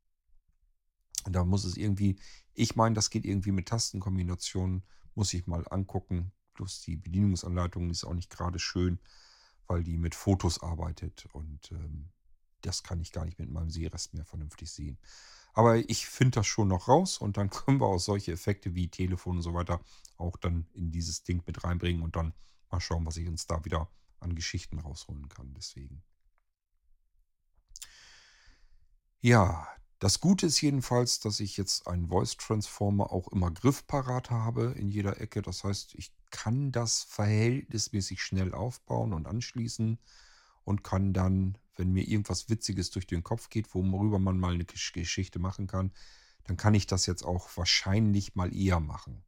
Und 1.24 1.34
da 1.34 1.44
muss 1.44 1.64
es 1.64 1.76
irgendwie, 1.76 2.18
ich 2.54 2.76
meine, 2.76 2.94
das 2.94 3.10
geht 3.10 3.26
irgendwie 3.26 3.52
mit 3.52 3.68
Tastenkombinationen 3.68 4.82
muss 5.16 5.34
ich 5.34 5.46
mal 5.46 5.64
angucken. 5.70 6.32
Plus 6.54 6.80
die 6.82 6.96
Bedienungsanleitung 6.96 7.90
ist 7.90 8.04
auch 8.04 8.14
nicht 8.14 8.30
gerade 8.30 8.58
schön, 8.58 8.98
weil 9.66 9.82
die 9.82 9.98
mit 9.98 10.14
Fotos 10.14 10.62
arbeitet 10.62 11.26
und 11.32 11.72
ähm, 11.72 12.10
das 12.62 12.82
kann 12.82 13.00
ich 13.00 13.12
gar 13.12 13.24
nicht 13.24 13.38
mit 13.38 13.50
meinem 13.50 13.70
Sehrest 13.70 14.14
mehr 14.14 14.24
vernünftig 14.24 14.70
sehen. 14.70 14.98
Aber 15.52 15.76
ich 15.88 16.06
finde 16.06 16.40
das 16.40 16.46
schon 16.46 16.68
noch 16.68 16.88
raus 16.88 17.18
und 17.18 17.36
dann 17.36 17.50
können 17.50 17.80
wir 17.80 17.86
auch 17.86 17.98
solche 17.98 18.32
Effekte 18.32 18.74
wie 18.74 18.88
Telefon 18.88 19.36
und 19.36 19.42
so 19.42 19.54
weiter 19.54 19.80
auch 20.18 20.36
dann 20.36 20.66
in 20.74 20.92
dieses 20.92 21.24
Ding 21.24 21.42
mit 21.46 21.62
reinbringen 21.64 22.02
und 22.02 22.16
dann 22.16 22.32
mal 22.70 22.80
schauen, 22.80 23.06
was 23.06 23.16
ich 23.16 23.28
uns 23.28 23.46
da 23.46 23.64
wieder 23.64 23.90
an 24.20 24.34
Geschichten 24.34 24.78
rausholen 24.78 25.28
kann. 25.28 25.52
Deswegen. 25.54 26.02
Ja, 29.20 29.68
das 29.98 30.20
Gute 30.20 30.46
ist 30.46 30.60
jedenfalls, 30.60 31.20
dass 31.20 31.40
ich 31.40 31.56
jetzt 31.56 31.86
einen 31.86 32.08
Voice 32.08 32.36
Transformer 32.36 33.12
auch 33.12 33.28
immer 33.28 33.50
griffparat 33.50 34.30
habe 34.30 34.74
in 34.76 34.90
jeder 34.90 35.20
Ecke. 35.20 35.40
Das 35.40 35.64
heißt, 35.64 35.94
ich 35.94 36.12
kann 36.30 36.70
das 36.70 37.02
verhältnismäßig 37.04 38.22
schnell 38.22 38.52
aufbauen 38.52 39.14
und 39.14 39.26
anschließen 39.26 39.98
und 40.64 40.84
kann 40.84 41.14
dann, 41.14 41.56
wenn 41.76 41.92
mir 41.92 42.06
irgendwas 42.06 42.50
Witziges 42.50 42.90
durch 42.90 43.06
den 43.06 43.22
Kopf 43.22 43.48
geht, 43.48 43.74
worüber 43.74 44.18
man 44.18 44.38
mal 44.38 44.54
eine 44.54 44.66
Geschichte 44.66 45.38
machen 45.38 45.66
kann, 45.66 45.92
dann 46.44 46.56
kann 46.56 46.74
ich 46.74 46.86
das 46.86 47.06
jetzt 47.06 47.22
auch 47.22 47.48
wahrscheinlich 47.56 48.34
mal 48.34 48.54
eher 48.54 48.80
machen. 48.80 49.24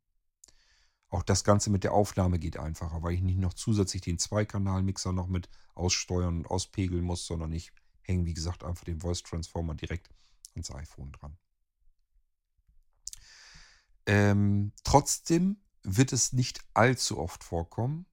Auch 1.08 1.22
das 1.22 1.44
Ganze 1.44 1.70
mit 1.70 1.84
der 1.84 1.94
Aufnahme 1.94 2.38
geht 2.38 2.58
einfacher, 2.58 3.02
weil 3.02 3.14
ich 3.14 3.22
nicht 3.22 3.38
noch 3.38 3.54
zusätzlich 3.54 4.02
den 4.02 4.18
Zweikanal-Mixer 4.18 5.12
noch 5.12 5.28
mit 5.28 5.48
aussteuern 5.74 6.38
und 6.38 6.46
auspegeln 6.46 7.02
muss, 7.02 7.26
sondern 7.26 7.52
ich 7.52 7.72
hänge, 8.02 8.26
wie 8.26 8.34
gesagt, 8.34 8.62
einfach 8.62 8.84
den 8.84 9.00
Voice 9.00 9.22
Transformer 9.22 9.74
direkt 9.74 10.10
ans 10.58 10.74
iPhone 10.74 11.12
dran. 11.12 11.36
Ähm, 14.06 14.72
trotzdem 14.84 15.58
wird 15.82 16.12
es 16.12 16.32
nicht 16.32 16.60
allzu 16.74 17.18
oft 17.18 17.44
vorkommen. 17.44 18.06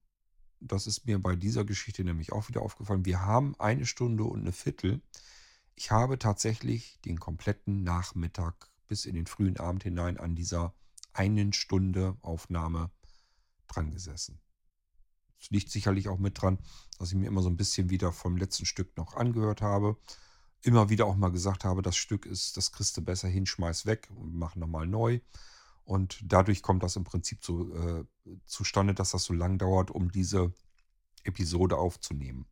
Das 0.60 0.86
ist 0.86 1.06
mir 1.06 1.18
bei 1.18 1.36
dieser 1.36 1.64
Geschichte 1.64 2.04
nämlich 2.04 2.32
auch 2.32 2.48
wieder 2.48 2.62
aufgefallen. 2.62 3.04
Wir 3.04 3.22
haben 3.22 3.58
eine 3.58 3.86
Stunde 3.86 4.24
und 4.24 4.40
eine 4.40 4.52
Viertel. 4.52 5.02
Ich 5.74 5.90
habe 5.90 6.18
tatsächlich 6.18 7.00
den 7.04 7.20
kompletten 7.20 7.82
Nachmittag 7.82 8.70
bis 8.88 9.04
in 9.04 9.14
den 9.14 9.26
frühen 9.26 9.58
Abend 9.58 9.82
hinein 9.82 10.18
an 10.18 10.34
dieser 10.34 10.74
einen 11.12 11.52
Stunde 11.52 12.16
Aufnahme 12.22 12.90
dran 13.66 13.90
gesessen. 13.90 14.40
Es 15.40 15.50
liegt 15.50 15.70
sicherlich 15.70 16.08
auch 16.08 16.18
mit 16.18 16.40
dran, 16.40 16.58
dass 16.98 17.10
ich 17.10 17.14
mir 17.16 17.26
immer 17.26 17.42
so 17.42 17.50
ein 17.50 17.56
bisschen 17.56 17.90
wieder 17.90 18.12
vom 18.12 18.36
letzten 18.36 18.66
Stück 18.66 18.96
noch 18.96 19.14
angehört 19.14 19.60
habe 19.60 19.98
immer 20.62 20.88
wieder 20.88 21.06
auch 21.06 21.16
mal 21.16 21.30
gesagt 21.30 21.64
habe, 21.64 21.82
das 21.82 21.96
Stück 21.96 22.26
ist, 22.26 22.56
das 22.56 22.72
kriegst 22.72 22.96
du 22.96 23.02
besser 23.02 23.28
hin, 23.28 23.46
schmeiß 23.46 23.86
weg 23.86 24.08
und 24.14 24.34
mach 24.34 24.56
nochmal 24.56 24.86
neu. 24.86 25.20
Und 25.84 26.18
dadurch 26.24 26.62
kommt 26.62 26.82
das 26.82 26.96
im 26.96 27.04
Prinzip 27.04 27.44
so 27.44 27.72
äh, 27.74 28.04
zustande, 28.46 28.92
dass 28.92 29.12
das 29.12 29.24
so 29.24 29.32
lang 29.32 29.58
dauert, 29.58 29.90
um 29.90 30.10
diese 30.10 30.52
Episode 31.22 31.76
aufzunehmen. 31.76 32.46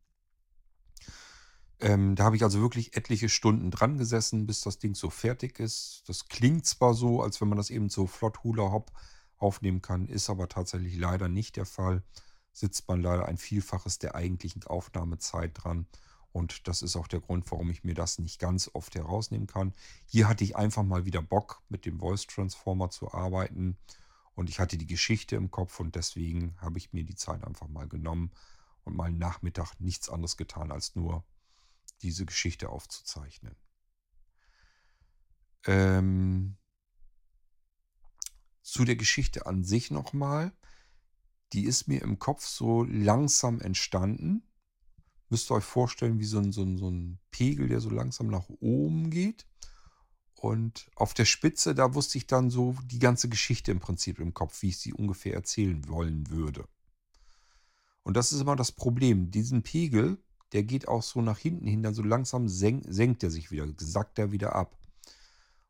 Ähm, 1.81 2.15
da 2.15 2.23
habe 2.23 2.37
ich 2.37 2.43
also 2.43 2.61
wirklich 2.61 2.95
etliche 2.95 3.27
Stunden 3.27 3.69
dran 3.71 3.97
gesessen, 3.97 4.47
bis 4.47 4.61
das 4.61 4.79
Ding 4.79 4.95
so 4.95 5.09
fertig 5.09 5.59
ist. 5.59 6.03
Das 6.07 6.27
klingt 6.29 6.65
zwar 6.65 6.93
so, 6.93 7.21
als 7.21 7.41
wenn 7.41 7.49
man 7.49 7.57
das 7.57 7.69
eben 7.69 7.89
so 7.89 8.07
flott 8.07 8.43
Hula 8.43 8.71
Hop 8.71 8.91
aufnehmen 9.37 9.81
kann, 9.81 10.07
ist 10.07 10.29
aber 10.29 10.47
tatsächlich 10.47 10.95
leider 10.95 11.27
nicht 11.27 11.57
der 11.57 11.65
Fall. 11.65 12.03
Sitzt 12.53 12.87
man 12.87 13.01
leider 13.01 13.25
ein 13.25 13.37
Vielfaches 13.37 13.99
der 13.99 14.15
eigentlichen 14.15 14.63
Aufnahmezeit 14.63 15.51
dran. 15.55 15.87
Und 16.35 16.67
das 16.67 16.81
ist 16.81 16.97
auch 16.97 17.07
der 17.07 17.21
Grund, 17.21 17.49
warum 17.49 17.69
ich 17.69 17.85
mir 17.85 17.93
das 17.93 18.19
nicht 18.19 18.39
ganz 18.39 18.69
oft 18.73 18.93
herausnehmen 18.93 19.47
kann. 19.47 19.73
Hier 20.05 20.27
hatte 20.27 20.43
ich 20.43 20.57
einfach 20.57 20.83
mal 20.83 21.05
wieder 21.05 21.21
Bock, 21.21 21.61
mit 21.69 21.85
dem 21.85 21.97
Voice 21.97 22.27
Transformer 22.27 22.89
zu 22.89 23.13
arbeiten. 23.13 23.77
Und 24.33 24.49
ich 24.49 24.59
hatte 24.59 24.77
die 24.77 24.85
Geschichte 24.85 25.37
im 25.37 25.49
Kopf 25.49 25.79
und 25.79 25.95
deswegen 25.95 26.53
habe 26.59 26.77
ich 26.77 26.91
mir 26.91 27.05
die 27.05 27.15
Zeit 27.15 27.45
einfach 27.45 27.69
mal 27.69 27.87
genommen 27.87 28.31
und 28.83 28.97
mal 28.97 29.13
Nachmittag 29.13 29.79
nichts 29.79 30.09
anderes 30.09 30.35
getan, 30.35 30.73
als 30.73 30.93
nur 30.97 31.23
diese 32.01 32.25
Geschichte 32.25 32.67
aufzuzeichnen. 32.67 33.55
Ähm, 35.63 36.57
zu 38.61 38.83
der 38.83 38.97
Geschichte 38.97 39.45
an 39.45 39.63
sich 39.63 39.89
nochmal. 39.89 40.51
Die 41.53 41.63
ist 41.63 41.87
mir 41.87 42.01
im 42.01 42.19
Kopf 42.19 42.45
so 42.45 42.83
langsam 42.83 43.61
entstanden 43.61 44.43
müsst 45.29 45.49
ihr 45.51 45.55
euch 45.55 45.63
vorstellen, 45.63 46.19
wie 46.19 46.25
so 46.25 46.39
ein, 46.39 46.51
so, 46.51 46.63
ein, 46.63 46.77
so 46.77 46.89
ein 46.89 47.19
Pegel, 47.31 47.67
der 47.67 47.79
so 47.79 47.89
langsam 47.89 48.27
nach 48.27 48.47
oben 48.59 49.09
geht. 49.09 49.45
Und 50.35 50.91
auf 50.95 51.13
der 51.13 51.25
Spitze, 51.25 51.73
da 51.73 51.95
wusste 51.95 52.17
ich 52.17 52.27
dann 52.27 52.49
so 52.49 52.75
die 52.85 52.99
ganze 52.99 53.29
Geschichte 53.29 53.71
im 53.71 53.79
Prinzip 53.79 54.19
im 54.19 54.33
Kopf, 54.33 54.61
wie 54.61 54.69
ich 54.69 54.77
sie 54.77 54.93
ungefähr 54.93 55.33
erzählen 55.33 55.87
wollen 55.87 56.29
würde. 56.29 56.67
Und 58.03 58.15
das 58.15 58.31
ist 58.31 58.41
immer 58.41 58.55
das 58.55 58.71
Problem. 58.71 59.31
Diesen 59.31 59.63
Pegel, 59.63 60.19
der 60.51 60.63
geht 60.63 60.87
auch 60.87 61.01
so 61.01 61.21
nach 61.21 61.39
hinten 61.39 61.65
hin, 61.65 61.81
dann 61.81 61.95
so 61.95 62.03
langsam 62.03 62.47
senkt, 62.47 62.85
senkt 62.93 63.23
er 63.23 63.31
sich 63.31 63.49
wieder, 63.49 63.67
sackt 63.77 64.19
er 64.19 64.31
wieder 64.31 64.55
ab. 64.55 64.77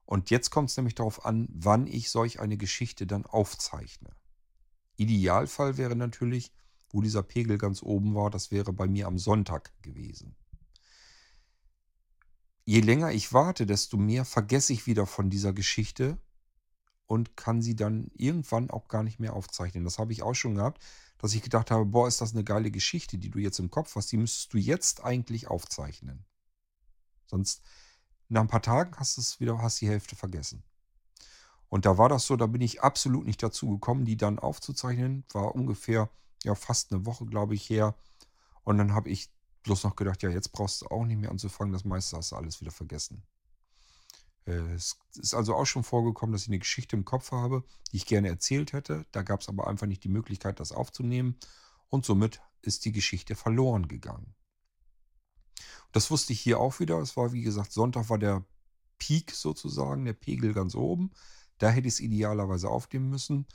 Und 0.06 0.30
jetzt 0.30 0.50
kommt 0.50 0.70
es 0.70 0.78
nämlich 0.78 0.96
darauf 0.96 1.26
an, 1.26 1.48
wann 1.52 1.88
ich 1.88 2.10
solch 2.10 2.40
eine 2.40 2.58
Geschichte 2.58 3.08
dann 3.08 3.26
aufzeichne. 3.26 4.12
Idealfall 4.98 5.78
wäre 5.78 5.96
natürlich, 5.96 6.52
wo 6.96 7.02
dieser 7.02 7.24
Pegel 7.24 7.58
ganz 7.58 7.84
oben 7.84 8.16
war, 8.16 8.30
das 8.30 8.52
wäre 8.52 8.72
bei 8.72 8.88
mir 8.88 9.08
am 9.08 9.18
Sonntag 9.18 9.74
gewesen. 9.82 10.34
Je 12.64 12.80
länger 12.80 13.12
ich 13.12 13.34
warte, 13.34 13.66
desto 13.66 13.98
mehr 13.98 14.24
vergesse 14.24 14.72
ich 14.72 14.88
wieder 14.88 15.06
von 15.06 15.30
dieser 15.30 15.52
Geschichte 15.52 16.18
und 17.06 17.36
kann 17.36 17.62
sie 17.62 17.76
dann 17.76 18.10
irgendwann 18.16 18.72
auch 18.72 18.88
gar 18.88 19.04
nicht 19.04 19.20
mehr 19.20 19.34
aufzeichnen. 19.34 19.84
Das 19.84 20.00
habe 20.00 20.14
ich 20.14 20.24
auch 20.24 20.36
schon 20.36 20.56
gehabt, 20.56 20.82
dass 21.18 21.34
ich 21.34 21.42
gedacht 21.42 21.70
habe, 21.70 21.86
boah, 21.86 22.08
ist 22.08 22.22
das 22.22 22.32
eine 22.32 22.46
geile 22.46 22.72
Geschichte, 22.72 23.18
die 23.18 23.30
du 23.30 23.40
jetzt 23.40 23.60
im 23.60 23.70
Kopf 23.70 23.94
hast, 23.98 24.14
die 24.14 24.18
müsstest 24.18 24.54
du 24.54 24.58
jetzt 24.58 25.04
eigentlich 25.04 25.50
aufzeichnen. 25.50 26.24
Sonst 27.26 27.62
nach 28.30 28.42
ein 28.42 28.48
paar 28.48 28.62
Tagen 28.62 28.96
hast 28.96 29.18
du 29.18 29.22
es 29.22 29.42
wieder, 29.42 29.62
hast 29.62 29.82
die 29.82 29.90
Hälfte 29.90 30.16
vergessen. 30.16 30.64
Und 31.68 31.86
da 31.86 31.98
war 31.98 32.08
das 32.08 32.26
so, 32.26 32.38
da 32.38 32.48
bin 32.48 32.62
ich 32.62 32.84
absolut 32.84 33.26
nicht 33.26 33.44
dazu 33.44 33.70
gekommen, 33.70 34.06
die 34.06 34.16
dann 34.16 34.40
aufzuzeichnen. 34.40 35.26
War 35.34 35.54
ungefähr, 35.54 36.10
ja, 36.46 36.56
fast 36.56 36.92
eine 36.92 37.06
Woche, 37.06 37.26
glaube 37.26 37.56
ich, 37.56 37.70
her. 37.70 37.96
Und 38.64 38.78
dann 38.78 38.94
habe 38.94 39.10
ich 39.10 39.32
bloß 39.64 39.84
noch 39.84 39.96
gedacht, 39.96 40.24
ja, 40.24 40.30
jetzt 40.30 40.52
brauchst 40.52 40.82
du 40.82 40.88
auch 40.88 41.06
nicht 41.06 41.20
mehr 41.20 41.32
anzufangen, 41.32 41.74
das 41.74 41.86
meiste 41.86 42.18
hast 42.18 42.32
du 42.32 42.36
alles 42.36 42.62
wieder 42.62 42.72
vergessen. 42.72 43.24
Äh, 44.46 44.74
es 44.74 44.98
ist 45.16 45.34
also 45.34 45.56
auch 45.56 45.66
schon 45.66 45.84
vorgekommen, 45.84 46.34
dass 46.34 46.44
ich 46.44 46.50
eine 46.50 46.60
Geschichte 46.60 46.96
im 46.96 47.06
Kopf 47.06 47.32
habe, 47.32 47.64
die 47.92 47.98
ich 47.98 48.06
gerne 48.06 48.30
erzählt 48.30 48.74
hätte. 48.74 49.06
Da 49.12 49.24
gab 49.24 49.42
es 49.42 49.50
aber 49.50 49.68
einfach 49.68 49.88
nicht 49.88 50.04
die 50.04 50.10
Möglichkeit, 50.10 50.60
das 50.60 50.72
aufzunehmen. 50.72 51.38
Und 51.90 52.06
somit 52.06 52.42
ist 52.62 52.86
die 52.86 52.92
Geschichte 52.92 53.36
verloren 53.36 53.88
gegangen. 53.88 54.36
Das 55.92 56.12
wusste 56.12 56.34
ich 56.34 56.42
hier 56.42 56.60
auch 56.60 56.80
wieder. 56.80 57.00
Es 57.00 57.16
war, 57.16 57.32
wie 57.32 57.42
gesagt, 57.42 57.72
Sonntag 57.72 58.10
war 58.10 58.18
der 58.18 58.46
Peak 58.98 59.32
sozusagen, 59.32 60.06
der 60.06 60.14
Pegel 60.14 60.54
ganz 60.54 60.76
oben. 60.76 61.12
Da 61.58 61.70
hätte 61.70 61.88
ich 61.88 61.96
es 61.96 62.00
idealerweise 62.00 62.70
aufnehmen 62.70 63.10
müssen. 63.10 63.48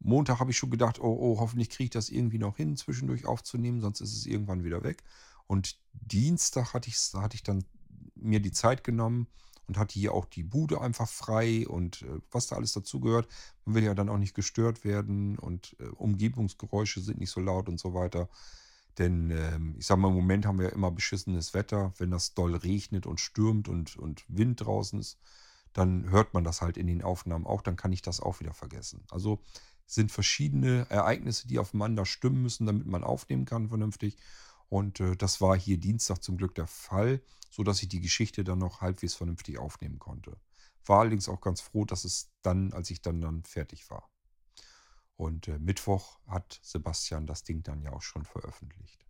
Montag 0.00 0.40
habe 0.40 0.50
ich 0.50 0.56
schon 0.56 0.70
gedacht, 0.70 0.98
oh, 1.00 1.16
oh, 1.20 1.40
hoffentlich 1.40 1.70
kriege 1.70 1.84
ich 1.84 1.90
das 1.90 2.08
irgendwie 2.08 2.38
noch 2.38 2.56
hin, 2.56 2.76
zwischendurch 2.76 3.26
aufzunehmen, 3.26 3.80
sonst 3.80 4.00
ist 4.00 4.16
es 4.16 4.26
irgendwann 4.26 4.64
wieder 4.64 4.82
weg. 4.82 5.02
Und 5.46 5.78
Dienstag 5.92 6.74
hatte 6.74 6.88
ich, 6.88 6.96
hatte 7.14 7.34
ich 7.34 7.42
dann 7.42 7.64
mir 8.14 8.40
die 8.40 8.52
Zeit 8.52 8.82
genommen 8.84 9.26
und 9.66 9.78
hatte 9.78 9.94
hier 9.98 10.14
auch 10.14 10.24
die 10.24 10.42
Bude 10.42 10.80
einfach 10.80 11.08
frei 11.08 11.66
und 11.68 12.02
äh, 12.02 12.20
was 12.30 12.48
da 12.48 12.56
alles 12.56 12.72
dazugehört. 12.72 13.28
Man 13.64 13.76
will 13.76 13.84
ja 13.84 13.94
dann 13.94 14.08
auch 14.08 14.18
nicht 14.18 14.34
gestört 14.34 14.84
werden 14.84 15.38
und 15.38 15.76
äh, 15.78 15.84
Umgebungsgeräusche 15.84 17.00
sind 17.00 17.20
nicht 17.20 17.30
so 17.30 17.40
laut 17.40 17.68
und 17.68 17.78
so 17.78 17.94
weiter. 17.94 18.28
Denn 18.98 19.30
ähm, 19.30 19.76
ich 19.78 19.86
sage 19.86 20.00
mal, 20.00 20.08
im 20.08 20.14
Moment 20.14 20.46
haben 20.46 20.58
wir 20.58 20.66
ja 20.66 20.72
immer 20.72 20.90
beschissenes 20.90 21.54
Wetter. 21.54 21.92
Wenn 21.98 22.10
das 22.10 22.34
doll 22.34 22.56
regnet 22.56 23.06
und 23.06 23.20
stürmt 23.20 23.68
und, 23.68 23.96
und 23.96 24.24
Wind 24.28 24.60
draußen 24.64 24.98
ist, 24.98 25.18
dann 25.72 26.10
hört 26.10 26.34
man 26.34 26.42
das 26.42 26.62
halt 26.62 26.76
in 26.76 26.86
den 26.86 27.02
Aufnahmen 27.02 27.46
auch. 27.46 27.62
Dann 27.62 27.76
kann 27.76 27.92
ich 27.92 28.02
das 28.02 28.20
auch 28.20 28.40
wieder 28.40 28.54
vergessen. 28.54 29.04
Also 29.10 29.40
sind 29.90 30.12
verschiedene 30.12 30.88
Ereignisse, 30.88 31.48
die 31.48 31.58
aufeinander 31.58 32.06
stimmen 32.06 32.42
müssen, 32.42 32.66
damit 32.66 32.86
man 32.86 33.02
aufnehmen 33.02 33.44
kann 33.44 33.68
vernünftig. 33.68 34.16
Und 34.68 35.00
äh, 35.00 35.16
das 35.16 35.40
war 35.40 35.58
hier 35.58 35.78
Dienstag 35.78 36.22
zum 36.22 36.36
Glück 36.36 36.54
der 36.54 36.68
Fall, 36.68 37.20
sodass 37.50 37.82
ich 37.82 37.88
die 37.88 38.00
Geschichte 38.00 38.44
dann 38.44 38.60
noch 38.60 38.80
halbwegs 38.80 39.14
vernünftig 39.14 39.58
aufnehmen 39.58 39.98
konnte. 39.98 40.36
War 40.86 41.00
allerdings 41.00 41.28
auch 41.28 41.40
ganz 41.40 41.60
froh, 41.60 41.84
dass 41.84 42.04
es 42.04 42.30
dann, 42.42 42.72
als 42.72 42.90
ich 42.90 43.02
dann, 43.02 43.20
dann 43.20 43.42
fertig 43.42 43.90
war. 43.90 44.08
Und 45.16 45.48
äh, 45.48 45.58
Mittwoch 45.58 46.20
hat 46.28 46.60
Sebastian 46.62 47.26
das 47.26 47.42
Ding 47.42 47.64
dann 47.64 47.82
ja 47.82 47.92
auch 47.92 48.02
schon 48.02 48.24
veröffentlicht. 48.24 49.04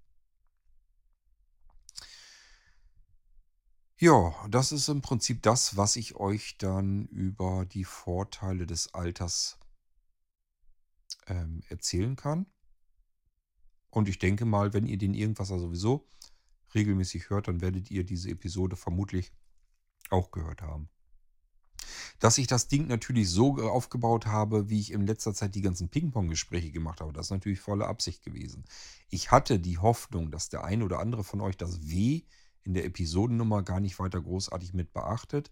Ja, 3.99 4.35
das 4.49 4.73
ist 4.73 4.89
im 4.89 5.03
Prinzip 5.03 5.43
das, 5.43 5.77
was 5.77 5.97
ich 5.97 6.17
euch 6.17 6.57
dann 6.57 7.05
über 7.09 7.67
die 7.67 7.85
Vorteile 7.85 8.67
des 8.67 8.95
Alters 8.95 9.59
ähm, 11.31 11.63
erzählen 11.69 12.17
kann. 12.17 12.47
Und 13.89 14.09
ich 14.09 14.19
denke 14.19 14.45
mal, 14.45 14.73
wenn 14.73 14.87
ihr 14.87 14.99
den 14.99 15.15
Irgendwasser 15.15 15.59
sowieso 15.59 16.07
regelmäßig 16.75 17.31
hört, 17.31 17.49
dann 17.49 17.61
werdet 17.61 17.91
ihr 17.91 18.05
diese 18.05 18.31
Episode 18.31 18.77
vermutlich 18.77 19.33
auch 20.11 20.31
gehört 20.31 20.63
haben. 20.63 20.89
Dass 22.19 22.39
ich 22.39 22.47
das 22.47 22.69
Ding 22.69 22.87
natürlich 22.87 23.31
so 23.31 23.57
aufgebaut 23.57 24.27
habe, 24.27 24.69
wie 24.69 24.79
ich 24.79 24.93
in 24.93 25.07
letzter 25.07 25.35
Zeit 25.35 25.55
die 25.55 25.63
ganzen 25.63 25.89
Ping-Pong-Gespräche 25.89 26.71
gemacht 26.71 27.01
habe, 27.01 27.13
das 27.13 27.27
ist 27.27 27.31
natürlich 27.31 27.61
volle 27.61 27.87
Absicht 27.87 28.23
gewesen. 28.23 28.65
Ich 29.09 29.31
hatte 29.31 29.59
die 29.59 29.79
Hoffnung, 29.79 30.31
dass 30.31 30.51
der 30.51 30.65
ein 30.65 30.83
oder 30.83 30.99
andere 30.99 31.25
von 31.25 31.41
euch 31.41 31.57
das 31.57 31.89
W 31.89 32.23
in 32.63 32.75
der 32.75 32.85
Episodennummer 32.85 33.63
gar 33.63 33.81
nicht 33.81 33.99
weiter 33.99 34.21
großartig 34.21 34.75
mit 34.75 34.93
beachtet 34.93 35.51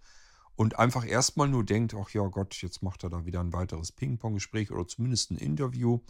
und 0.59 0.77
einfach 0.77 1.07
erstmal 1.07 1.49
nur 1.49 1.65
denkt, 1.65 1.95
ach 1.95 2.11
ja 2.11 2.27
Gott, 2.27 2.61
jetzt 2.63 2.83
macht 2.83 3.05
er 3.05 3.11
da 3.11 3.25
wieder 3.25 3.39
ein 3.39 3.53
weiteres 3.53 3.93
Ping-Pong-Gespräch 3.93 4.73
oder 4.73 4.89
zumindest 4.89 5.31
ein 5.31 5.39
Interview 5.39 6.01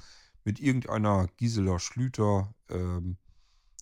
mit 0.43 0.59
irgendeiner 0.59 1.29
Gisela 1.37 1.79
Schlüter. 1.79 2.55
Ähm, 2.71 3.19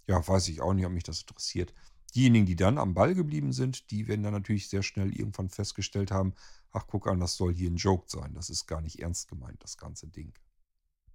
ja, 0.09 0.27
weiß 0.27 0.49
ich 0.49 0.61
auch 0.61 0.75
nicht, 0.75 0.85
ob 0.85 0.91
mich 0.91 1.05
das 1.05 1.21
interessiert. 1.21 1.73
Diejenigen, 2.17 2.47
die 2.47 2.57
dann 2.57 2.79
am 2.79 2.95
Ball 2.95 3.15
geblieben 3.15 3.53
sind, 3.53 3.93
die 3.93 4.09
werden 4.09 4.25
dann 4.25 4.33
natürlich 4.33 4.69
sehr 4.69 4.83
schnell 4.83 5.13
irgendwann 5.17 5.51
festgestellt 5.51 6.11
haben, 6.11 6.35
ach 6.73 6.89
guck 6.89 7.07
an, 7.07 7.21
das 7.21 7.37
soll 7.37 7.55
hier 7.55 7.71
ein 7.71 7.77
Joke 7.77 8.07
sein. 8.09 8.35
Das 8.35 8.51
ist 8.51 8.67
gar 8.67 8.81
nicht 8.81 8.99
ernst 8.99 9.29
gemeint, 9.29 9.63
das 9.63 9.77
ganze 9.77 10.09
Ding. 10.09 10.33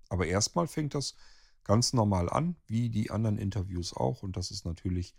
Aber 0.07 0.27
erstmal 0.27 0.67
fängt 0.67 0.95
das 0.95 1.13
ganz 1.65 1.91
normal 1.91 2.29
an, 2.29 2.55
wie 2.67 2.89
die 2.89 3.11
anderen 3.11 3.37
Interviews 3.37 3.93
auch. 3.93 4.23
Und 4.23 4.37
das 4.37 4.49
ist 4.49 4.63
natürlich 4.63 5.13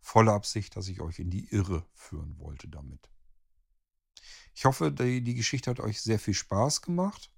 volle 0.00 0.32
Absicht, 0.32 0.74
dass 0.74 0.88
ich 0.88 1.00
euch 1.00 1.20
in 1.20 1.30
die 1.30 1.44
Irre 1.50 1.86
führen 1.94 2.36
wollte 2.40 2.66
damit. 2.66 3.08
Ich 4.54 4.64
hoffe, 4.64 4.92
die, 4.92 5.22
die 5.22 5.34
Geschichte 5.34 5.70
hat 5.70 5.80
euch 5.80 6.00
sehr 6.00 6.18
viel 6.18 6.34
Spaß 6.34 6.82
gemacht. 6.82 7.30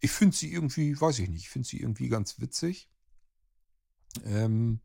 Ich 0.00 0.10
finde 0.10 0.36
sie 0.36 0.52
irgendwie, 0.52 1.00
weiß 1.00 1.18
ich 1.20 1.28
nicht, 1.28 1.42
ich 1.42 1.48
finde 1.48 1.68
sie 1.68 1.80
irgendwie 1.80 2.08
ganz 2.08 2.40
witzig. 2.40 2.88
Ähm, 4.24 4.80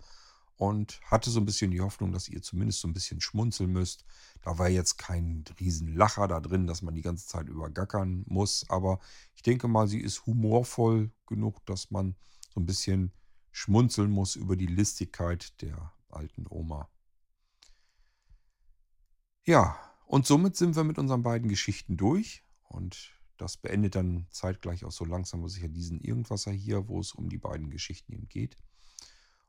und 0.60 1.00
hatte 1.06 1.30
so 1.30 1.40
ein 1.40 1.46
bisschen 1.46 1.72
die 1.72 1.80
Hoffnung, 1.80 2.12
dass 2.12 2.28
ihr 2.28 2.42
zumindest 2.42 2.82
so 2.82 2.88
ein 2.90 2.94
bisschen 2.94 3.22
schmunzeln 3.22 3.72
müsst. 3.72 4.04
Da 4.42 4.58
war 4.58 4.68
jetzt 4.68 4.98
kein 4.98 5.46
Riesenlacher 5.58 6.28
da 6.28 6.42
drin, 6.42 6.68
dass 6.68 6.82
man 6.82 6.96
die 6.96 7.02
ganze 7.02 7.28
Zeit 7.28 7.48
übergackern 7.48 8.26
muss. 8.28 8.66
Aber 8.70 9.00
ich 9.36 9.42
denke 9.42 9.70
mal, 9.70 9.88
sie 9.88 10.02
ist 10.02 10.26
humorvoll 10.26 11.12
genug, 11.28 11.66
dass 11.66 11.92
man 11.92 12.18
so 12.54 12.60
ein 12.60 12.66
bisschen 12.66 13.14
schmunzeln 13.52 14.12
muss 14.12 14.36
über 14.36 14.58
die 14.58 14.68
Listigkeit 14.68 15.62
der 15.62 15.94
alten 16.10 16.46
Oma. 16.50 16.90
Ja, 19.46 19.80
und 20.10 20.26
somit 20.26 20.56
sind 20.56 20.76
wir 20.76 20.84
mit 20.84 20.98
unseren 20.98 21.22
beiden 21.22 21.50
Geschichten 21.50 21.96
durch. 21.96 22.44
Und 22.64 23.12
das 23.38 23.58
beendet 23.58 23.94
dann 23.94 24.26
zeitgleich 24.32 24.84
auch 24.84 24.92
so 24.92 25.06
langsam 25.06 25.42
aber 25.42 25.50
sicher 25.50 25.68
diesen 25.68 26.02
Irgendwasser 26.02 26.52
hier, 26.52 26.88
wo 26.88 27.00
es 27.00 27.12
um 27.12 27.30
die 27.30 27.38
beiden 27.38 27.70
Geschichten 27.70 28.14
eben 28.14 28.28
geht. 28.28 28.58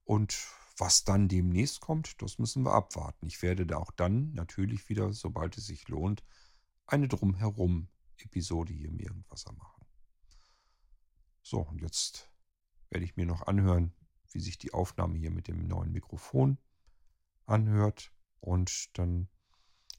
Und 0.05 0.37
was 0.77 1.05
dann 1.05 1.29
demnächst 1.29 1.81
kommt, 1.81 2.21
das 2.21 2.39
müssen 2.39 2.63
wir 2.63 2.75
abwarten. 2.75 3.27
Ich 3.27 3.41
werde 3.41 3.65
da 3.65 3.79
auch 3.79 3.91
dann 3.91 4.35
natürlich 4.35 4.87
wieder, 4.91 5.15
sobald 5.15 5.57
es 5.57 5.65
sich 5.65 5.89
lohnt, 5.89 6.23
eine 6.87 7.09
Drumherum-Episode 7.09 8.75
hier 8.75 8.89
im 8.89 8.99
Irgendwasser 8.99 9.55
machen. 9.55 9.87
So, 11.41 11.61
und 11.61 11.81
jetzt 11.81 12.31
werde 12.91 13.07
ich 13.07 13.17
mir 13.17 13.25
noch 13.25 13.47
anhören, 13.47 13.95
wie 14.31 14.41
sich 14.41 14.59
die 14.59 14.75
Aufnahme 14.75 15.17
hier 15.17 15.31
mit 15.31 15.49
dem 15.49 15.67
neuen 15.67 15.91
Mikrofon 15.93 16.59
anhört. 17.47 18.13
Und 18.41 18.91
dann 18.99 19.31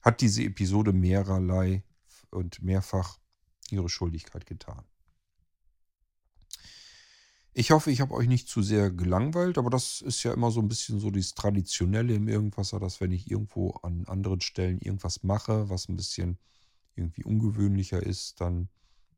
hat 0.02 0.22
diese 0.22 0.44
Episode 0.44 0.94
mehrerlei 0.94 1.84
und 2.30 2.62
mehrfach 2.62 3.20
ihre 3.70 3.90
Schuldigkeit 3.90 4.46
getan. 4.46 4.84
Ich 7.54 7.72
hoffe, 7.72 7.92
ich 7.92 8.00
habe 8.00 8.14
euch 8.14 8.28
nicht 8.28 8.48
zu 8.48 8.62
sehr 8.62 8.92
gelangweilt, 8.92 9.58
aber 9.58 9.70
das 9.70 10.00
ist 10.00 10.24
ja 10.24 10.34
immer 10.34 10.52
so 10.52 10.62
ein 10.62 10.70
bisschen 10.70 11.00
so 11.00 11.12
dieses 11.12 11.34
Traditionelle 11.34 12.14
im 12.14 12.30
Irgendwasser, 12.30 12.80
dass 12.80 13.02
wenn 13.02 13.12
ich 13.12 13.30
irgendwo 13.30 13.72
an 13.84 14.06
anderen 14.08 14.40
Stellen 14.40 14.80
irgendwas 14.80 15.24
mache, 15.24 15.70
was 15.70 15.90
ein 15.90 15.98
bisschen 15.98 16.38
irgendwie 16.96 17.26
ungewöhnlicher 17.26 18.02
ist, 18.02 18.40
dann 18.40 18.70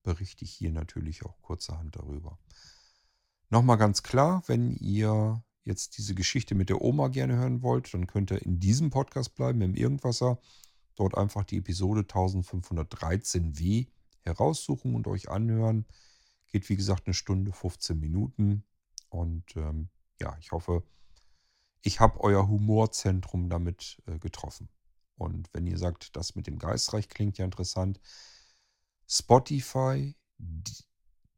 berichte 0.01 0.45
ich 0.45 0.51
hier 0.51 0.71
natürlich 0.71 1.23
auch 1.23 1.39
kurzerhand 1.41 1.95
darüber. 1.95 2.39
Nochmal 3.49 3.77
ganz 3.77 4.01
klar, 4.01 4.43
wenn 4.47 4.71
ihr 4.71 5.43
jetzt 5.63 5.97
diese 5.97 6.15
Geschichte 6.15 6.55
mit 6.55 6.69
der 6.69 6.81
Oma 6.81 7.09
gerne 7.09 7.35
hören 7.35 7.61
wollt, 7.61 7.93
dann 7.93 8.07
könnt 8.07 8.31
ihr 8.31 8.41
in 8.41 8.59
diesem 8.59 8.89
Podcast 8.89 9.35
bleiben, 9.35 9.61
im 9.61 9.75
Irgendwasser. 9.75 10.39
Dort 10.95 11.17
einfach 11.17 11.43
die 11.43 11.57
Episode 11.57 12.01
1513w 12.01 13.87
heraussuchen 14.21 14.95
und 14.95 15.07
euch 15.07 15.29
anhören. 15.29 15.85
Geht 16.47 16.69
wie 16.69 16.75
gesagt 16.75 17.07
eine 17.07 17.13
Stunde, 17.13 17.51
15 17.51 17.99
Minuten. 17.99 18.63
Und 19.09 19.55
ähm, 19.55 19.89
ja, 20.19 20.37
ich 20.39 20.51
hoffe, 20.51 20.83
ich 21.81 21.99
habe 21.99 22.21
euer 22.21 22.47
Humorzentrum 22.47 23.49
damit 23.49 24.01
äh, 24.05 24.19
getroffen. 24.19 24.69
Und 25.15 25.49
wenn 25.53 25.67
ihr 25.67 25.77
sagt, 25.77 26.15
das 26.15 26.35
mit 26.35 26.47
dem 26.47 26.57
Geistreich 26.57 27.09
klingt 27.09 27.37
ja 27.37 27.45
interessant, 27.45 27.99
Spotify, 29.07 30.15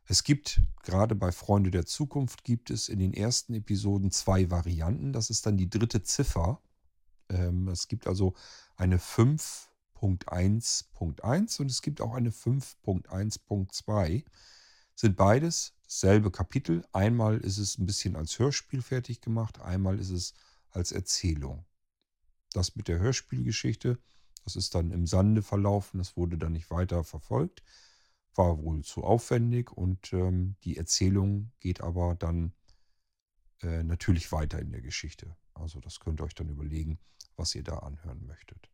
Es 0.06 0.22
gibt, 0.22 0.60
gerade 0.82 1.14
bei 1.14 1.32
Freunde 1.32 1.70
der 1.70 1.86
Zukunft, 1.86 2.44
gibt 2.44 2.70
es 2.70 2.88
in 2.88 2.98
den 2.98 3.14
ersten 3.14 3.54
Episoden 3.54 4.10
zwei 4.10 4.50
Varianten. 4.50 5.12
Das 5.12 5.30
ist 5.30 5.46
dann 5.46 5.56
die 5.56 5.70
dritte 5.70 6.02
Ziffer. 6.02 6.60
Ähm, 7.30 7.68
es 7.68 7.88
gibt 7.88 8.06
also 8.06 8.34
eine 8.76 8.98
5.1.1 10.04 11.60
und 11.60 11.70
es 11.70 11.82
gibt 11.82 12.00
auch 12.00 12.14
eine 12.14 12.30
5.1.2. 12.30 14.24
Sind 14.94 15.16
beides 15.16 15.74
dasselbe 15.82 16.30
Kapitel. 16.30 16.84
Einmal 16.92 17.38
ist 17.38 17.58
es 17.58 17.78
ein 17.78 17.86
bisschen 17.86 18.16
als 18.16 18.38
Hörspiel 18.38 18.82
fertig 18.82 19.20
gemacht, 19.20 19.60
einmal 19.60 19.98
ist 19.98 20.10
es 20.10 20.34
als 20.70 20.92
Erzählung. 20.92 21.64
Das 22.52 22.76
mit 22.76 22.88
der 22.88 22.98
Hörspielgeschichte, 22.98 23.98
das 24.44 24.56
ist 24.56 24.74
dann 24.74 24.90
im 24.90 25.06
Sande 25.06 25.42
verlaufen, 25.42 25.98
das 25.98 26.16
wurde 26.16 26.38
dann 26.38 26.52
nicht 26.52 26.70
weiter 26.70 27.04
verfolgt 27.04 27.62
war 28.36 28.62
wohl 28.62 28.82
zu 28.82 29.04
aufwendig 29.04 29.72
und 29.72 30.12
ähm, 30.12 30.56
die 30.64 30.76
Erzählung 30.76 31.52
geht 31.60 31.80
aber 31.80 32.14
dann 32.14 32.52
äh, 33.62 33.82
natürlich 33.82 34.32
weiter 34.32 34.58
in 34.58 34.72
der 34.72 34.80
Geschichte. 34.80 35.36
Also 35.54 35.80
das 35.80 36.00
könnt 36.00 36.20
ihr 36.20 36.24
euch 36.24 36.34
dann 36.34 36.48
überlegen, 36.48 36.98
was 37.36 37.54
ihr 37.54 37.62
da 37.62 37.78
anhören 37.78 38.26
möchtet. 38.26 38.70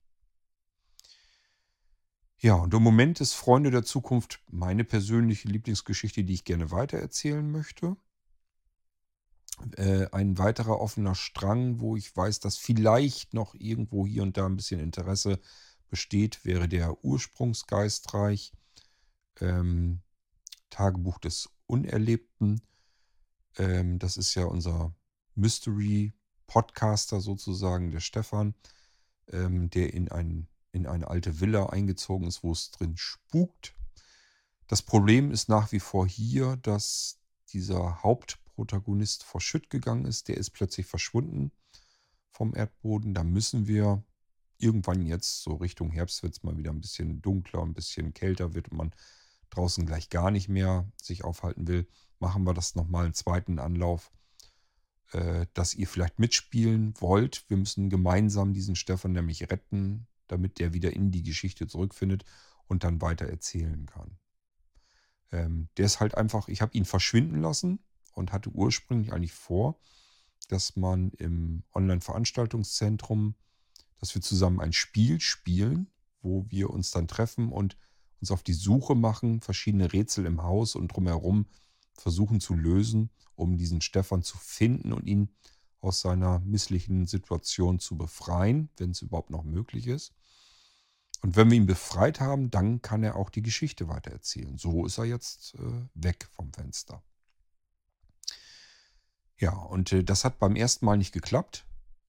Ja, 2.43 2.55
und 2.55 2.73
im 2.73 2.83
Moment 2.83 3.21
ist 3.21 3.35
Freunde 3.35 3.71
der 3.71 3.85
Zukunft 3.85 4.41
meine 4.49 4.83
persönliche 4.83 5.47
Lieblingsgeschichte, 5.47 6.25
die 6.25 6.33
ich 6.33 6.45
gerne 6.45 6.71
weitererzählen 6.71 7.49
möchte. 7.51 7.99
Äh, 9.77 10.07
ein 10.13 10.39
weiterer 10.39 10.81
offener 10.81 11.15
Strang, 11.15 11.81
wo 11.81 11.97
ich 11.97 12.17
weiß, 12.17 12.41
dass 12.41 12.57
vielleicht 12.57 13.35
noch 13.35 13.55
irgendwo 13.55 14.07
hier 14.07 14.23
und 14.23 14.39
da 14.39 14.47
ein 14.47 14.57
bisschen 14.57 14.81
Interesse 14.81 15.39
besteht, 15.91 16.43
wäre 16.47 16.67
der 16.67 17.05
Ursprungsgeistreich 17.05 18.55
ähm, 19.41 20.01
Tagebuch 20.71 21.19
des 21.19 21.51
Unerlebten. 21.67 22.63
Ähm, 23.59 23.99
das 23.99 24.17
ist 24.17 24.35
ja 24.35 24.47
unser 24.47 24.95
Mystery-Podcaster 25.35 27.21
sozusagen, 27.21 27.91
der 27.91 28.01
Stefan, 28.01 28.55
ähm, 29.29 29.69
der 29.69 29.93
in, 29.93 30.11
ein, 30.11 30.49
in 30.73 30.87
eine 30.87 31.09
alte 31.09 31.41
Villa 31.41 31.67
eingezogen 31.67 32.27
ist, 32.27 32.43
wo 32.43 32.53
es 32.53 32.71
drin 32.71 32.97
spukt. 32.97 33.75
Das 34.67 34.83
Problem 34.83 35.31
ist 35.31 35.49
nach 35.49 35.73
wie 35.73 35.81
vor 35.81 36.07
hier, 36.07 36.57
dass 36.57 37.19
dieser 37.53 38.03
Hauptprotagonist 38.03 39.25
vor 39.25 39.41
Schütt 39.41 39.71
gegangen 39.71 40.05
ist. 40.05 40.29
Der 40.29 40.37
ist 40.37 40.51
plötzlich 40.51 40.87
verschwunden 40.87 41.51
vom 42.31 42.55
Erdboden. 42.55 43.15
Da 43.15 43.25
müssen 43.25 43.67
wir 43.67 44.05
irgendwann 44.59 45.03
jetzt, 45.03 45.43
so 45.43 45.55
Richtung 45.55 45.91
Herbst, 45.91 46.23
wird 46.23 46.35
es 46.35 46.43
mal 46.43 46.57
wieder 46.57 46.71
ein 46.71 46.81
bisschen 46.81 47.21
dunkler, 47.23 47.63
ein 47.63 47.75
bisschen 47.75 48.15
kälter 48.15 48.55
wird 48.55 48.73
man 48.73 48.95
draußen 49.51 49.85
gleich 49.85 50.11
gar 50.11 50.31
nicht 50.31 50.49
mehr 50.49 50.91
sich 51.03 51.25
aufhalten 51.25 51.67
will, 51.67 51.89
machen 52.19 52.45
wir 52.45 52.55
das 52.55 52.75
nochmal 52.75 53.07
einen 53.07 53.15
zweiten 53.15 53.59
Anlauf, 53.59 54.13
äh, 55.13 55.47
dass 55.55 55.75
ihr 55.75 55.89
vielleicht 55.89 56.19
mitspielen 56.19 56.95
wollt. 57.01 57.45
Wir 57.49 57.57
müssen 57.57 57.91
gemeinsam 57.91 58.53
diesen 58.53 58.77
Stefan 58.77 59.13
nämlich 59.13 59.51
retten, 59.51 60.07
damit 60.31 60.59
der 60.59 60.73
wieder 60.73 60.93
in 60.93 61.11
die 61.11 61.23
Geschichte 61.23 61.67
zurückfindet 61.67 62.25
und 62.67 62.85
dann 62.85 63.01
weiter 63.01 63.27
erzählen 63.27 63.87
kann. 63.87 64.19
Ähm, 65.33 65.69
der 65.77 65.87
ist 65.87 66.01
halt 66.01 66.17
einfach, 66.17 66.49
ich 66.49 66.61
habe 66.61 66.77
ihn 66.77 66.85
verschwinden 66.85 67.41
lassen 67.41 67.81
und 68.15 68.33
hatte 68.33 68.51
ursprünglich 68.51 69.13
eigentlich 69.13 69.33
vor, 69.33 69.79
dass 70.49 70.77
man 70.77 71.11
im 71.13 71.63
Online-Veranstaltungszentrum, 71.75 73.35
dass 73.99 74.15
wir 74.15 74.23
zusammen 74.23 74.61
ein 74.61 74.73
Spiel 74.73 75.21
spielen, 75.21 75.89
wo 76.23 76.45
wir 76.49 76.71
uns 76.71 76.91
dann 76.91 77.09
treffen 77.09 77.53
und 77.53 77.77
uns 78.21 78.31
auf 78.31 78.43
die 78.43 78.55
Suche 78.55 78.95
machen, 78.95 79.41
verschiedene 79.41 79.93
Rätsel 79.93 80.27
im 80.27 80.43
Haus 80.43 80.75
und 80.75 80.89
drumherum 80.89 81.47
versuchen 81.95 82.41
zu 82.41 82.55
lösen, 82.55 83.11
um 83.35 83.57
diesen 83.57 83.81
Stefan 83.81 84.23
zu 84.23 84.39
finden 84.39 84.93
und 84.93 85.07
ihn 85.07 85.31
aus 85.81 86.01
seiner 86.01 86.41
misslichen 86.41 87.07
Situation 87.07 87.79
zu 87.79 87.97
befreien, 87.97 88.69
wenn 88.77 88.91
es 88.91 89.03
überhaupt 89.03 89.31
noch 89.31 89.45
möglich 89.45 89.87
ist. 89.87 90.13
Und 91.23 91.37
wenn 91.37 91.51
wir 91.51 91.57
ihn 91.57 91.67
befreit 91.67 92.21
haben, 92.21 92.51
dann 92.51 92.81
kann 92.81 93.03
er 93.03 93.17
auch 93.17 93.31
die 93.31 93.43
Geschichte 93.43 93.89
weitererzählen. 93.89 94.57
So 94.57 94.87
ist 94.87 94.99
er 94.99 95.05
jetzt 95.05 95.55
äh, 95.55 95.87
weg 95.95 96.29
vom 96.33 96.53
Fenster. 96.53 97.03
Ja, 99.39 99.53
und 99.53 99.93
äh, 99.93 100.03
das 100.05 100.25
hat 100.25 100.39
beim 100.39 100.57
ersten 100.57 100.85
Mal 100.85 100.97
nicht 100.97 101.13
geklappt, 101.13 101.67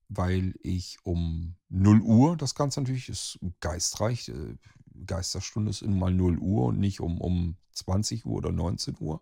weil 0.10 0.54
ich 0.62 0.98
um 1.04 1.56
0 1.70 2.02
Uhr, 2.02 2.38
das 2.38 2.56
Ganze 2.56 2.82
natürlich 2.82 3.10
ist 3.10 3.40
geistreich, 3.60 4.30
äh, 4.30 4.56
Geisterstunde 5.06 5.72
ist 5.72 5.82
mal 5.86 6.14
0 6.14 6.38
Uhr 6.40 6.66
und 6.66 6.80
nicht 6.80 7.00
um, 7.00 7.20
um 7.20 7.58
20 7.72 8.26
Uhr 8.26 8.38
oder 8.38 8.52
19 8.52 8.98
Uhr. 9.00 9.22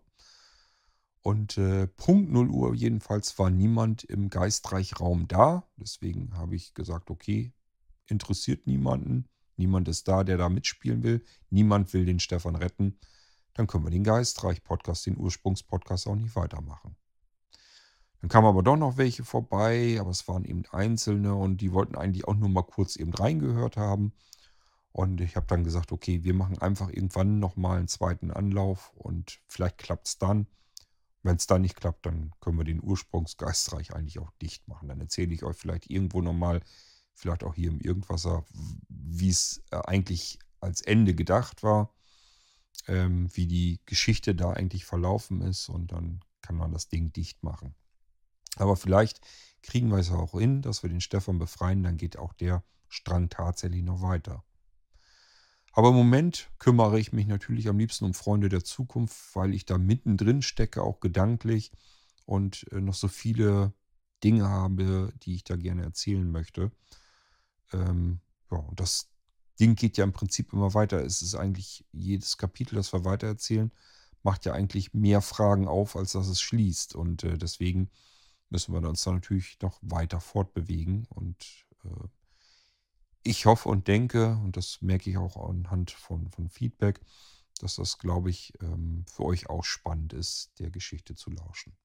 Und 1.22 1.58
äh, 1.58 1.86
Punkt 1.86 2.30
0 2.30 2.48
Uhr 2.48 2.74
jedenfalls 2.74 3.38
war 3.38 3.50
niemand 3.50 4.04
im 4.04 4.30
Geistreichraum 4.30 5.28
da. 5.28 5.68
Deswegen 5.76 6.36
habe 6.36 6.56
ich 6.56 6.74
gesagt, 6.74 7.10
okay, 7.10 7.52
interessiert 8.06 8.66
niemanden. 8.66 9.28
Niemand 9.60 9.88
ist 9.88 10.08
da, 10.08 10.24
der 10.24 10.38
da 10.38 10.48
mitspielen 10.48 11.02
will. 11.02 11.22
Niemand 11.50 11.92
will 11.92 12.06
den 12.06 12.18
Stefan 12.18 12.56
retten. 12.56 12.98
Dann 13.52 13.66
können 13.66 13.84
wir 13.84 13.90
den 13.90 14.04
Geistreich-Podcast, 14.04 15.04
den 15.04 15.18
Ursprungspodcast 15.18 16.06
auch 16.06 16.14
nicht 16.14 16.34
weitermachen. 16.34 16.96
Dann 18.22 18.30
kamen 18.30 18.46
aber 18.46 18.62
doch 18.62 18.78
noch 18.78 18.96
welche 18.96 19.22
vorbei, 19.22 19.98
aber 20.00 20.08
es 20.08 20.26
waren 20.28 20.46
eben 20.46 20.64
Einzelne 20.70 21.34
und 21.34 21.58
die 21.58 21.74
wollten 21.74 21.94
eigentlich 21.94 22.26
auch 22.26 22.36
nur 22.36 22.48
mal 22.48 22.62
kurz 22.62 22.96
eben 22.96 23.12
reingehört 23.12 23.76
haben. 23.76 24.14
Und 24.92 25.20
ich 25.20 25.36
habe 25.36 25.46
dann 25.46 25.62
gesagt, 25.62 25.92
okay, 25.92 26.24
wir 26.24 26.32
machen 26.32 26.56
einfach 26.56 26.88
irgendwann 26.88 27.38
nochmal 27.38 27.76
einen 27.76 27.88
zweiten 27.88 28.30
Anlauf 28.30 28.94
und 28.94 29.42
vielleicht 29.46 29.76
klappt 29.76 30.06
es 30.06 30.16
dann. 30.16 30.46
Wenn 31.22 31.36
es 31.36 31.46
dann 31.46 31.60
nicht 31.60 31.76
klappt, 31.76 32.06
dann 32.06 32.32
können 32.40 32.56
wir 32.56 32.64
den 32.64 32.82
Ursprungsgeistreich 32.82 33.92
eigentlich 33.92 34.20
auch 34.20 34.30
dicht 34.40 34.66
machen. 34.68 34.88
Dann 34.88 35.00
erzähle 35.00 35.34
ich 35.34 35.44
euch 35.44 35.56
vielleicht 35.56 35.90
irgendwo 35.90 36.22
nochmal, 36.22 36.62
vielleicht 37.14 37.44
auch 37.44 37.54
hier 37.54 37.70
im 37.70 37.80
Irgendwasser, 37.80 38.44
wie 38.88 39.28
es 39.28 39.62
äh, 39.70 39.76
eigentlich 39.76 40.38
als 40.60 40.80
Ende 40.80 41.14
gedacht 41.14 41.62
war, 41.62 41.94
ähm, 42.86 43.28
wie 43.34 43.46
die 43.46 43.80
Geschichte 43.86 44.34
da 44.34 44.50
eigentlich 44.52 44.84
verlaufen 44.84 45.40
ist 45.42 45.68
und 45.68 45.92
dann 45.92 46.20
kann 46.42 46.56
man 46.56 46.72
das 46.72 46.88
Ding 46.88 47.12
dicht 47.12 47.42
machen. 47.42 47.74
Aber 48.56 48.76
vielleicht 48.76 49.20
kriegen 49.62 49.90
wir 49.90 49.98
es 49.98 50.10
auch 50.10 50.32
hin, 50.38 50.62
dass 50.62 50.82
wir 50.82 50.90
den 50.90 51.00
Stefan 51.00 51.38
befreien, 51.38 51.82
dann 51.82 51.96
geht 51.96 52.18
auch 52.18 52.32
der 52.32 52.64
Strang 52.88 53.28
tatsächlich 53.28 53.82
noch 53.82 54.02
weiter. 54.02 54.44
Aber 55.72 55.90
im 55.90 55.94
Moment 55.94 56.50
kümmere 56.58 56.98
ich 56.98 57.12
mich 57.12 57.26
natürlich 57.26 57.68
am 57.68 57.78
liebsten 57.78 58.04
um 58.04 58.14
Freunde 58.14 58.48
der 58.48 58.64
Zukunft, 58.64 59.36
weil 59.36 59.54
ich 59.54 59.66
da 59.66 59.78
mittendrin 59.78 60.42
stecke, 60.42 60.82
auch 60.82 60.98
gedanklich 61.00 61.70
und 62.24 62.66
äh, 62.72 62.80
noch 62.80 62.94
so 62.94 63.08
viele 63.08 63.72
Dinge 64.24 64.48
habe, 64.48 65.12
die 65.22 65.36
ich 65.36 65.44
da 65.44 65.56
gerne 65.56 65.82
erzählen 65.82 66.30
möchte. 66.30 66.72
Ähm, 67.72 68.20
ja, 68.50 68.58
und 68.58 68.80
das 68.80 69.10
Ding 69.58 69.74
geht 69.76 69.96
ja 69.96 70.04
im 70.04 70.12
Prinzip 70.12 70.52
immer 70.52 70.74
weiter. 70.74 71.04
Es 71.04 71.22
ist 71.22 71.34
eigentlich 71.34 71.84
jedes 71.92 72.38
Kapitel, 72.38 72.76
das 72.76 72.92
wir 72.92 73.04
weitererzählen, 73.04 73.70
macht 74.22 74.44
ja 74.44 74.52
eigentlich 74.52 74.94
mehr 74.94 75.20
Fragen 75.20 75.68
auf, 75.68 75.96
als 75.96 76.12
dass 76.12 76.28
es 76.28 76.40
schließt. 76.40 76.94
Und 76.94 77.24
äh, 77.24 77.38
deswegen 77.38 77.90
müssen 78.48 78.72
wir 78.74 78.88
uns 78.88 79.02
da 79.02 79.12
natürlich 79.12 79.60
noch 79.60 79.78
weiter 79.82 80.20
fortbewegen 80.20 81.06
und 81.10 81.66
äh, 81.84 82.08
ich 83.22 83.46
hoffe 83.46 83.68
und 83.68 83.86
denke, 83.86 84.38
und 84.42 84.56
das 84.56 84.80
merke 84.80 85.10
ich 85.10 85.18
auch 85.18 85.36
anhand 85.48 85.90
von, 85.90 86.30
von 86.30 86.48
Feedback, 86.48 87.00
dass 87.60 87.76
das, 87.76 87.98
glaube 87.98 88.30
ich, 88.30 88.54
ähm, 88.62 89.04
für 89.06 89.24
euch 89.24 89.50
auch 89.50 89.64
spannend 89.64 90.14
ist, 90.14 90.58
der 90.58 90.70
Geschichte 90.70 91.14
zu 91.14 91.30
lauschen. 91.30 91.76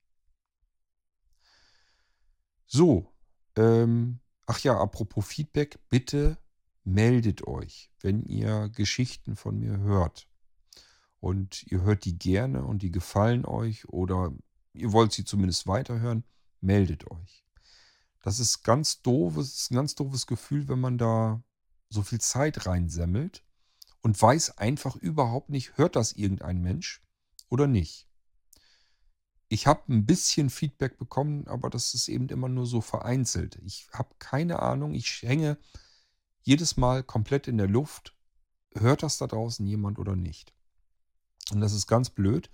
So, 2.66 3.14
ähm, 3.58 4.20
ach 4.46 4.60
ja, 4.60 4.78
apropos 4.80 5.26
Feedback, 5.26 5.80
bitte 5.90 6.38
meldet 6.84 7.48
euch, 7.48 7.92
wenn 8.02 8.24
ihr 8.24 8.70
Geschichten 8.70 9.36
von 9.36 9.60
mir 9.60 9.78
hört. 9.80 10.28
Und 11.20 11.64
ihr 11.64 11.82
hört 11.82 12.06
die 12.06 12.18
gerne 12.18 12.64
und 12.64 12.84
die 12.84 12.92
gefallen 12.92 13.46
euch 13.46 13.90
oder 13.90 14.32
ihr 14.74 14.92
wollt 14.92 15.12
sie 15.12 15.26
zumindest 15.26 15.66
weiterhören, 15.66 16.24
meldet 16.62 17.10
euch. 17.10 17.46
Das 18.22 18.40
ist 18.40 18.64
ganz 18.64 19.02
doofes, 19.02 19.70
ein 19.72 19.76
ganz 19.76 19.96
doofes 19.96 20.28
Gefühl, 20.28 20.68
wenn 20.68 20.80
man 20.80 20.98
da 20.98 21.44
so 21.90 22.02
viel 22.02 22.20
Zeit 22.20 22.66
reinsemmelt 22.66 23.44
und 24.02 24.22
weiß 24.22 24.58
einfach 24.58 24.96
überhaupt 24.96 25.50
nicht, 25.50 25.78
hört 25.78 25.96
das 25.96 26.14
irgendein 26.14 26.62
Mensch 26.62 27.02
oder 27.50 27.68
nicht. 27.68 28.08
Ich 29.48 29.68
habe 29.68 29.94
ein 29.94 30.06
bisschen 30.06 30.50
Feedback 30.50 30.98
bekommen, 30.98 31.48
aber 31.48 31.70
das 31.70 31.94
ist 31.94 32.08
eben 32.08 32.30
immer 32.30 32.50
nur 32.50 32.66
so 32.66 32.82
vereinzelt. 32.82 33.60
Ich 33.64 33.88
habe 33.94 34.10
keine 34.20 34.60
Ahnung, 34.62 34.94
ich 34.94 35.22
hänge 35.22 35.58
jedes 36.42 36.78
Mal 36.78 37.04
komplett 37.04 37.48
in 37.48 37.58
der 37.58 37.68
Luft 37.68 38.16
hört 38.76 39.04
das 39.04 39.18
da 39.18 39.28
draußen 39.28 39.66
jemand 39.66 40.00
oder 40.00 40.16
nicht. 40.16 40.54
Und 41.52 41.62
das 41.62 41.74
ist 41.74 41.88
ganz 41.88 42.10
blöd, 42.10 42.50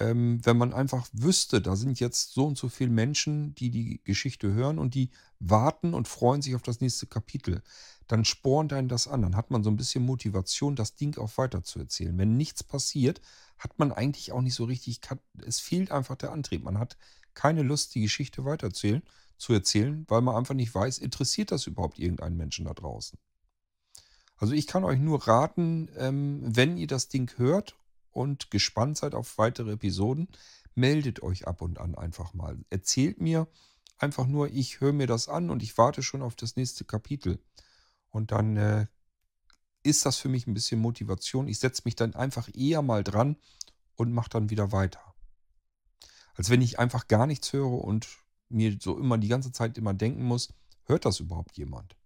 ähm, 0.00 0.44
wenn 0.44 0.56
man 0.56 0.72
einfach 0.72 1.06
wüsste, 1.12 1.60
da 1.60 1.76
sind 1.76 2.00
jetzt 2.00 2.32
so 2.32 2.46
und 2.46 2.58
so 2.58 2.68
viele 2.68 2.90
Menschen, 2.90 3.54
die 3.54 3.70
die 3.70 4.00
Geschichte 4.02 4.52
hören 4.52 4.78
und 4.78 4.94
die 4.94 5.10
warten 5.38 5.94
und 5.94 6.08
freuen 6.08 6.42
sich 6.42 6.54
auf 6.54 6.62
das 6.62 6.80
nächste 6.80 7.06
Kapitel, 7.06 7.62
dann 8.08 8.24
spornt 8.24 8.72
einen 8.72 8.88
das 8.88 9.06
an. 9.06 9.22
Dann 9.22 9.36
hat 9.36 9.50
man 9.50 9.62
so 9.62 9.70
ein 9.70 9.76
bisschen 9.76 10.04
Motivation, 10.04 10.74
das 10.74 10.96
Ding 10.96 11.16
auch 11.18 11.38
weiterzuerzählen. 11.38 12.18
Wenn 12.18 12.36
nichts 12.36 12.64
passiert, 12.64 13.20
hat 13.58 13.78
man 13.78 13.92
eigentlich 13.92 14.32
auch 14.32 14.40
nicht 14.40 14.54
so 14.54 14.64
richtig, 14.64 15.00
es 15.44 15.60
fehlt 15.60 15.90
einfach 15.90 16.16
der 16.16 16.32
Antrieb. 16.32 16.62
Man 16.64 16.78
hat 16.78 16.96
keine 17.34 17.62
Lust, 17.62 17.94
die 17.94 18.02
Geschichte 18.02 18.44
weiterzählen, 18.44 19.02
zu 19.36 19.52
erzählen, 19.52 20.04
weil 20.08 20.20
man 20.20 20.36
einfach 20.36 20.54
nicht 20.54 20.74
weiß, 20.74 20.98
interessiert 20.98 21.50
das 21.50 21.66
überhaupt 21.66 21.98
irgendeinen 21.98 22.36
Menschen 22.36 22.66
da 22.66 22.74
draußen. 22.74 23.18
Also 24.36 24.54
ich 24.54 24.66
kann 24.66 24.84
euch 24.84 24.98
nur 24.98 25.26
raten, 25.26 25.88
ähm, 25.96 26.42
wenn 26.44 26.76
ihr 26.76 26.86
das 26.86 27.08
Ding 27.08 27.30
hört 27.36 27.76
und 28.10 28.50
gespannt 28.50 28.96
seid 28.98 29.14
auf 29.14 29.38
weitere 29.38 29.72
Episoden, 29.72 30.28
meldet 30.74 31.22
euch 31.22 31.46
ab 31.46 31.62
und 31.62 31.78
an 31.78 31.94
einfach 31.94 32.34
mal. 32.34 32.58
Erzählt 32.70 33.20
mir 33.20 33.48
einfach 33.98 34.26
nur, 34.26 34.48
ich 34.50 34.80
höre 34.80 34.92
mir 34.92 35.06
das 35.06 35.28
an 35.28 35.50
und 35.50 35.62
ich 35.62 35.76
warte 35.78 36.02
schon 36.02 36.22
auf 36.22 36.34
das 36.34 36.56
nächste 36.56 36.84
Kapitel. 36.84 37.38
Und 38.10 38.32
dann 38.32 38.56
äh, 38.56 38.86
ist 39.84 40.04
das 40.06 40.16
für 40.16 40.28
mich 40.28 40.46
ein 40.46 40.54
bisschen 40.54 40.80
Motivation. 40.80 41.46
Ich 41.46 41.58
setze 41.58 41.82
mich 41.84 41.94
dann 41.94 42.14
einfach 42.14 42.48
eher 42.54 42.82
mal 42.82 43.04
dran 43.04 43.36
und 43.96 44.12
mache 44.12 44.30
dann 44.30 44.50
wieder 44.50 44.72
weiter. 44.72 45.14
Als 46.34 46.50
wenn 46.50 46.62
ich 46.62 46.78
einfach 46.78 47.06
gar 47.06 47.26
nichts 47.26 47.52
höre 47.52 47.84
und 47.84 48.08
mir 48.48 48.76
so 48.80 48.98
immer 48.98 49.18
die 49.18 49.28
ganze 49.28 49.52
Zeit 49.52 49.78
immer 49.78 49.94
denken 49.94 50.24
muss, 50.24 50.52
hört 50.84 51.04
das 51.04 51.20
überhaupt 51.20 51.56
jemand? 51.56 51.96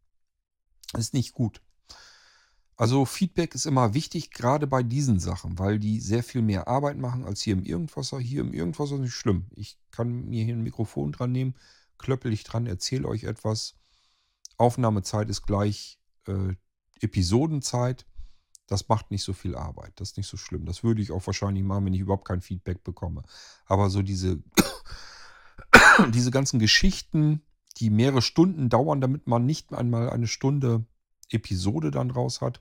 Das 0.93 1.03
ist 1.03 1.15
nicht 1.15 1.33
gut. 1.33 1.63
Also 2.77 3.05
Feedback 3.05 3.55
ist 3.55 3.67
immer 3.67 3.95
wichtig, 3.95 4.31
gerade 4.31 4.67
bei 4.67 4.83
diesen 4.83 5.19
Sachen, 5.19 5.59
weil 5.59 5.79
die 5.79 6.01
sehr 6.01 6.23
viel 6.23 6.43
mehr 6.43 6.69
Arbeit 6.69 6.97
machen 6.97 7.25
als 7.25 7.41
hier 7.41 7.55
im 7.55 7.65
Irgendwasser. 7.65 8.21
Hier 8.21 8.41
im 8.43 8.53
Irgendwasser 8.53 8.95
ist 8.95 9.01
nicht 9.01 9.15
schlimm. 9.15 9.47
Ich 9.57 9.79
kann 9.91 10.27
mir 10.27 10.45
hier 10.45 10.55
ein 10.55 10.63
Mikrofon 10.63 11.11
dran 11.11 11.33
nehmen, 11.33 11.57
klöppel 11.99 12.33
ich 12.33 12.45
dran, 12.45 12.67
erzähle 12.67 13.09
euch 13.09 13.25
etwas. 13.25 13.75
Aufnahmezeit 14.59 15.29
ist 15.29 15.43
gleich 15.43 15.99
äh, 16.29 16.55
Episodenzeit. 17.01 18.07
Das 18.67 18.89
macht 18.89 19.11
nicht 19.11 19.23
so 19.23 19.33
viel 19.33 19.57
Arbeit. 19.57 19.93
Das 19.97 20.11
ist 20.11 20.17
nicht 20.19 20.27
so 20.27 20.37
schlimm. 20.37 20.67
Das 20.67 20.85
würde 20.85 21.01
ich 21.01 21.11
auch 21.11 21.27
wahrscheinlich 21.27 21.65
machen, 21.65 21.87
wenn 21.87 21.95
ich 21.95 22.01
überhaupt 22.01 22.27
kein 22.29 22.43
Feedback 22.43 22.85
bekomme. 22.85 23.23
Aber 23.65 23.89
so 23.89 24.03
diese, 24.03 24.43
diese 26.13 26.31
ganzen 26.31 26.59
Geschichten, 26.59 27.43
die 27.79 27.91
mehrere 27.91 28.23
Stunden 28.23 28.69
dauern, 28.69 29.01
damit 29.01 29.27
man 29.27 29.47
nicht 29.47 29.73
einmal 29.73 30.11
eine 30.11 30.27
Stunde 30.27 30.85
Episode 31.31 31.91
dann 31.91 32.11
raus 32.11 32.41
hat, 32.41 32.61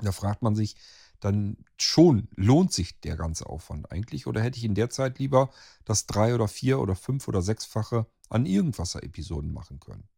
da 0.00 0.12
fragt 0.12 0.42
man 0.42 0.54
sich 0.54 0.76
dann 1.20 1.56
schon, 1.76 2.28
lohnt 2.36 2.72
sich 2.72 3.00
der 3.00 3.16
ganze 3.16 3.46
Aufwand 3.46 3.90
eigentlich? 3.90 4.26
Oder 4.26 4.42
hätte 4.42 4.58
ich 4.58 4.64
in 4.64 4.74
der 4.74 4.90
Zeit 4.90 5.18
lieber 5.18 5.50
das 5.84 6.06
drei 6.06 6.34
oder 6.34 6.48
vier 6.48 6.78
oder 6.78 6.94
fünf 6.94 7.26
oder 7.28 7.42
sechsfache 7.42 8.06
an 8.28 8.46
Irgendwasser-Episoden 8.46 9.52
machen 9.52 9.80
können? 9.80 10.08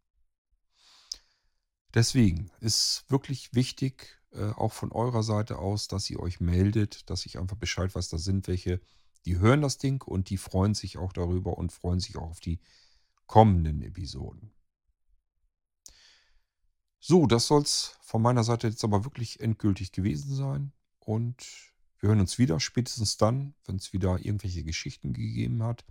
Deswegen 1.95 2.51
ist 2.61 3.05
wirklich 3.09 3.55
wichtig, 3.55 4.21
äh, 4.33 4.51
auch 4.51 4.73
von 4.73 4.93
eurer 4.93 5.23
Seite 5.23 5.59
aus, 5.59 5.89
dass 5.89 6.09
ihr 6.09 6.21
euch 6.21 6.41
meldet, 6.41 7.11
dass 7.11 7.27
ich 7.27 7.39
einfach 7.39 7.57
Bescheid 7.57 7.95
weiß, 7.95 8.09
da 8.09 8.19
sind 8.19 8.47
welche, 8.47 8.81
die 9.25 9.39
hören 9.39 9.63
das 9.63 9.79
Ding 9.79 10.03
und 10.03 10.31
die 10.31 10.37
freuen 10.37 10.75
sich 10.75 10.99
auch 10.99 11.13
darüber 11.13 11.59
und 11.59 11.73
freuen 11.73 12.01
sich 12.01 12.17
auch 12.17 12.31
auf 12.31 12.41
die 12.41 12.61
kommenden 13.27 13.83
Episoden. 13.83 14.53
So, 17.01 17.27
das 17.27 17.47
soll 17.47 17.63
es 17.63 17.97
von 18.03 18.23
meiner 18.23 18.45
Seite 18.45 18.69
jetzt 18.69 18.85
aber 18.85 19.05
wirklich 19.05 19.41
endgültig 19.41 19.91
gewesen 19.91 20.35
sein. 20.35 20.73
Und 20.99 21.73
wir 21.99 22.11
hören 22.11 22.21
uns 22.21 22.39
wieder, 22.39 22.61
spätestens 22.61 23.17
dann, 23.17 23.55
wenn 23.65 23.77
es 23.77 23.93
wieder 23.93 24.19
irgendwelche 24.19 24.65
Geschichten 24.65 25.13
gegeben 25.13 25.63
hat, 25.63 25.85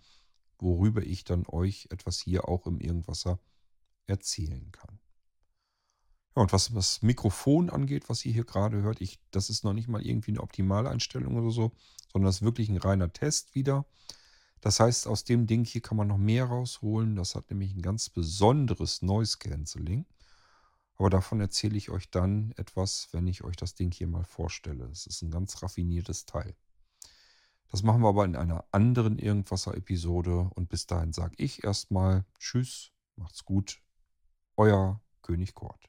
worüber 0.59 1.01
ich 1.01 1.23
dann 1.23 1.45
euch 1.47 1.87
etwas 1.89 2.19
hier 2.19 2.47
auch 2.47 2.67
im 2.67 2.79
Irgendwasser 2.79 3.39
erzählen 4.05 4.71
kann. 4.71 4.98
Ja, 6.35 6.43
und 6.43 6.53
was 6.53 6.71
das 6.73 7.01
Mikrofon 7.01 7.69
angeht, 7.69 8.09
was 8.09 8.25
ihr 8.25 8.33
hier 8.33 8.45
gerade 8.45 8.81
hört, 8.81 9.01
ich, 9.01 9.19
das 9.31 9.49
ist 9.49 9.63
noch 9.63 9.73
nicht 9.73 9.87
mal 9.87 10.05
irgendwie 10.05 10.31
eine 10.31 10.41
Optimaleinstellung 10.41 11.35
oder 11.35 11.51
so, 11.51 11.71
sondern 12.11 12.27
das 12.27 12.37
ist 12.37 12.41
wirklich 12.43 12.69
ein 12.69 12.77
reiner 12.77 13.11
Test 13.11 13.55
wieder. 13.55 13.85
Das 14.61 14.79
heißt, 14.79 15.07
aus 15.07 15.23
dem 15.23 15.47
Ding 15.47 15.63
hier 15.65 15.81
kann 15.81 15.97
man 15.97 16.07
noch 16.07 16.17
mehr 16.17 16.45
rausholen. 16.45 17.15
Das 17.15 17.35
hat 17.35 17.49
nämlich 17.49 17.73
ein 17.73 17.81
ganz 17.81 18.09
besonderes 18.09 19.01
Noise 19.01 19.37
Cancelling. 19.37 20.05
Aber 20.97 21.09
davon 21.09 21.39
erzähle 21.39 21.77
ich 21.77 21.89
euch 21.89 22.09
dann 22.09 22.51
etwas, 22.57 23.07
wenn 23.13 23.25
ich 23.27 23.43
euch 23.43 23.55
das 23.55 23.73
Ding 23.73 23.91
hier 23.91 24.07
mal 24.07 24.25
vorstelle. 24.25 24.85
Es 24.91 25.07
ist 25.07 25.21
ein 25.21 25.31
ganz 25.31 25.63
raffiniertes 25.63 26.25
Teil. 26.25 26.55
Das 27.71 27.83
machen 27.83 28.01
wir 28.01 28.09
aber 28.09 28.25
in 28.25 28.35
einer 28.35 28.65
anderen 28.71 29.17
Irgendwasser-Episode. 29.17 30.49
Und 30.55 30.67
bis 30.67 30.87
dahin 30.87 31.13
sage 31.13 31.35
ich 31.37 31.63
erstmal 31.63 32.25
Tschüss, 32.37 32.91
macht's 33.15 33.45
gut. 33.45 33.81
Euer 34.57 35.01
König 35.21 35.53
Kort. 35.53 35.88